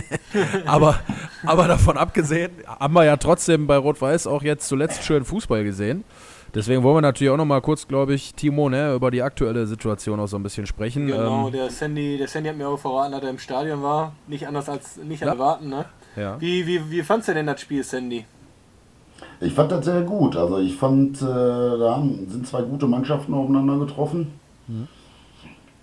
aber, 0.66 1.00
aber 1.46 1.68
davon 1.68 1.98
abgesehen, 1.98 2.52
haben 2.68 2.94
wir 2.94 3.06
ja 3.06 3.18
trotzdem 3.18 3.68
bei 3.68 3.78
Rot-Weiß 3.78 4.28
auch 4.28 4.42
jetzt 4.44 4.68
zuletzt 4.68 5.04
schön 5.04 5.24
Fußball 5.24 5.64
gesehen. 5.64 6.04
Deswegen 6.54 6.84
wollen 6.84 6.98
wir 6.98 7.02
natürlich 7.02 7.32
auch 7.32 7.38
noch 7.38 7.46
mal 7.46 7.62
kurz, 7.62 7.88
glaube 7.88 8.14
ich, 8.14 8.34
Timo, 8.34 8.68
ne, 8.68 8.94
über 8.94 9.10
die 9.10 9.22
aktuelle 9.22 9.66
Situation 9.68 10.20
auch 10.20 10.28
so 10.28 10.36
ein 10.38 10.44
bisschen 10.44 10.66
sprechen. 10.68 11.08
Genau, 11.08 11.48
Ähm, 11.48 11.54
der 11.54 11.70
Sandy, 11.70 12.18
der 12.18 12.28
Sandy 12.28 12.50
hat 12.50 12.58
mir 12.58 12.68
auch 12.68 12.78
verraten, 12.78 13.14
dass 13.14 13.24
er 13.24 13.30
im 13.30 13.40
Stadion 13.40 13.82
war. 13.82 14.12
Nicht 14.28 14.46
anders 14.48 14.68
als 14.68 14.98
nicht 14.98 15.22
Ja. 15.22 15.28
erwarten, 15.30 15.70
ne? 15.70 15.86
ja. 16.18 16.36
Wie, 16.42 16.68
wie, 16.68 16.92
wie 16.92 17.04
fandst 17.04 17.30
du 17.30 17.34
denn 17.34 17.46
das 17.48 17.62
Spiel, 17.62 17.84
Sandy? 17.84 18.26
ich 19.40 19.54
fand 19.54 19.72
das 19.72 19.86
sehr 19.86 20.02
gut. 20.02 20.36
Also 20.36 20.58
ich 20.60 20.76
fand, 20.76 21.22
äh, 21.22 21.26
da 21.26 21.96
haben, 21.96 22.28
sind 22.30 22.46
zwei 22.48 22.64
gute 22.64 22.86
Mannschaften 22.88 23.34
aufeinander 23.34 23.78
getroffen. 23.78 24.34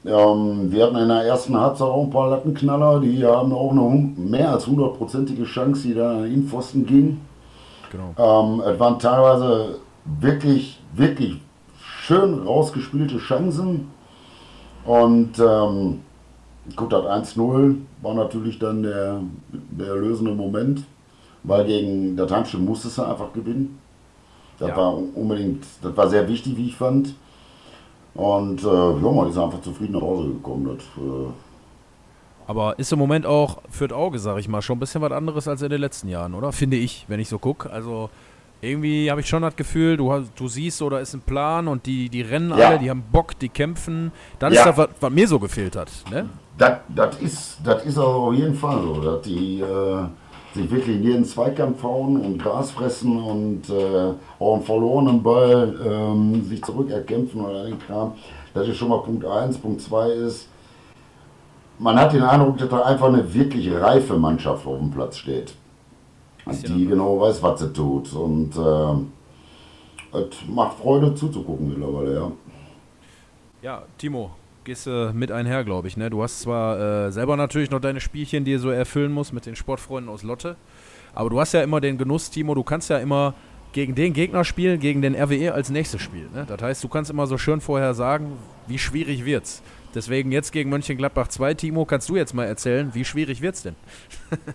Ähm, 0.05 0.71
wir 0.71 0.85
hatten 0.85 0.97
in 0.97 1.09
der 1.09 1.23
ersten 1.25 1.57
Halbzeit 1.59 1.89
auch 1.89 2.05
ein 2.05 2.11
paar 2.11 2.31
Lattenknaller, 2.31 3.01
die 3.01 3.25
haben 3.25 3.53
auch 3.53 3.73
eine 3.73 4.13
mehr 4.17 4.53
als 4.53 4.67
hundertprozentige 4.67 5.45
Chance, 5.45 5.89
die 5.89 5.95
dann 5.95 6.17
an 6.17 6.23
den 6.23 6.33
Innenpfosten 6.35 6.87
ging. 6.87 7.21
Genau. 7.91 8.15
Ähm, 8.17 8.61
es 8.61 8.79
waren 8.79 8.99
teilweise 8.99 9.77
wirklich, 10.21 10.81
wirklich 10.95 11.41
schön 11.81 12.43
rausgespielte 12.47 13.19
Chancen. 13.19 13.91
Und 14.85 15.39
ähm, 15.39 16.01
gut, 16.77 16.93
das 16.93 17.05
1-0 17.37 17.77
war 18.03 18.15
natürlich 18.15 18.59
dann 18.59 18.83
der, 18.83 19.21
der 19.53 19.89
erlösende 19.89 20.33
Moment, 20.33 20.85
weil 21.43 21.65
gegen 21.67 22.17
das 22.17 22.31
Heimspiel 22.31 22.61
musstest 22.61 22.99
du 22.99 23.03
einfach 23.03 23.33
gewinnen. 23.33 23.79
Das 24.59 24.71
Ja. 24.71 24.77
war 24.77 24.95
unbedingt, 25.15 25.65
das 25.83 25.97
war 25.97 26.09
sehr 26.09 26.27
wichtig, 26.29 26.57
wie 26.57 26.67
ich 26.67 26.77
fand. 26.77 27.15
Und 28.19 28.65
äh, 28.65 28.67
ja, 28.67 29.13
man 29.13 29.29
ist 29.31 29.39
einfach 29.39 29.61
zufrieden 29.63 29.93
nach 29.93 30.01
Hause 30.03 30.29
gekommen. 30.31 30.65
Das, 30.77 30.85
äh, 31.05 31.31
Aber 32.49 32.77
ist 32.79 32.93
im 32.93 32.99
Moment 32.99 33.25
auch 33.27 33.59
für 33.71 33.87
das 33.87 33.97
Auge, 33.97 34.19
sag 34.19 34.39
ich 34.39 34.49
mal, 34.49 34.61
schon 34.61 34.77
ein 34.77 34.81
bisschen 34.81 35.01
was 35.03 35.13
anderes 35.13 35.47
als 35.47 35.63
in 35.63 35.71
den 35.71 35.81
letzten 35.81 36.09
Jahren, 36.09 36.35
oder? 36.35 36.51
Finde 36.51 36.77
ich, 36.79 37.05
wenn 37.07 37.21
ich 37.21 37.29
so 37.29 37.39
gucke. 37.39 37.71
Also 37.71 38.11
irgendwie 38.61 39.09
habe 39.09 39.21
ich 39.21 39.29
schon 39.29 39.43
das 39.43 39.55
Gefühl, 39.55 39.97
du, 39.97 40.13
hast, 40.13 40.33
du 40.35 40.49
siehst 40.49 40.79
so, 40.79 40.91
da 40.91 40.99
ist 40.99 41.15
ein 41.15 41.21
Plan 41.21 41.69
und 41.69 41.87
die, 41.87 42.09
die 42.09 42.23
rennen 42.23 42.51
Ja. 42.51 42.71
alle, 42.71 42.81
die 42.81 42.91
haben 42.91 43.05
Bock, 43.13 43.39
die 43.39 43.49
kämpfen. 43.51 44.11
Das 44.41 44.53
Ja. 44.53 44.63
ist 44.63 44.67
das, 44.67 44.77
was, 44.79 44.89
was 45.01 45.13
mir 45.13 45.29
so 45.29 45.39
gefehlt 45.39 45.77
hat. 45.77 45.89
Ne? 46.11 46.29
Das, 46.59 46.79
das, 46.89 47.21
ist, 47.21 47.59
das 47.63 47.85
ist 47.85 47.99
auf 47.99 48.35
jeden 48.35 48.55
Fall 48.57 48.83
so, 48.83 49.01
dass 49.01 49.23
die 49.23 49.61
äh, 49.61 50.03
sich 50.59 50.71
wirklich 50.71 50.97
in 50.97 51.03
jeden 51.03 51.25
Zweikampf 51.25 51.83
hauen 51.83 52.21
und 52.21 52.39
Gras 52.39 52.71
fressen 52.71 53.23
und 53.23 53.71
äh, 53.71 54.13
auch 54.39 54.55
einen 54.55 54.65
verlorenen 54.65 55.23
Ball 55.23 55.75
ähm, 55.85 56.45
sich 56.45 56.63
zurückerkämpfen 56.63 57.41
oder 57.41 57.65
den 57.65 57.79
Kram. 57.79 58.13
Das 58.55 58.67
ist 58.67 58.77
schon 58.77 58.89
mal 58.89 58.99
Punkt 58.99 59.25
1. 59.25 59.59
Punkt 59.59 59.81
2 59.81 60.11
ist, 60.11 60.49
man 61.79 61.99
hat 61.99 62.13
den 62.13 62.23
Eindruck, 62.23 62.59
dass 62.59 62.69
da 62.69 62.83
einfach 62.83 63.07
eine 63.07 63.33
wirklich 63.33 63.73
reife 63.73 64.17
Mannschaft 64.17 64.67
auf 64.67 64.79
dem 64.79 64.91
Platz 64.91 65.19
steht. 65.19 65.55
Die 66.51 66.87
genau 66.87 67.21
weiß, 67.21 67.43
was 67.43 67.61
sie 67.61 67.73
tut. 67.73 68.13
Und 68.15 68.57
äh, 68.57 70.19
es 70.19 70.49
macht 70.49 70.79
Freude 70.79 71.15
zuzugucken 71.15 71.69
mittlerweile, 71.69 72.15
ja. 72.15 72.33
Ja, 73.61 73.83
Timo, 73.99 74.31
gehst 74.69 74.87
du 74.87 75.13
mit 75.15 75.33
einher, 75.33 75.65
glaube 75.65 75.89
ich. 75.89 75.97
Ne? 75.97 76.11
Du 76.11 76.23
hast 76.23 76.41
zwar 76.41 77.07
äh, 77.07 77.11
selber 77.11 77.39
natürlich 77.39 77.71
noch 77.71 77.81
deine 77.81 78.01
Spielchen, 78.01 78.45
die 78.45 78.53
du 78.53 78.59
so 78.59 78.69
erfüllen 78.69 79.11
musst 79.11 79.33
mit 79.33 79.47
den 79.47 79.57
Sportfreunden 79.57 80.13
aus 80.13 80.23
Lotte, 80.23 80.57
aber 81.15 81.31
du 81.31 81.41
hast 81.41 81.55
ja 81.55 81.63
immer 81.63 81.81
den 81.81 81.97
Genuss, 81.97 82.31
Timo, 82.31 82.55
du 82.55 82.63
kannst 82.63 82.91
ja 82.91 82.99
immer 82.99 83.33
gegen 83.73 83.95
den 83.95 84.13
Gegner 84.13 84.45
spielen, 84.45 84.79
gegen 84.79 85.01
den 85.01 85.15
RWE 85.15 85.55
als 85.55 85.71
nächstes 85.71 86.03
Spiel. 86.03 86.29
Ne? 86.35 86.45
Das 86.47 86.61
heißt, 86.61 86.85
du 86.85 86.89
kannst 86.89 87.11
immer 87.11 87.27
so 87.27 87.39
schön 87.39 87.63
vorher 87.63 87.95
sagen, 87.95 88.33
wie 88.67 88.79
schwierig 88.79 89.25
wird's. 89.25 89.63
Deswegen 89.95 90.33
jetzt 90.33 90.53
gegen 90.53 90.69
Mönchengladbach 90.69 91.29
2, 91.29 91.55
Timo, 91.55 91.87
kannst 91.87 92.11
du 92.11 92.17
jetzt 92.17 92.35
mal 92.35 92.45
erzählen, 92.45 92.91
wie 92.93 93.07
schwierig 93.07 93.41
wird's 93.41 93.63
denn? 93.63 93.75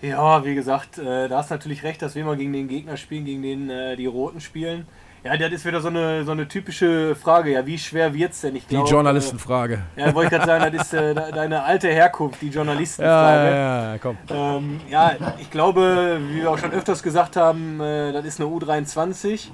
Ja, 0.00 0.44
wie 0.44 0.54
gesagt, 0.54 0.98
äh, 0.98 1.26
da 1.28 1.38
hast 1.38 1.50
natürlich 1.50 1.82
recht, 1.82 2.00
dass 2.02 2.14
wir 2.14 2.22
immer 2.22 2.36
gegen 2.36 2.52
den 2.52 2.68
Gegner 2.68 2.96
spielen, 2.96 3.24
gegen 3.24 3.42
den 3.42 3.68
äh, 3.68 3.96
die 3.96 4.06
Roten 4.06 4.40
spielen. 4.40 4.86
Ja, 5.24 5.36
das 5.36 5.50
ist 5.52 5.64
wieder 5.66 5.80
so 5.80 5.88
eine, 5.88 6.24
so 6.24 6.30
eine 6.32 6.46
typische 6.46 7.14
Frage. 7.16 7.50
Ja, 7.52 7.66
wie 7.66 7.76
schwer 7.78 8.14
wird's 8.14 8.40
denn? 8.40 8.54
Ich 8.56 8.66
Die 8.66 8.74
glaub, 8.76 8.88
Journalistenfrage. 8.90 9.82
Äh, 9.96 10.00
ja, 10.06 10.14
wollte 10.14 10.34
ich 10.36 10.40
gerade 10.42 10.46
sagen, 10.60 10.76
das 10.76 10.86
ist 10.86 10.94
äh, 10.94 11.14
de- 11.14 11.32
deine 11.32 11.62
alte 11.64 11.88
Herkunft, 11.88 12.40
die 12.40 12.46
Ja, 12.48 12.52
Journalistenfrage. 12.54 13.50
ja, 13.50 13.92
ja, 13.92 13.98
komm. 13.98 14.16
Ähm, 14.30 14.80
ja, 14.88 15.12
ich 15.40 15.50
glaube, 15.50 16.20
wie 16.30 16.36
wir 16.42 16.50
auch 16.50 16.58
schon 16.58 16.70
öfters 16.72 17.02
gesagt 17.02 17.36
haben, 17.36 17.80
äh, 17.80 18.12
das 18.12 18.24
ist 18.24 18.40
eine 18.40 18.48
U23, 18.48 19.48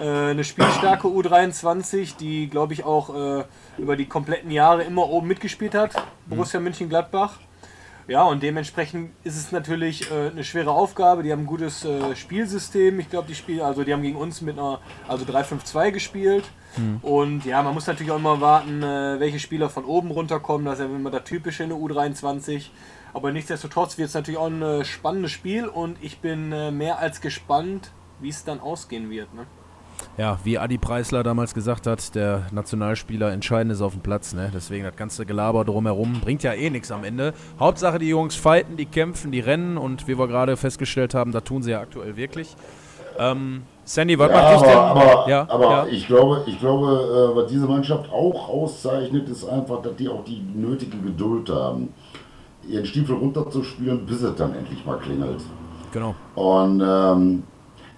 äh, 0.00 0.30
eine 0.30 0.42
spielstarke 0.42 1.06
U23, 1.06 2.16
die, 2.16 2.48
glaube 2.48 2.72
ich, 2.72 2.84
auch 2.84 3.14
äh, 3.40 3.44
über 3.78 3.96
die 3.96 4.06
kompletten 4.06 4.50
Jahre 4.50 4.82
immer 4.84 5.08
oben 5.08 5.28
mitgespielt 5.28 5.74
hat, 5.74 5.90
Borussia 6.26 6.60
München-Gladbach. 6.60 7.38
Ja, 8.06 8.24
und 8.24 8.42
dementsprechend 8.42 9.12
ist 9.24 9.36
es 9.36 9.50
natürlich 9.50 10.10
äh, 10.10 10.28
eine 10.30 10.44
schwere 10.44 10.70
Aufgabe. 10.70 11.22
Die 11.22 11.32
haben 11.32 11.44
ein 11.44 11.46
gutes 11.46 11.84
äh, 11.84 12.14
Spielsystem. 12.14 13.00
Ich 13.00 13.08
glaube, 13.08 13.28
die 13.28 13.34
spielen, 13.34 13.62
also 13.62 13.82
die 13.82 13.92
haben 13.92 14.02
gegen 14.02 14.16
uns 14.16 14.42
mit 14.42 14.58
einer, 14.58 14.80
also 15.08 15.24
3-5-2 15.24 15.90
gespielt. 15.90 16.44
Und 17.02 17.44
ja, 17.44 17.62
man 17.62 17.72
muss 17.72 17.86
natürlich 17.86 18.10
auch 18.10 18.18
immer 18.18 18.40
warten, 18.40 18.82
äh, 18.82 19.20
welche 19.20 19.38
Spieler 19.38 19.70
von 19.70 19.84
oben 19.84 20.10
runterkommen. 20.10 20.66
Das 20.66 20.80
ist 20.80 20.86
ja 20.86 20.94
immer 20.94 21.10
das 21.10 21.24
Typische 21.24 21.62
in 21.62 21.70
der 21.70 21.78
U23. 21.78 22.66
Aber 23.12 23.30
nichtsdestotrotz 23.30 23.96
wird 23.96 24.08
es 24.08 24.14
natürlich 24.14 24.38
auch 24.38 24.48
ein 24.48 24.60
äh, 24.60 24.84
spannendes 24.84 25.30
Spiel 25.30 25.66
und 25.66 25.96
ich 26.02 26.18
bin 26.18 26.50
äh, 26.52 26.72
mehr 26.72 26.98
als 26.98 27.20
gespannt, 27.20 27.92
wie 28.20 28.28
es 28.28 28.44
dann 28.44 28.60
ausgehen 28.60 29.08
wird. 29.08 29.32
Ne? 29.34 29.46
Ja, 30.16 30.38
wie 30.44 30.58
Adi 30.58 30.78
Preisler 30.78 31.24
damals 31.24 31.54
gesagt 31.54 31.88
hat, 31.88 32.14
der 32.14 32.46
Nationalspieler 32.52 33.32
entscheidend 33.32 33.72
ist 33.72 33.82
auf 33.82 33.94
dem 33.94 34.00
Platz, 34.00 34.32
ne? 34.32 34.48
Deswegen 34.54 34.84
das 34.84 34.94
ganze 34.94 35.26
Gelaber 35.26 35.64
drumherum 35.64 36.20
bringt 36.20 36.44
ja 36.44 36.52
eh 36.52 36.70
nichts 36.70 36.92
am 36.92 37.02
Ende. 37.02 37.34
Hauptsache 37.58 37.98
die 37.98 38.10
Jungs 38.10 38.36
fighten, 38.36 38.76
die 38.76 38.86
kämpfen, 38.86 39.32
die 39.32 39.40
rennen 39.40 39.76
und 39.76 40.06
wie 40.06 40.16
wir 40.16 40.28
gerade 40.28 40.56
festgestellt 40.56 41.14
haben, 41.14 41.32
da 41.32 41.40
tun 41.40 41.64
sie 41.64 41.72
ja 41.72 41.80
aktuell 41.80 42.16
wirklich. 42.16 42.54
Ähm, 43.18 43.62
Sandy, 43.84 44.16
was 44.16 44.30
Ja, 44.30 44.36
macht 44.36 44.66
aber, 44.66 44.82
aber, 44.82 45.28
ja, 45.28 45.46
aber 45.48 45.70
ja. 45.70 45.86
ich 45.86 46.06
glaube, 46.06 46.44
ich 46.46 46.60
glaube 46.60 47.32
äh, 47.32 47.36
was 47.36 47.50
diese 47.50 47.66
Mannschaft 47.66 48.10
auch 48.12 48.48
auszeichnet, 48.48 49.28
ist 49.28 49.44
einfach, 49.44 49.82
dass 49.82 49.96
die 49.96 50.08
auch 50.08 50.24
die 50.24 50.42
nötige 50.54 50.96
Geduld 50.98 51.50
haben, 51.50 51.92
ihren 52.68 52.86
Stiefel 52.86 53.16
runterzuspielen, 53.16 54.06
bis 54.06 54.22
es 54.22 54.36
dann 54.36 54.54
endlich 54.54 54.84
mal 54.86 54.98
klingelt. 54.98 55.42
genau. 55.92 56.14
Und 56.36 56.80
ähm, 56.84 57.42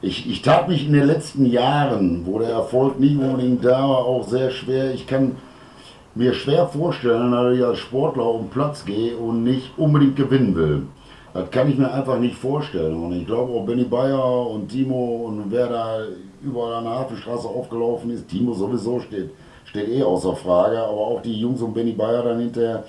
ich, 0.03 0.29
ich 0.29 0.43
tat 0.43 0.69
mich 0.69 0.87
in 0.87 0.93
den 0.93 1.07
letzten 1.07 1.47
Jahren, 1.47 2.27
wo 2.27 2.39
der 2.39 2.51
Erfolg 2.51 3.01
nicht 3.01 3.19
unbedingt 3.19 3.65
da 3.65 3.81
war, 3.89 4.05
auch 4.05 4.29
sehr 4.29 4.51
schwer. 4.51 4.93
Ich 4.93 5.07
kann 5.07 5.37
mir 6.15 6.35
schwer 6.35 6.67
vorstellen, 6.67 7.33
dass 7.33 7.57
ich 7.57 7.65
als 7.65 7.79
Sportler 7.79 8.25
auf 8.25 8.41
den 8.41 8.51
Platz 8.51 8.85
gehe 8.85 9.17
und 9.17 9.45
nicht 9.45 9.71
unbedingt 9.77 10.17
gewinnen 10.17 10.55
will. 10.55 10.83
Das 11.35 11.51
kann 11.51 11.71
ich 11.71 11.77
mir 11.77 11.93
einfach 11.93 12.19
nicht 12.19 12.37
vorstellen. 12.37 12.97
Und 12.97 13.13
ich 13.13 13.27
glaube 13.27 13.53
auch 13.53 13.67
Benny 13.67 13.85
Bayer 13.85 14.49
und 14.51 14.69
Timo 14.69 15.27
und 15.27 15.51
wer 15.51 15.67
da 15.67 15.99
überall 16.43 16.75
an 16.75 16.85
der 16.85 16.95
Hafenstraße 16.95 17.49
aufgelaufen 17.49 18.11
ist, 18.11 18.29
Timo 18.29 18.55
sowieso 18.55 19.01
steht, 19.01 19.31
steht 19.65 19.89
eh 19.89 20.03
außer 20.03 20.35
Frage, 20.37 20.79
aber 20.79 20.99
auch 20.99 21.23
die 21.23 21.39
Jungs 21.39 21.61
und 21.61 21.75
Benny 21.75 21.93
Bayer 21.93 22.23
dann 22.23 22.41
hinterher, 22.41 22.85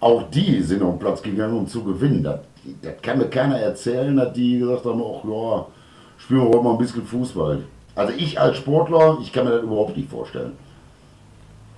auch 0.00 0.22
die 0.30 0.60
sind 0.62 0.82
auf 0.82 0.94
den 0.94 0.98
Platz 0.98 1.22
gegangen, 1.22 1.56
um 1.56 1.66
zu 1.66 1.82
gewinnen. 1.82 2.22
Das, 2.22 2.40
das 2.82 3.00
kann 3.00 3.18
mir 3.18 3.28
keiner 3.28 3.58
erzählen, 3.58 4.16
dass 4.16 4.32
die 4.32 4.58
gesagt 4.58 4.84
haben, 4.84 5.02
ach 5.02 5.24
ja, 5.24 5.66
spielen 6.18 6.42
wir 6.42 6.48
heute 6.48 6.62
mal 6.62 6.72
ein 6.72 6.78
bisschen 6.78 7.06
Fußball. 7.06 7.64
Also 7.94 8.12
ich 8.16 8.38
als 8.38 8.58
Sportler, 8.58 9.18
ich 9.22 9.32
kann 9.32 9.44
mir 9.44 9.52
das 9.52 9.62
überhaupt 9.62 9.96
nicht 9.96 10.10
vorstellen. 10.10 10.52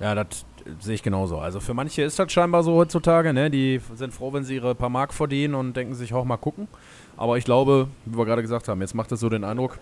Ja, 0.00 0.14
das 0.14 0.44
sehe 0.80 0.94
ich 0.94 1.02
genauso. 1.02 1.38
Also 1.38 1.60
für 1.60 1.74
manche 1.74 2.02
ist 2.02 2.18
das 2.18 2.30
scheinbar 2.32 2.62
so 2.62 2.74
heutzutage, 2.74 3.32
ne? 3.32 3.50
Die 3.50 3.80
sind 3.94 4.12
froh, 4.12 4.32
wenn 4.32 4.44
sie 4.44 4.56
ihre 4.56 4.74
paar 4.74 4.88
Mark 4.88 5.14
verdienen 5.14 5.54
und 5.54 5.74
denken 5.74 5.94
sich 5.94 6.12
auch 6.12 6.24
mal 6.24 6.36
gucken. 6.36 6.68
Aber 7.16 7.38
ich 7.38 7.44
glaube, 7.44 7.88
wie 8.04 8.18
wir 8.18 8.24
gerade 8.24 8.42
gesagt 8.42 8.68
haben, 8.68 8.80
jetzt 8.80 8.94
macht 8.94 9.12
es 9.12 9.20
so 9.20 9.28
den 9.28 9.44
Eindruck, 9.44 9.78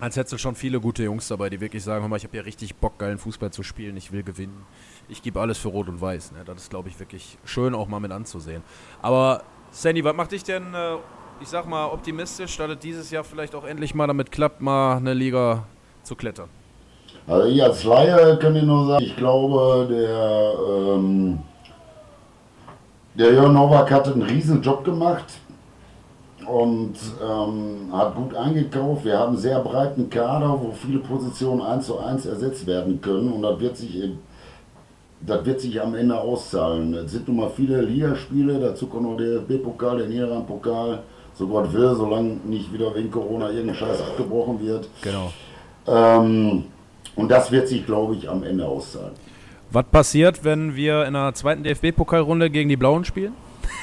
Als 0.00 0.16
hättest 0.16 0.34
du 0.34 0.38
schon 0.38 0.54
viele 0.54 0.80
gute 0.80 1.02
Jungs 1.02 1.26
dabei, 1.26 1.50
die 1.50 1.60
wirklich 1.60 1.82
sagen, 1.82 2.02
hör 2.02 2.08
mal, 2.08 2.16
ich 2.16 2.24
habe 2.24 2.36
ja 2.36 2.44
richtig 2.44 2.76
Bock, 2.76 2.98
geilen 2.98 3.18
Fußball 3.18 3.50
zu 3.50 3.64
spielen, 3.64 3.96
ich 3.96 4.12
will 4.12 4.22
gewinnen. 4.22 4.64
Ich 5.08 5.22
gebe 5.22 5.40
alles 5.40 5.58
für 5.58 5.68
Rot 5.68 5.88
und 5.88 6.00
Weiß. 6.00 6.32
Ne? 6.32 6.38
Das 6.44 6.58
ist, 6.58 6.70
glaube 6.70 6.88
ich, 6.88 7.00
wirklich 7.00 7.36
schön 7.44 7.74
auch 7.74 7.88
mal 7.88 7.98
mit 7.98 8.12
anzusehen. 8.12 8.62
Aber 9.02 9.42
Sandy, 9.72 10.04
was 10.04 10.14
macht 10.14 10.30
dich 10.30 10.44
denn, 10.44 10.72
äh, 10.72 10.96
ich 11.40 11.48
sag 11.48 11.66
mal, 11.66 11.86
optimistisch, 11.86 12.56
dass 12.56 12.70
es 12.70 12.78
dieses 12.78 13.10
Jahr 13.10 13.24
vielleicht 13.24 13.54
auch 13.54 13.64
endlich 13.64 13.94
mal 13.94 14.06
damit 14.06 14.32
klappt, 14.32 14.60
mal 14.60 14.96
eine 14.96 15.14
Liga 15.14 15.64
zu 16.02 16.14
klettern? 16.16 16.48
Also 17.26 17.48
ich 17.48 17.62
als 17.62 17.84
Laie 17.84 18.38
kann 18.38 18.56
ich 18.56 18.62
nur 18.62 18.86
sagen, 18.86 19.04
ich 19.04 19.16
glaube, 19.16 19.86
der, 19.90 20.94
ähm, 20.94 21.38
der 23.14 23.32
Jörn 23.32 23.52
Nowak 23.52 23.90
hat 23.90 24.08
einen 24.08 24.22
riesen 24.22 24.62
Job 24.62 24.84
gemacht 24.84 25.26
und 26.46 26.94
ähm, 27.22 27.90
hat 27.92 28.14
gut 28.14 28.34
eingekauft. 28.34 29.04
Wir 29.04 29.18
haben 29.18 29.30
einen 29.30 29.38
sehr 29.38 29.60
breiten 29.60 30.08
Kader, 30.08 30.58
wo 30.60 30.72
viele 30.72 31.00
Positionen 31.00 31.60
eins 31.60 31.86
zu 31.86 31.98
eins 31.98 32.24
ersetzt 32.24 32.66
werden 32.66 33.00
können 33.00 33.30
und 33.30 33.42
das 33.42 33.60
wird 33.60 33.76
sich, 33.76 34.10
das 35.20 35.44
wird 35.44 35.60
sich 35.60 35.80
am 35.80 35.94
Ende 35.94 36.18
auszahlen. 36.18 36.94
Es 36.94 37.12
sind 37.12 37.28
nun 37.28 37.36
mal 37.36 37.50
viele 37.50 37.82
Ligaspiele, 37.82 38.58
dazu 38.58 38.86
kommt 38.86 39.02
noch 39.02 39.18
der 39.18 39.40
DFB-Pokal, 39.40 39.98
der 39.98 40.08
Niederrhein-Pokal, 40.08 41.00
so 41.38 41.46
Gott 41.46 41.72
will, 41.72 41.94
solange 41.94 42.36
nicht 42.44 42.72
wieder 42.72 42.92
wegen 42.94 43.10
Corona 43.10 43.50
irgendein 43.50 43.76
Scheiß 43.76 44.00
abgebrochen 44.00 44.60
wird. 44.60 44.88
Genau. 45.02 45.32
Ähm, 45.86 46.64
und 47.14 47.30
das 47.30 47.52
wird 47.52 47.68
sich, 47.68 47.86
glaube 47.86 48.16
ich, 48.16 48.28
am 48.28 48.42
Ende 48.42 48.66
auszahlen. 48.66 49.12
Was 49.70 49.84
passiert, 49.84 50.42
wenn 50.44 50.74
wir 50.74 51.06
in 51.06 51.14
der 51.14 51.34
zweiten 51.34 51.62
DFB-Pokalrunde 51.62 52.50
gegen 52.50 52.68
die 52.68 52.76
Blauen 52.76 53.04
spielen? 53.04 53.34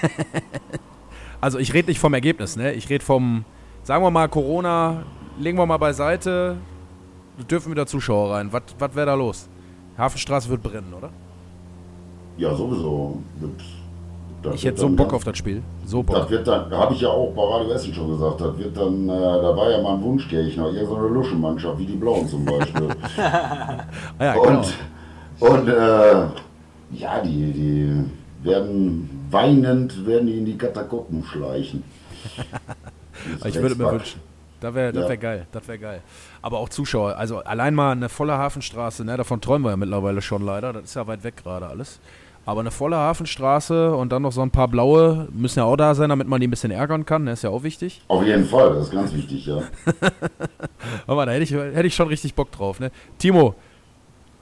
also 1.41 1.57
ich 1.57 1.73
rede 1.73 1.89
nicht 1.89 1.99
vom 1.99 2.13
Ergebnis, 2.13 2.57
ne? 2.57 2.73
Ich 2.73 2.89
rede 2.89 3.05
vom, 3.05 3.45
sagen 3.83 4.03
wir 4.03 4.11
mal, 4.11 4.27
Corona, 4.27 5.03
legen 5.39 5.57
wir 5.57 5.65
mal 5.65 5.77
beiseite, 5.77 6.57
dürfen 7.49 7.71
wieder 7.71 7.85
Zuschauer 7.85 8.35
rein. 8.35 8.51
Was 8.51 8.95
wäre 8.95 9.05
da 9.05 9.13
los? 9.13 9.47
Hafenstraße 9.97 10.49
wird 10.49 10.61
brennen, 10.61 10.93
oder? 10.93 11.09
Ja, 12.37 12.53
sowieso. 12.53 13.21
Das 13.39 13.49
ich 14.53 14.65
hätte 14.65 14.79
so 14.79 14.89
Bock 14.89 15.13
auf 15.13 15.23
das 15.23 15.37
Spiel. 15.37 15.61
So 15.85 16.03
Bock. 16.03 16.15
Das 16.15 16.29
wird 16.29 16.47
dann, 16.47 16.69
habe 16.71 16.93
ich 16.93 17.01
ja 17.01 17.09
auch 17.09 17.31
bei 17.33 17.43
Radio 17.43 17.71
Essen 17.71 17.93
schon 17.93 18.09
gesagt, 18.09 18.41
das 18.41 18.57
wird 18.57 18.75
dann, 18.77 19.09
äh, 19.09 19.11
da 19.11 19.55
war 19.55 19.71
ja 19.71 19.81
mal 19.81 19.95
ein 19.95 20.01
so 20.85 20.95
eine 20.95 21.07
Luschenmannschaft 21.07 21.79
wie 21.79 21.85
die 21.85 21.95
Blauen 21.95 22.27
zum 22.27 22.45
Beispiel. 22.45 22.87
ah 23.17 23.85
ja, 24.19 24.33
genau. 24.33 24.63
Und, 25.39 25.49
und 25.49 25.67
äh, 25.67 26.25
ja, 26.91 27.21
die, 27.23 27.51
die 27.51 28.05
werden 28.43 29.09
weinend 29.31 30.05
werden 30.05 30.27
die 30.27 30.37
in 30.37 30.45
die 30.45 30.57
Katakomben 30.57 31.23
schleichen. 31.23 31.83
ich 33.45 33.55
würde 33.55 33.75
mir 33.75 33.91
wünschen. 33.91 34.21
Das 34.61 34.73
wäre 34.73 34.93
das 34.93 35.09
wär 35.09 35.17
geil, 35.17 35.47
das 35.51 35.67
wäre 35.67 35.77
geil. 35.77 36.01
Aber 36.41 36.59
auch 36.59 36.69
Zuschauer, 36.69 37.17
also 37.17 37.39
allein 37.39 37.75
mal 37.75 37.91
eine 37.91 38.09
volle 38.09 38.37
Hafenstraße, 38.37 39.03
ne, 39.03 39.17
davon 39.17 39.41
träumen 39.41 39.65
wir 39.65 39.71
ja 39.71 39.77
mittlerweile 39.77 40.21
schon 40.21 40.43
leider, 40.43 40.73
das 40.73 40.85
ist 40.85 40.95
ja 40.95 41.05
weit 41.05 41.23
weg 41.23 41.37
gerade 41.37 41.67
alles. 41.67 41.99
Aber 42.45 42.59
eine 42.59 42.71
volle 42.71 42.95
Hafenstraße 42.95 43.95
und 43.95 44.11
dann 44.11 44.21
noch 44.21 44.31
so 44.31 44.41
ein 44.41 44.51
paar 44.51 44.67
blaue 44.67 45.27
müssen 45.31 45.59
ja 45.59 45.65
auch 45.65 45.77
da 45.77 45.95
sein, 45.95 46.09
damit 46.09 46.27
man 46.27 46.39
die 46.39 46.47
ein 46.47 46.51
bisschen 46.51 46.71
ärgern 46.71 47.05
kann. 47.05 47.25
Das 47.25 47.39
ist 47.39 47.43
ja 47.43 47.49
auch 47.49 47.63
wichtig. 47.63 48.01
Auf 48.07 48.23
jeden 48.23 48.45
Fall, 48.45 48.75
das 48.75 48.85
ist 48.85 48.91
ganz 48.91 49.13
wichtig, 49.13 49.47
ja. 49.47 49.63
Aber 51.07 51.25
da 51.25 51.31
hätte 51.31 51.43
ich, 51.43 51.51
hätte 51.51 51.87
ich 51.87 51.95
schon 51.95 52.07
richtig 52.07 52.35
Bock 52.35 52.51
drauf. 52.51 52.79
Ne? 52.79 52.91
Timo, 53.17 53.55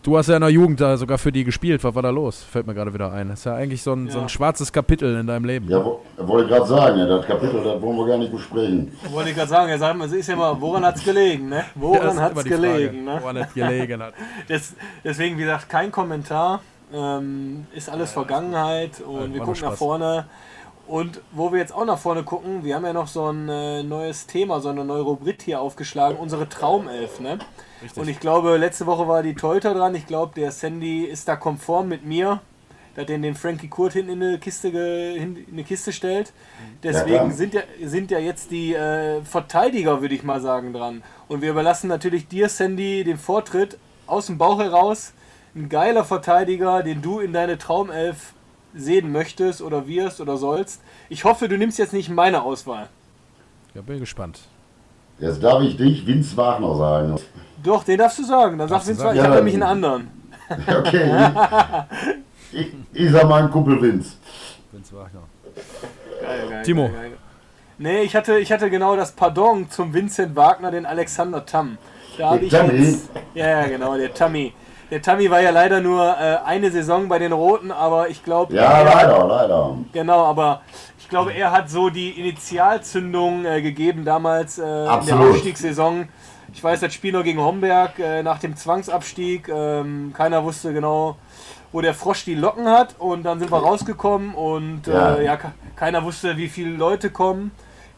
du 0.04 0.18
hast 0.18 0.28
ja 0.28 0.36
in 0.36 0.42
der 0.42 0.50
Jugend 0.50 0.82
da 0.82 0.98
sogar 0.98 1.18
für 1.18 1.32
die 1.32 1.46
gespielt. 1.46 1.82
Was 1.84 1.96
war 1.96 2.02
da 2.02 2.10
los? 2.10 2.44
Fällt 2.44 2.68
mir 2.68 2.74
gerade 2.74 2.94
wieder 2.94 3.12
ein. 3.12 3.30
Das 3.30 3.40
ist 3.40 3.46
ja 3.46 3.56
eigentlich 3.56 3.82
so 3.82 3.94
ein, 3.94 4.08
ja. 4.08 4.12
so 4.12 4.20
ein 4.20 4.28
schwarzes 4.28 4.72
Kapitel 4.72 5.18
in 5.18 5.26
deinem 5.26 5.46
Leben. 5.46 5.70
Ja, 5.70 5.84
wollte 6.18 6.44
ich 6.44 6.50
gerade 6.50 6.68
sagen, 6.68 7.00
ja, 7.00 7.06
das 7.06 7.26
Kapitel, 7.26 7.64
das 7.64 7.82
wollen 7.82 7.98
wir 7.98 8.08
gar 8.08 8.18
nicht 8.18 8.34
besprechen. 8.34 8.92
Wollte 9.12 9.30
ich 9.30 9.36
gerade 9.36 9.50
sagen, 9.50 9.70
ja, 9.70 9.78
sagen, 9.78 10.02
es 10.02 10.12
ist 10.12 10.28
ja 10.28 10.36
mal, 10.36 10.60
woran 10.60 10.86
hat 10.86 10.98
es 10.98 11.06
gelegen, 11.06 11.50
ne? 11.50 11.64
Woran 11.76 12.18
ja, 12.18 12.22
hat 12.22 12.38
es 12.38 12.44
gelegen, 12.44 13.06
ne? 13.06 13.18
Woran 13.22 13.40
hat 13.40 13.54
gelegen 13.54 14.04
hat. 14.04 14.14
Das, 14.50 14.74
deswegen, 15.04 15.38
wie 15.38 15.42
gesagt, 15.42 15.70
kein 15.70 15.90
Kommentar. 15.90 16.60
Ähm, 16.94 17.66
ist 17.74 17.90
alles 17.90 18.12
Vergangenheit 18.12 19.02
und 19.02 19.30
ja, 19.30 19.34
wir 19.34 19.42
gucken 19.42 19.62
nach 19.62 19.74
vorne. 19.74 20.28
Und 20.86 21.22
wo 21.32 21.52
wir 21.52 21.60
jetzt 21.60 21.74
auch 21.74 21.86
nach 21.86 21.98
vorne 21.98 22.24
gucken, 22.24 22.64
wir 22.64 22.76
haben 22.76 22.86
ja 22.86 22.94
noch 22.94 23.08
so 23.08 23.32
ein 23.32 23.48
äh, 23.48 23.84
neues 23.84 24.28
Thema, 24.28 24.60
so 24.60 24.70
eine 24.70 24.84
neue 24.84 25.02
Rubrik 25.02 25.42
hier 25.42 25.62
aufgeschlagen, 25.62 26.18
unsere 26.18 26.50
Traumelf. 26.50 27.20
Ne? 27.20 27.40
Und 27.96 28.10
ich 28.10 28.20
glaube, 28.20 28.58
letzte 28.58 28.86
Woche 28.86 29.08
war 29.08 29.24
die 29.24 29.34
Tolter 29.34 29.74
dran. 29.74 29.96
Ich 29.96 30.06
glaube, 30.06 30.34
der 30.36 30.52
Sandy 30.52 31.06
ist 31.06 31.28
da 31.28 31.38
konform 31.38 31.88
mit 31.88 32.06
mir, 32.06 32.42
dass 32.96 33.08
er 33.08 33.18
den 33.18 33.34
Frankie 33.34 33.70
Kurt 33.70 33.94
hinten 33.94 34.12
in 34.12 34.24
eine 34.24 34.40
Kiste, 34.40 34.68
in 34.68 35.46
eine 35.52 35.64
Kiste 35.64 35.94
stellt. 35.94 36.34
Deswegen 36.84 37.16
ja, 37.16 37.32
sind, 37.32 37.54
ja, 37.54 37.62
sind 37.84 38.12
ja 38.12 38.20
jetzt 38.20 38.52
die 38.52 38.74
äh, 38.74 39.22
Verteidiger, 39.22 40.02
würde 40.02 40.16
ich 40.16 40.24
mal 40.24 40.42
sagen, 40.42 40.74
dran. 40.74 41.02
Und 41.30 41.42
wir 41.42 41.52
überlassen 41.52 41.88
natürlich 41.88 42.28
dir, 42.28 42.50
Sandy, 42.50 43.06
den 43.06 43.18
Vortritt 43.18 43.78
aus 44.06 44.26
dem 44.26 44.38
Bauch 44.38 44.60
heraus 44.60 45.14
ein 45.56 45.70
geiler 45.70 46.04
Verteidiger, 46.04 46.84
den 46.84 47.02
du 47.02 47.20
in 47.20 47.34
deine 47.34 47.58
Traumelf 47.58 48.34
sehen 48.76 49.12
möchtest 49.12 49.62
oder 49.62 49.88
wirst 49.88 50.20
oder 50.20 50.38
sollst. 50.38 50.82
Ich 51.10 51.26
hoffe, 51.26 51.48
du 51.48 51.58
nimmst 51.58 51.78
jetzt 51.78 51.94
nicht 51.94 52.10
meine 52.10 52.42
Auswahl. 52.42 52.90
Ja, 53.74 53.82
bin 53.82 54.00
gespannt. 54.00 54.40
Jetzt 55.20 55.44
darf 55.44 55.62
ich 55.62 55.78
dich 55.78 56.06
Vince 56.06 56.36
Wagner 56.36 56.76
sagen. 56.76 57.16
Doch, 57.64 57.84
den 57.84 58.00
darfst 58.00 58.20
du 58.20 58.24
sagen. 58.24 58.58
Dann 58.58 58.68
sag 58.68 58.86
Vince 58.86 59.04
Wagner. 59.04 59.22
Ich 59.22 59.26
habe 59.26 59.36
nämlich 59.36 59.54
einen 59.54 59.64
anderen. 59.64 60.08
Okay. 60.68 61.10
ich, 62.52 62.68
ich 62.92 63.12
sag 63.12 63.28
mal 63.28 63.40
einen 63.40 63.50
Kumpel 63.50 63.82
Vince. 63.82 64.18
Vince 64.72 64.96
Wagner. 64.96 65.22
Geil, 66.22 66.50
geil, 66.50 66.64
Timo. 66.64 66.90
Geil, 66.90 67.10
geil. 67.10 67.18
Nee, 67.78 68.02
ich 68.02 68.16
hatte, 68.16 68.38
ich 68.38 68.52
hatte 68.52 68.70
genau 68.70 68.96
das 68.96 69.14
Pardon 69.14 69.70
zum 69.70 69.94
Vincent 69.94 70.36
Wagner, 70.36 70.70
den 70.70 70.86
Alexander 70.86 71.46
Tam. 71.46 71.78
Da 72.18 72.32
habe 72.32 72.46
ich 72.46 72.52
jetzt, 72.52 73.10
Ja, 73.34 73.66
genau, 73.66 73.98
der 73.98 74.14
Tammy. 74.14 74.54
Der 74.94 75.02
Tammy 75.02 75.32
war 75.32 75.42
ja 75.42 75.50
leider 75.50 75.82
nur 75.82 76.04
äh, 76.04 76.38
eine 76.46 76.70
Saison 76.70 77.08
bei 77.08 77.18
den 77.18 77.32
Roten, 77.32 77.72
aber 77.72 78.10
ich 78.10 78.24
glaube. 78.24 78.54
Ja, 78.54 78.62
er, 78.62 78.86
leider, 78.86 79.28
leider. 79.28 79.78
Genau, 79.92 80.24
aber 80.24 80.62
ich 81.00 81.10
glaube, 81.10 81.34
er 81.34 81.52
hat 81.52 81.68
so 81.68 81.90
die 81.90 82.12
Initialzündung 82.12 83.44
äh, 83.44 83.64
gegeben 83.64 84.06
damals 84.06 84.60
äh, 84.60 84.62
in 84.62 85.06
der 85.08 85.20
Aufstiegssaison. 85.20 86.10
Ich 86.54 86.64
weiß, 86.64 86.82
das 86.82 86.94
Spiel 86.94 87.12
noch 87.12 87.24
gegen 87.24 87.40
Homberg 87.40 87.98
äh, 87.98 88.22
nach 88.22 88.38
dem 88.38 88.56
Zwangsabstieg. 88.56 89.50
Ähm, 89.50 90.14
keiner 90.16 90.44
wusste 90.44 90.74
genau, 90.74 91.16
wo 91.72 91.82
der 91.82 91.96
Frosch 91.96 92.26
die 92.26 92.36
Locken 92.36 92.68
hat. 92.68 92.94
Und 93.00 93.24
dann 93.24 93.40
sind 93.40 93.52
wir 93.52 93.58
rausgekommen 93.58 94.36
und 94.36 94.86
ja. 94.86 95.16
Äh, 95.16 95.26
ja 95.26 95.40
keiner 95.76 96.04
wusste, 96.04 96.38
wie 96.38 96.50
viele 96.50 96.78
Leute 96.78 97.10
kommen. 97.10 97.50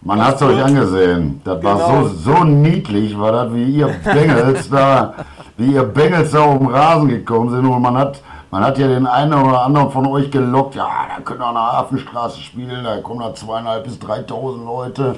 Man 0.05 0.23
hat 0.23 0.35
es 0.35 0.43
euch 0.43 0.63
angesehen. 0.63 1.41
Das 1.43 1.59
genau. 1.59 1.79
war 1.79 2.03
so, 2.03 2.13
so 2.13 2.43
niedlich, 2.43 3.19
war 3.19 3.31
das, 3.31 3.53
wie 3.53 3.65
ihr 3.65 3.87
Bengels 3.87 4.69
da, 4.69 5.15
wie 5.57 5.73
ihr 5.73 5.83
Bengels 5.83 6.31
da 6.31 6.43
auf 6.43 6.57
den 6.57 6.67
Rasen 6.67 7.07
gekommen 7.07 7.49
sind. 7.49 7.65
Und 7.65 7.81
man 7.81 7.97
hat, 7.97 8.21
man 8.51 8.63
hat 8.63 8.77
ja 8.77 8.87
den 8.87 9.07
einen 9.07 9.33
oder 9.33 9.63
anderen 9.63 9.91
von 9.91 10.05
euch 10.07 10.29
gelockt, 10.31 10.75
ja, 10.75 10.87
da 11.15 11.21
könnt 11.23 11.41
ihr 11.41 11.45
an 11.45 11.55
der 11.55 11.73
Hafenstraße 11.73 12.39
spielen, 12.41 12.83
da 12.83 12.97
kommen 13.01 13.21
da 13.21 13.33
zweieinhalb 13.33 13.83
bis 13.83 13.99
3000 13.99 14.65
Leute. 14.65 15.15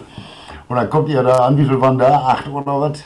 Und 0.68 0.76
dann 0.76 0.90
kommt 0.90 1.10
ihr 1.10 1.24
da 1.24 1.46
an, 1.46 1.58
wie 1.58 1.66
viel 1.66 1.80
waren 1.80 1.98
da? 1.98 2.18
Acht 2.18 2.48
oder 2.50 2.82
was? 2.82 3.04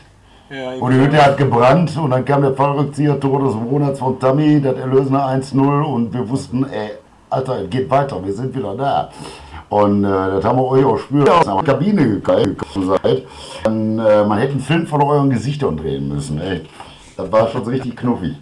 Ja, 0.50 0.72
und 0.74 0.92
die 0.92 1.00
Hütte 1.00 1.24
hat 1.24 1.38
gebrannt 1.38 1.96
und 1.98 2.10
dann 2.10 2.26
kam 2.26 2.42
der 2.42 2.54
Fallrückzieher 2.54 3.18
Tor 3.18 3.42
des 3.46 3.56
Monats 3.56 4.00
von 4.00 4.20
Tammy, 4.20 4.62
das 4.62 4.76
erlösende 4.76 5.20
1-0 5.20 5.82
und 5.84 6.14
wir 6.14 6.28
wussten, 6.28 6.66
ey, 6.70 6.92
Alter, 7.30 7.64
geht 7.64 7.90
weiter, 7.90 8.22
wir 8.22 8.34
sind 8.34 8.54
wieder 8.54 8.76
da. 8.76 9.10
Und 9.70 10.04
äh, 10.04 10.08
das 10.08 10.44
haben 10.44 10.58
wir 10.58 10.68
euch 10.68 10.84
auch 10.84 10.98
spüren, 10.98 11.26
in 11.26 11.58
die 11.60 11.64
Kabine 11.64 12.20
gekommen 12.20 12.98
seid. 13.02 13.24
Dann, 13.64 14.00
äh, 14.00 14.26
man 14.26 14.38
hätte 14.40 14.52
einen 14.52 14.60
Film 14.60 14.86
von 14.86 15.02
euren 15.02 15.30
Gesichtern 15.30 15.78
drehen 15.78 16.10
müssen. 16.10 16.42
Ey. 16.42 16.64
Das 17.18 17.32
war 17.32 17.49
schon 17.49 17.64
so 17.64 17.72
richtig 17.72 17.95
knuffig. 17.95 18.36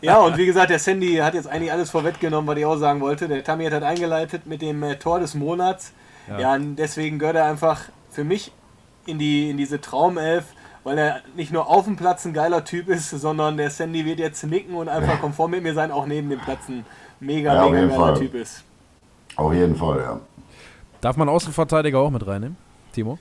Ja, 0.00 0.18
und 0.20 0.36
wie 0.36 0.46
gesagt, 0.46 0.70
der 0.70 0.78
Sandy 0.78 1.16
hat 1.16 1.34
jetzt 1.34 1.48
eigentlich 1.48 1.72
alles 1.72 1.90
vorweggenommen, 1.90 2.46
was 2.46 2.58
ich 2.58 2.64
auch 2.64 2.76
sagen 2.76 3.00
wollte. 3.00 3.26
Der 3.28 3.42
Tammy 3.42 3.64
hat 3.64 3.72
halt 3.72 3.82
eingeleitet 3.82 4.46
mit 4.46 4.62
dem 4.62 4.82
äh, 4.82 4.96
Tor 4.96 5.18
des 5.18 5.34
Monats. 5.34 5.92
Ja. 6.28 6.38
ja, 6.38 6.54
und 6.54 6.76
deswegen 6.76 7.18
gehört 7.18 7.36
er 7.36 7.46
einfach 7.46 7.82
für 8.10 8.24
mich 8.24 8.52
in, 9.06 9.18
die, 9.18 9.50
in 9.50 9.56
diese 9.56 9.80
Traumelf, 9.80 10.44
weil 10.84 10.98
er 10.98 11.20
nicht 11.34 11.52
nur 11.52 11.68
auf 11.68 11.84
dem 11.84 11.96
Platz 11.96 12.24
ein 12.24 12.32
geiler 12.32 12.64
Typ 12.64 12.88
ist, 12.88 13.10
sondern 13.10 13.56
der 13.56 13.70
Sandy 13.70 14.04
wird 14.04 14.18
jetzt 14.18 14.44
nicken 14.44 14.74
und 14.74 14.88
einfach 14.88 15.20
konform 15.20 15.52
mit 15.52 15.62
mir 15.62 15.74
sein, 15.74 15.90
auch 15.90 16.06
neben 16.06 16.30
dem 16.30 16.40
Platz 16.40 16.68
ein 16.68 16.84
mega, 17.20 17.54
ja, 17.54 17.68
mega 17.68 17.86
geiler 17.86 17.94
Fall. 17.94 18.18
Typ 18.18 18.34
ist. 18.34 18.64
Auf 19.36 19.52
jeden 19.52 19.76
Fall, 19.76 20.00
ja. 20.00 20.20
Darf 21.00 21.16
man 21.16 21.28
Außenverteidiger 21.28 21.98
auch 21.98 22.10
mit 22.10 22.26
reinnehmen, 22.26 22.56
Timo? 22.92 23.18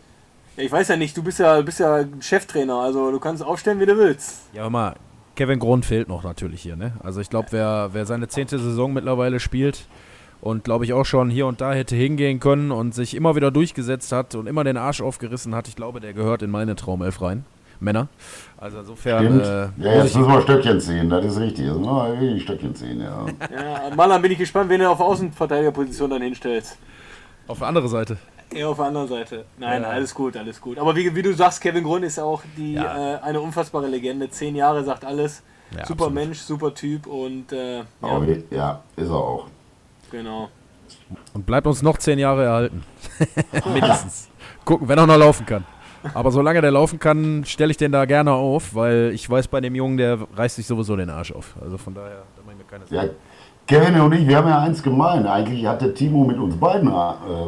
Ja, 0.57 0.63
ich 0.63 0.71
weiß 0.71 0.87
ja 0.87 0.95
nicht, 0.95 1.15
du 1.17 1.23
bist 1.23 1.39
ja, 1.39 1.61
bist 1.61 1.79
ja 1.79 2.05
Cheftrainer, 2.19 2.75
also 2.75 3.11
du 3.11 3.19
kannst 3.19 3.43
aufstellen, 3.43 3.79
wie 3.79 3.85
du 3.85 3.97
willst. 3.97 4.41
Ja, 4.53 4.61
aber 4.61 4.69
mal, 4.69 4.95
Kevin 5.35 5.59
Grund 5.59 5.85
fehlt 5.85 6.07
noch 6.07 6.23
natürlich 6.23 6.61
hier, 6.61 6.75
ne? 6.75 6.93
Also 7.03 7.19
ich 7.19 7.29
glaube, 7.29 7.47
wer, 7.51 7.89
wer 7.91 8.05
seine 8.05 8.27
zehnte 8.27 8.57
Saison 8.57 8.93
mittlerweile 8.93 9.39
spielt 9.39 9.85
und 10.41 10.63
glaube 10.63 10.85
ich 10.85 10.93
auch 10.93 11.05
schon 11.05 11.29
hier 11.29 11.47
und 11.47 11.59
da 11.59 11.73
hätte 11.73 11.95
hingehen 11.95 12.39
können 12.39 12.71
und 12.71 12.95
sich 12.95 13.15
immer 13.15 13.35
wieder 13.35 13.51
durchgesetzt 13.51 14.11
hat 14.11 14.35
und 14.35 14.47
immer 14.47 14.63
den 14.63 14.77
Arsch 14.77 15.01
aufgerissen 15.01 15.53
hat, 15.53 15.67
ich 15.67 15.75
glaube, 15.75 15.99
der 15.99 16.13
gehört 16.13 16.41
in 16.41 16.51
meine 16.51 16.75
Traumelf 16.75 17.21
rein. 17.21 17.45
Männer. 17.81 18.07
Also 18.57 18.79
insofern. 18.79 19.41
Äh, 19.41 19.67
ja, 19.77 20.03
jetzt 20.03 20.15
müssen 20.15 20.31
wir 20.31 20.41
Stöckchen 20.41 20.79
ziehen, 20.79 21.09
das 21.09 21.25
ist 21.25 21.39
richtig. 21.39 21.65
Jetzt 21.65 21.77
müssen 21.77 21.91
wir 21.91 22.21
wirklich 22.21 22.43
Stöckchen 22.43 22.73
ziehen, 22.73 23.01
ja. 23.01 23.25
ja, 23.53 23.95
Maler 23.95 24.19
bin 24.19 24.31
ich 24.31 24.37
gespannt, 24.37 24.69
wen 24.69 24.79
du 24.79 24.89
auf 24.89 25.01
Außenverteidigerposition 25.01 26.09
dann 26.09 26.21
hinstellst. 26.21 26.77
Auf 27.47 27.59
der 27.59 27.67
andere 27.67 27.89
Seite. 27.89 28.17
Eher 28.53 28.69
auf 28.69 28.77
der 28.77 28.85
anderen 28.85 29.07
Seite. 29.07 29.45
Nein, 29.57 29.81
Ja. 29.81 29.89
alles 29.89 30.13
gut, 30.13 30.35
alles 30.37 30.59
gut. 30.61 30.77
Aber 30.77 30.95
wie, 30.95 31.13
wie 31.15 31.21
du 31.21 31.33
sagst, 31.33 31.61
Kevin 31.61 31.83
Grund 31.83 32.03
ist 32.05 32.19
auch 32.19 32.41
die, 32.57 32.73
Ja. 32.73 33.15
äh, 33.15 33.19
eine 33.21 33.41
unfassbare 33.41 33.87
Legende. 33.87 34.29
Zehn 34.29 34.55
Jahre 34.55 34.83
sagt 34.83 35.03
alles. 35.05 35.41
Ja, 35.71 35.79
super 35.85 36.05
absolut. 36.05 36.13
Mensch, 36.13 36.39
super 36.39 36.73
Typ 36.73 37.07
und 37.07 37.51
äh, 37.51 37.79
ja, 38.51 38.81
ist 38.95 39.09
er 39.09 39.15
auch. 39.15 39.47
genau. 40.11 40.49
Und 41.33 41.45
bleibt 41.45 41.67
uns 41.67 41.81
noch 41.81 41.97
zehn 41.97 42.19
Jahre 42.19 42.45
erhalten. 42.45 42.83
Mindestens. 43.73 44.29
Gucken, 44.63 44.87
wenn 44.87 44.97
er 44.97 45.05
noch 45.07 45.17
laufen 45.17 45.45
kann. 45.45 45.65
Aber 46.13 46.31
solange 46.31 46.61
der 46.61 46.71
laufen 46.71 46.99
kann, 46.99 47.43
stelle 47.45 47.71
ich 47.71 47.77
den 47.77 47.91
da 47.91 48.05
gerne 48.05 48.31
auf, 48.31 48.75
weil 48.75 49.11
ich 49.13 49.27
weiß, 49.27 49.47
bei 49.47 49.59
dem 49.61 49.73
Jungen, 49.75 49.97
der 49.97 50.19
reißt 50.35 50.55
sich 50.57 50.67
sowieso 50.67 50.95
den 50.95 51.09
Arsch 51.09 51.31
auf. 51.31 51.55
Also 51.61 51.77
von 51.77 51.93
daher, 51.95 52.23
da 52.35 52.43
mache 52.43 52.53
ich 52.53 52.57
mir 52.59 52.63
keine 52.65 52.85
Sorgen. 52.85 53.15
Kevin 53.67 53.99
und 53.99 54.13
ich, 54.13 54.27
wir 54.27 54.37
haben 54.37 54.47
ja 54.47 54.59
eins 54.59 54.83
gemein. 54.83 55.25
Eigentlich 55.25 55.65
hat 55.65 55.81
der 55.81 55.95
Timo 55.95 56.23
mit 56.23 56.37
uns 56.37 56.55
beiden 56.55 56.87
äh, 56.87 56.91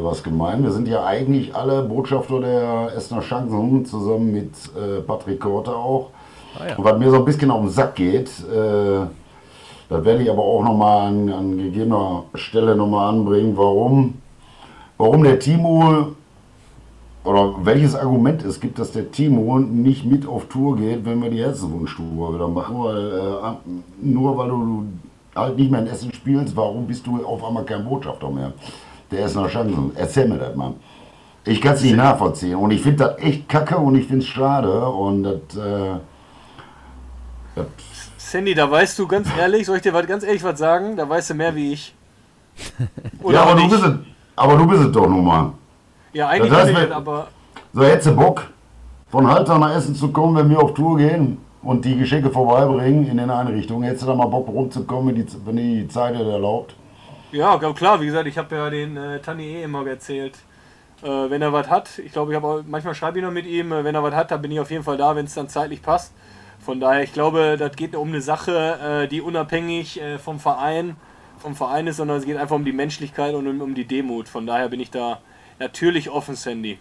was 0.02 0.24
gemein. 0.24 0.64
Wir 0.64 0.72
sind 0.72 0.88
ja 0.88 1.04
eigentlich 1.04 1.54
alle 1.54 1.82
Botschafter 1.82 2.40
der 2.40 2.92
Essener 2.96 3.20
Chancen, 3.20 3.86
zusammen 3.86 4.32
mit 4.32 4.52
äh, 4.76 5.00
Patrick 5.00 5.38
Korte 5.38 5.70
auch. 5.70 6.10
Ah, 6.58 6.70
ja. 6.70 6.76
Und 6.76 6.84
was 6.84 6.98
mir 6.98 7.10
so 7.10 7.18
ein 7.18 7.24
bisschen 7.24 7.52
auf 7.52 7.60
den 7.60 7.70
Sack 7.70 7.94
geht, 7.94 8.30
äh, 8.52 9.06
das 9.88 10.04
werde 10.04 10.22
ich 10.24 10.28
aber 10.28 10.42
auch 10.42 10.64
nochmal 10.64 11.06
an, 11.06 11.28
an 11.30 11.56
gegebener 11.56 12.24
Stelle 12.34 12.74
nochmal 12.74 13.14
anbringen, 13.14 13.56
warum, 13.56 14.14
warum 14.96 15.22
der 15.22 15.38
Timo 15.38 16.08
oder 17.22 17.54
welches 17.62 17.94
Argument 17.94 18.44
es 18.44 18.58
gibt, 18.58 18.80
dass 18.80 18.90
der 18.90 19.12
Timo 19.12 19.60
nicht 19.60 20.04
mit 20.04 20.26
auf 20.26 20.46
Tour 20.46 20.76
geht, 20.76 21.04
wenn 21.04 21.22
wir 21.22 21.30
die 21.30 21.38
Herzenswunschtour 21.38 22.34
wieder 22.34 22.48
machen, 22.48 22.76
weil 22.76 23.06
äh, 23.06 24.02
nur 24.02 24.36
weil 24.36 24.48
du 24.48 24.84
halt 25.38 25.56
nicht 25.56 25.70
mehr 25.70 25.80
in 25.80 25.86
Essen 25.86 26.12
spielst, 26.12 26.54
warum 26.56 26.86
bist 26.86 27.06
du 27.06 27.24
auf 27.24 27.44
einmal 27.44 27.64
kein 27.64 27.84
Botschafter 27.84 28.30
mehr? 28.30 28.52
Der 29.10 29.24
ist 29.26 29.34
nach 29.34 29.48
Chancen. 29.48 29.92
Erzähl 29.94 30.28
mir 30.28 30.36
das 30.38 30.54
mal. 30.54 30.74
Ich 31.44 31.60
kann 31.62 31.74
es 31.74 31.82
nicht 31.82 31.96
nachvollziehen 31.96 32.56
und 32.56 32.70
ich 32.72 32.82
finde 32.82 33.04
das 33.04 33.18
echt 33.18 33.48
kacke 33.48 33.76
und 33.78 33.94
ich 33.94 34.06
finde 34.06 34.22
es 34.22 34.26
schade 34.28 34.86
und 34.88 35.22
das, 35.22 35.56
äh, 35.56 35.94
das 37.54 37.66
Sandy, 38.18 38.54
da 38.54 38.70
weißt 38.70 38.98
du 38.98 39.06
ganz 39.06 39.28
ehrlich, 39.38 39.64
soll 39.66 39.76
ich 39.76 39.82
dir 39.82 39.94
was, 39.94 40.06
ganz 40.06 40.24
ehrlich 40.24 40.42
was 40.44 40.58
sagen? 40.58 40.96
Da 40.96 41.08
weißt 41.08 41.30
du 41.30 41.34
mehr 41.34 41.54
wie 41.54 41.72
ich. 41.72 41.94
ja, 43.30 43.42
aber 43.42 43.54
du, 43.54 43.68
bist 43.70 43.82
es, 43.82 43.92
aber 44.36 44.56
du 44.58 44.66
bist 44.66 44.82
es 44.82 44.92
doch 44.92 45.08
nun 45.08 45.24
mal. 45.24 45.52
Ja, 46.12 46.28
eigentlich 46.28 46.50
Das 46.50 46.60
heißt, 46.60 46.74
bin 46.74 46.76
ich 46.82 46.88
wenn- 46.90 46.92
aber 46.92 47.28
So, 47.72 47.82
hättest 47.82 48.08
du 48.08 48.16
Bock, 48.16 48.46
von 49.10 49.26
Halter 49.26 49.58
nach 49.58 49.74
Essen 49.74 49.94
zu 49.94 50.08
kommen, 50.08 50.36
wenn 50.36 50.50
wir 50.50 50.60
auf 50.60 50.74
Tour 50.74 50.98
gehen 50.98 51.38
und 51.62 51.84
die 51.84 51.96
Geschenke 51.96 52.30
vorbeibringen 52.30 53.06
in 53.06 53.16
den 53.16 53.30
Einrichtungen? 53.30 53.84
Hättest 53.84 54.04
du 54.04 54.06
da 54.08 54.14
mal 54.14 54.26
Bock 54.26 54.48
rumzukommen, 54.48 55.14
wenn 55.14 55.26
die, 55.26 55.32
wenn 55.44 55.56
die 55.56 55.88
Zeit 55.88 56.14
dir 56.14 56.26
erlaubt? 56.26 56.74
ja, 57.32 57.58
klar, 57.72 58.00
wie 58.00 58.06
gesagt, 58.06 58.26
ich 58.26 58.38
habe 58.38 58.54
ja 58.54 58.70
den 58.70 58.96
äh, 58.96 59.20
Tanni 59.20 59.44
eh 59.44 59.62
immer 59.62 59.86
erzählt. 59.86 60.34
Äh, 61.02 61.06
wenn 61.06 61.42
er 61.42 61.52
was 61.52 61.68
hat, 61.68 61.98
ich 61.98 62.12
glaube, 62.12 62.32
ich 62.32 62.36
habe 62.36 62.46
auch, 62.46 62.60
manchmal 62.66 62.94
schreibe 62.94 63.18
ich 63.18 63.24
noch 63.24 63.30
mit 63.30 63.46
ihm, 63.46 63.72
äh, 63.72 63.84
wenn 63.84 63.94
er 63.94 64.02
was 64.02 64.14
hat, 64.14 64.30
dann 64.30 64.42
bin 64.42 64.50
ich 64.50 64.60
auf 64.60 64.70
jeden 64.70 64.82
Fall 64.82 64.96
da, 64.96 65.14
wenn 65.14 65.26
es 65.26 65.34
dann 65.34 65.48
zeitlich 65.48 65.82
passt. 65.82 66.12
Von 66.64 66.80
daher, 66.80 67.02
ich 67.02 67.12
glaube, 67.12 67.56
das 67.58 67.76
geht 67.76 67.94
um 67.94 68.08
eine 68.08 68.20
Sache, 68.20 69.04
äh, 69.04 69.08
die 69.08 69.20
unabhängig 69.20 70.00
äh, 70.00 70.18
vom 70.18 70.40
Verein, 70.40 70.96
vom 71.38 71.54
Verein 71.54 71.86
ist, 71.86 71.98
sondern 71.98 72.16
es 72.18 72.24
geht 72.24 72.36
einfach 72.36 72.56
um 72.56 72.64
die 72.64 72.72
Menschlichkeit 72.72 73.34
und 73.34 73.46
um, 73.46 73.60
um 73.60 73.74
die 73.74 73.84
Demut. 73.84 74.28
Von 74.28 74.46
daher 74.46 74.68
bin 74.68 74.80
ich 74.80 74.90
da 74.90 75.20
natürlich 75.58 76.10
offen, 76.10 76.34
Sandy. 76.34 76.78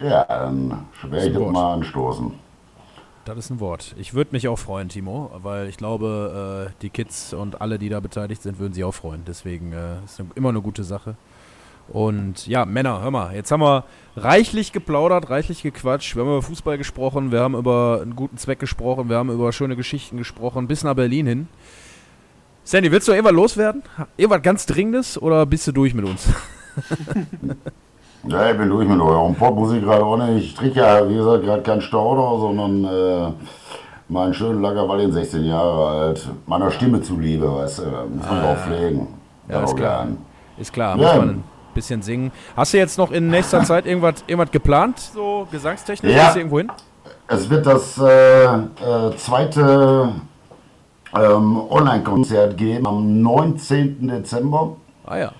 Ja, 0.00 0.24
dann 0.24 0.86
werde 1.02 1.28
ich 1.28 1.34
das 1.34 1.52
mal 1.52 1.74
anstoßen. 1.74 2.45
Das 3.26 3.36
ist 3.38 3.50
ein 3.50 3.58
Wort. 3.58 3.96
Ich 3.98 4.14
würde 4.14 4.30
mich 4.30 4.46
auch 4.46 4.56
freuen, 4.56 4.88
Timo, 4.88 5.32
weil 5.42 5.68
ich 5.68 5.76
glaube, 5.76 6.70
äh, 6.70 6.72
die 6.80 6.90
Kids 6.90 7.34
und 7.34 7.60
alle, 7.60 7.76
die 7.76 7.88
da 7.88 7.98
beteiligt 7.98 8.40
sind, 8.40 8.60
würden 8.60 8.72
sich 8.72 8.84
auch 8.84 8.94
freuen. 8.94 9.24
Deswegen 9.26 9.72
äh, 9.72 10.04
ist 10.04 10.20
eine, 10.20 10.28
immer 10.36 10.50
eine 10.50 10.60
gute 10.60 10.84
Sache. 10.84 11.16
Und 11.88 12.46
ja, 12.46 12.64
Männer, 12.64 13.02
hör 13.02 13.10
mal, 13.10 13.34
jetzt 13.34 13.50
haben 13.50 13.62
wir 13.62 13.84
reichlich 14.16 14.70
geplaudert, 14.70 15.28
reichlich 15.28 15.64
gequatscht. 15.64 16.14
Wir 16.14 16.22
haben 16.22 16.28
über 16.28 16.42
Fußball 16.42 16.78
gesprochen, 16.78 17.32
wir 17.32 17.40
haben 17.40 17.56
über 17.56 17.98
einen 18.00 18.14
guten 18.14 18.38
Zweck 18.38 18.60
gesprochen, 18.60 19.08
wir 19.08 19.16
haben 19.16 19.30
über 19.30 19.52
schöne 19.52 19.74
Geschichten 19.74 20.18
gesprochen, 20.18 20.68
bis 20.68 20.84
nach 20.84 20.94
Berlin 20.94 21.26
hin. 21.26 21.48
Sandy, 22.62 22.92
willst 22.92 23.08
du 23.08 23.12
irgendwas 23.12 23.34
loswerden? 23.34 23.82
Irgendwas 24.16 24.42
ganz 24.42 24.66
Dringendes 24.66 25.20
oder 25.20 25.46
bist 25.46 25.66
du 25.66 25.72
durch 25.72 25.94
mit 25.94 26.04
uns? 26.04 26.28
Ja, 28.28 28.50
ich 28.50 28.58
bin 28.58 28.68
durch 28.70 28.88
mit 28.88 29.00
eurem 29.00 29.34
Pop 29.34 29.54
muss 29.54 29.72
ich 29.72 29.82
gerade 29.82 30.04
auch 30.04 30.16
nicht. 30.16 30.44
Ich 30.44 30.54
trinke 30.54 30.80
ja, 30.80 31.08
wie 31.08 31.14
gesagt, 31.14 31.44
gerade 31.44 31.62
kein 31.62 31.80
Stauder, 31.80 32.38
sondern 32.40 32.84
äh, 32.84 33.32
meinen 34.08 34.34
schönen 34.34 34.62
Lagerwall 34.62 35.10
16 35.10 35.44
Jahre 35.44 35.86
alt. 35.88 36.28
Meiner 36.46 36.70
Stimme 36.70 37.00
zuliebe, 37.02 37.52
weißt 37.54 37.78
du, 37.80 37.82
muss 38.16 38.26
man 38.28 38.44
auch 38.44 38.56
pflegen. 38.58 39.06
Ah. 39.48 39.52
Ja, 39.52 39.62
ist 39.64 39.76
klar. 39.76 39.96
lernen. 39.98 40.18
Ist 40.58 40.72
klar, 40.72 40.96
Ja. 40.98 41.06
muss 41.06 41.16
man 41.16 41.28
ein 41.30 41.44
bisschen 41.74 42.02
singen. 42.02 42.32
Hast 42.56 42.72
du 42.74 42.78
jetzt 42.78 42.98
noch 42.98 43.12
in 43.12 43.28
nächster 43.28 43.62
Zeit 43.64 43.86
irgendwas, 43.86 44.24
irgendwas 44.26 44.50
geplant, 44.50 44.98
so 44.98 45.46
gesangstechnisch? 45.50 46.12
Ja. 46.12 46.24
Gehst 46.24 46.34
du 46.36 46.40
irgendwo 46.40 46.58
hin? 46.58 46.72
Es 47.28 47.48
wird 47.50 47.66
das 47.66 47.98
äh, 47.98 48.44
äh, 48.44 48.58
zweite 49.16 50.08
ähm, 51.14 51.60
Online-Konzert 51.70 52.56
geben 52.56 52.86
am 52.86 53.20
19. 53.22 54.08
Dezember. 54.08 54.76
Ah 55.06 55.16
ja. 55.18 55.32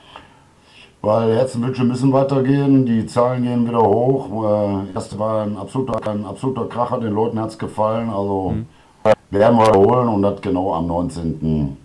Weil 1.03 1.37
Herzenwünsche 1.37 1.85
müssen 1.85 2.13
weitergehen, 2.13 2.85
die 2.85 3.07
Zahlen 3.07 3.45
gehen 3.45 3.69
wieder 3.69 3.83
hoch. 3.83 4.45
Äh, 4.45 4.93
erste 4.95 5.19
war 5.19 5.45
ein 5.45 5.57
absoluter, 5.57 6.11
ein 6.11 6.25
absoluter 6.25 6.67
Kracher, 6.67 6.99
den 6.99 7.13
Leuten 7.13 7.39
hat 7.39 7.51
es 7.51 7.59
gefallen. 7.59 8.11
Also 8.11 8.55
werden 9.31 9.59
wir 9.59 9.73
holen 9.73 10.09
und 10.09 10.23
das 10.23 10.41
genau 10.41 10.75
am 10.75 10.87
19. 10.87 11.77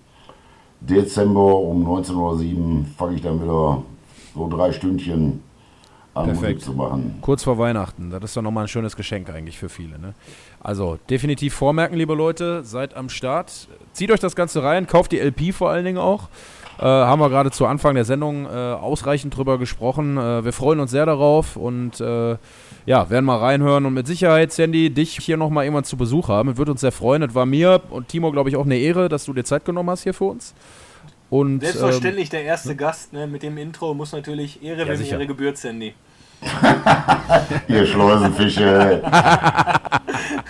Dezember 0.80 1.55
um 1.55 1.86
19.07 1.86 2.16
Uhr 2.16 2.86
fange 2.97 3.16
ich 3.16 3.22
dann 3.22 3.41
wieder 3.41 3.84
so 4.34 4.49
drei 4.49 4.72
Stündchen 4.72 5.43
an 6.14 6.26
Perfekt. 6.26 6.41
Musik 6.41 6.62
zu 6.62 6.74
machen. 6.74 7.20
Kurz 7.22 7.43
vor 7.43 7.57
Weihnachten. 7.57 8.09
Das 8.09 8.24
ist 8.24 8.36
doch 8.36 8.41
nochmal 8.41 8.66
ein 8.66 8.68
schönes 8.68 8.95
Geschenk 8.95 9.30
eigentlich 9.30 9.57
für 9.57 9.70
viele. 9.70 9.97
Ne? 9.99 10.14
Also 10.59 10.97
definitiv 11.09 11.53
vormerken, 11.53 11.97
liebe 11.97 12.14
Leute. 12.14 12.64
Seid 12.64 12.95
am 12.95 13.09
Start. 13.09 13.68
Zieht 13.93 14.12
euch 14.12 14.20
das 14.20 14.36
Ganze 14.36 14.64
rein. 14.64 14.88
Kauft 14.88 15.12
die 15.12 15.20
LP 15.20 15.53
vor 15.53 15.70
allen 15.70 15.86
Dingen 15.86 15.99
auch. 15.99 16.28
Äh, 16.82 16.86
haben 16.86 17.21
wir 17.21 17.29
gerade 17.29 17.51
zu 17.51 17.67
Anfang 17.67 17.93
der 17.93 18.05
Sendung 18.05 18.45
äh, 18.45 18.49
ausreichend 18.49 19.38
drüber 19.38 19.59
gesprochen. 19.59 20.17
Äh, 20.17 20.43
wir 20.43 20.51
freuen 20.51 20.79
uns 20.79 20.89
sehr 20.89 21.05
darauf 21.05 21.55
und 21.55 22.01
äh, 22.01 22.38
ja, 22.88 23.07
werden 23.11 23.25
mal 23.25 23.38
reinhören 23.38 23.86
und 23.86 23.93
mit 23.93 24.07
Sicherheit, 24.07 24.51
Sandy, 24.51 24.89
dich 24.89 25.17
hier 25.17 25.38
nochmal 25.38 25.65
irgendwann 25.65 25.84
zu 25.84 25.95
Besuch 25.95 26.29
haben. 26.29 26.57
Würde 26.57 26.71
uns 26.71 26.82
sehr 26.82 26.91
freuen. 26.91 27.21
Das 27.21 27.36
war 27.36 27.45
mir 27.45 27.82
und 27.91 28.07
Timo, 28.07 28.32
glaube 28.32 28.49
ich, 28.49 28.55
auch 28.55 28.65
eine 28.65 28.77
Ehre, 28.77 29.09
dass 29.09 29.25
du 29.25 29.34
dir 29.34 29.43
Zeit 29.43 29.63
genommen 29.63 29.91
hast 29.91 30.01
hier 30.01 30.15
für 30.15 30.25
uns. 30.25 30.55
Und, 31.29 31.61
Selbstverständlich 31.61 32.29
der 32.29 32.43
erste 32.43 32.75
Gast 32.75 33.13
ne, 33.13 33.27
mit 33.27 33.43
dem 33.43 33.57
Intro 33.59 33.93
muss 33.93 34.11
natürlich 34.11 34.63
Ehre, 34.63 34.88
wem 34.88 34.95
sicher. 34.95 35.17
Ehre 35.17 35.27
gebührt, 35.27 35.57
Sandy. 35.57 35.93
Ihr 37.67 37.86
Schleusenfische. 37.86 39.01
Ähm, 39.03 39.11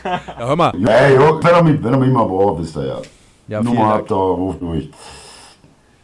ja, 0.04 0.38
hör 0.38 0.56
mal. 0.56 0.74
hey, 0.86 1.16
jo, 1.16 1.40
wenn 1.44 1.56
ihr 1.56 1.64
mich, 1.64 1.84
wenn 1.84 1.94
ihr 1.94 2.00
mich 2.00 2.10
mal 2.10 2.24
braucht, 2.24 2.62
wisst 2.62 2.78
ihr 2.78 2.86
ja. 2.86 3.02
Ja, 3.50 3.62
Nummer 3.62 3.88
habt 3.88 4.10
ihr, 4.10 4.16
ruft 4.16 4.62
durch. 4.62 4.90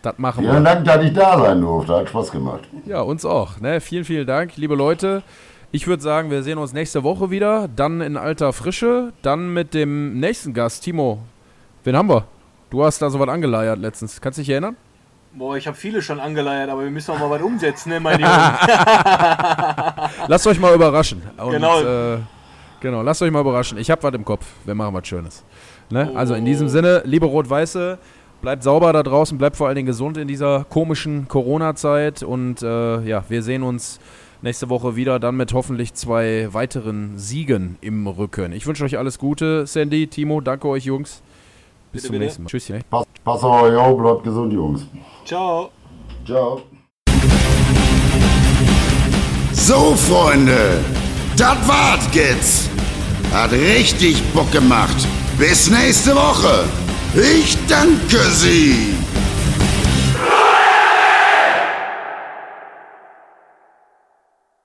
Das 0.07 0.17
machen 0.19 0.41
wir. 0.45 0.51
Vielen 0.51 0.63
Dank, 0.63 0.85
dass 0.85 1.03
ich 1.03 1.11
da 1.13 1.37
sein 1.37 1.59
durfte. 1.59 1.93
Hat 1.97 2.07
Spaß 2.07 2.31
gemacht. 2.31 2.61
Ja, 2.85 3.01
uns 3.01 3.25
auch. 3.25 3.59
Ne? 3.59 3.81
Vielen, 3.81 4.05
vielen 4.05 4.25
Dank, 4.25 4.55
liebe 4.55 4.73
Leute. 4.73 5.21
Ich 5.73 5.85
würde 5.85 6.01
sagen, 6.01 6.31
wir 6.31 6.43
sehen 6.43 6.57
uns 6.59 6.71
nächste 6.71 7.03
Woche 7.03 7.29
wieder. 7.29 7.67
Dann 7.75 7.99
in 7.99 8.15
alter 8.15 8.53
Frische. 8.53 9.11
Dann 9.21 9.53
mit 9.53 9.73
dem 9.73 10.17
nächsten 10.17 10.53
Gast. 10.53 10.85
Timo, 10.85 11.19
wen 11.83 11.97
haben 11.97 12.07
wir? 12.07 12.23
Du 12.69 12.85
hast 12.85 13.01
da 13.01 13.09
sowas 13.09 13.27
angeleiert 13.27 13.79
letztens. 13.79 14.21
Kannst 14.21 14.37
du 14.37 14.43
dich 14.43 14.49
erinnern? 14.49 14.77
Boah, 15.33 15.57
ich 15.57 15.67
habe 15.67 15.75
viele 15.75 16.01
schon 16.01 16.21
angeleiert, 16.21 16.69
aber 16.69 16.83
wir 16.85 16.89
müssen 16.89 17.11
auch 17.11 17.19
mal 17.19 17.29
was 17.29 17.41
umsetzen, 17.41 17.89
ne, 17.89 17.99
meine 17.99 18.21
Jungs. 18.23 18.33
Lasst 20.29 20.47
euch 20.47 20.59
mal 20.59 20.73
überraschen. 20.73 21.21
Und, 21.37 21.51
Genau. 21.51 21.81
Äh, 21.81 22.17
genau, 22.79 23.01
lasst 23.01 23.21
euch 23.21 23.29
mal 23.31 23.41
überraschen. 23.41 23.77
Ich 23.77 23.91
habe 23.91 24.01
was 24.03 24.13
im 24.13 24.23
Kopf. 24.23 24.45
Wir 24.63 24.73
machen 24.73 24.93
was 24.95 25.05
Schönes. 25.05 25.43
Ne? 25.89 26.11
Also 26.15 26.33
in 26.33 26.45
diesem 26.45 26.69
Sinne, 26.69 27.01
liebe 27.05 27.25
Rot-Weiße, 27.25 27.97
bleibt 28.41 28.63
sauber 28.63 28.93
da 28.93 29.03
draußen, 29.03 29.37
bleibt 29.37 29.55
vor 29.55 29.67
allen 29.67 29.75
Dingen 29.75 29.87
gesund 29.87 30.17
in 30.17 30.27
dieser 30.27 30.65
komischen 30.69 31.27
Corona-Zeit. 31.27 32.23
Und 32.23 32.61
äh, 32.61 33.01
ja, 33.01 33.23
wir 33.29 33.43
sehen 33.43 33.63
uns 33.63 33.99
nächste 34.41 34.69
Woche 34.69 34.95
wieder, 34.95 35.19
dann 35.19 35.35
mit 35.35 35.53
hoffentlich 35.53 35.93
zwei 35.93 36.47
weiteren 36.51 37.17
Siegen 37.17 37.77
im 37.81 38.07
Rücken. 38.07 38.51
Ich 38.51 38.67
wünsche 38.67 38.83
euch 38.83 38.97
alles 38.97 39.17
Gute, 39.19 39.65
Sandy, 39.65 40.07
Timo, 40.07 40.41
danke 40.41 40.67
euch 40.67 40.85
Jungs. 40.85 41.21
Bis 41.91 42.03
Bitte, 42.03 42.07
zum 42.07 42.11
bitte. 42.13 42.23
nächsten 42.25 42.43
Mal. 42.43 42.49
Tschüsschen. 42.49 42.81
Pass, 42.89 43.05
pass 43.23 43.43
auf 43.43 43.61
euch 43.63 43.75
auf, 43.75 43.97
bleibt 43.97 44.23
gesund, 44.23 44.53
Jungs. 44.53 44.85
Ciao. 45.25 45.69
Ciao. 46.25 46.61
So, 49.53 49.95
Freunde, 49.95 50.79
das 51.35 51.67
war's 51.67 52.07
jetzt. 52.13 52.69
Hat 53.33 53.51
richtig 53.51 54.21
Bock 54.33 54.51
gemacht. 54.51 54.95
Bis 55.37 55.69
nächste 55.69 56.15
Woche. 56.15 56.86
Ich 57.15 57.57
danke 57.67 58.19
Sie. 58.31 58.93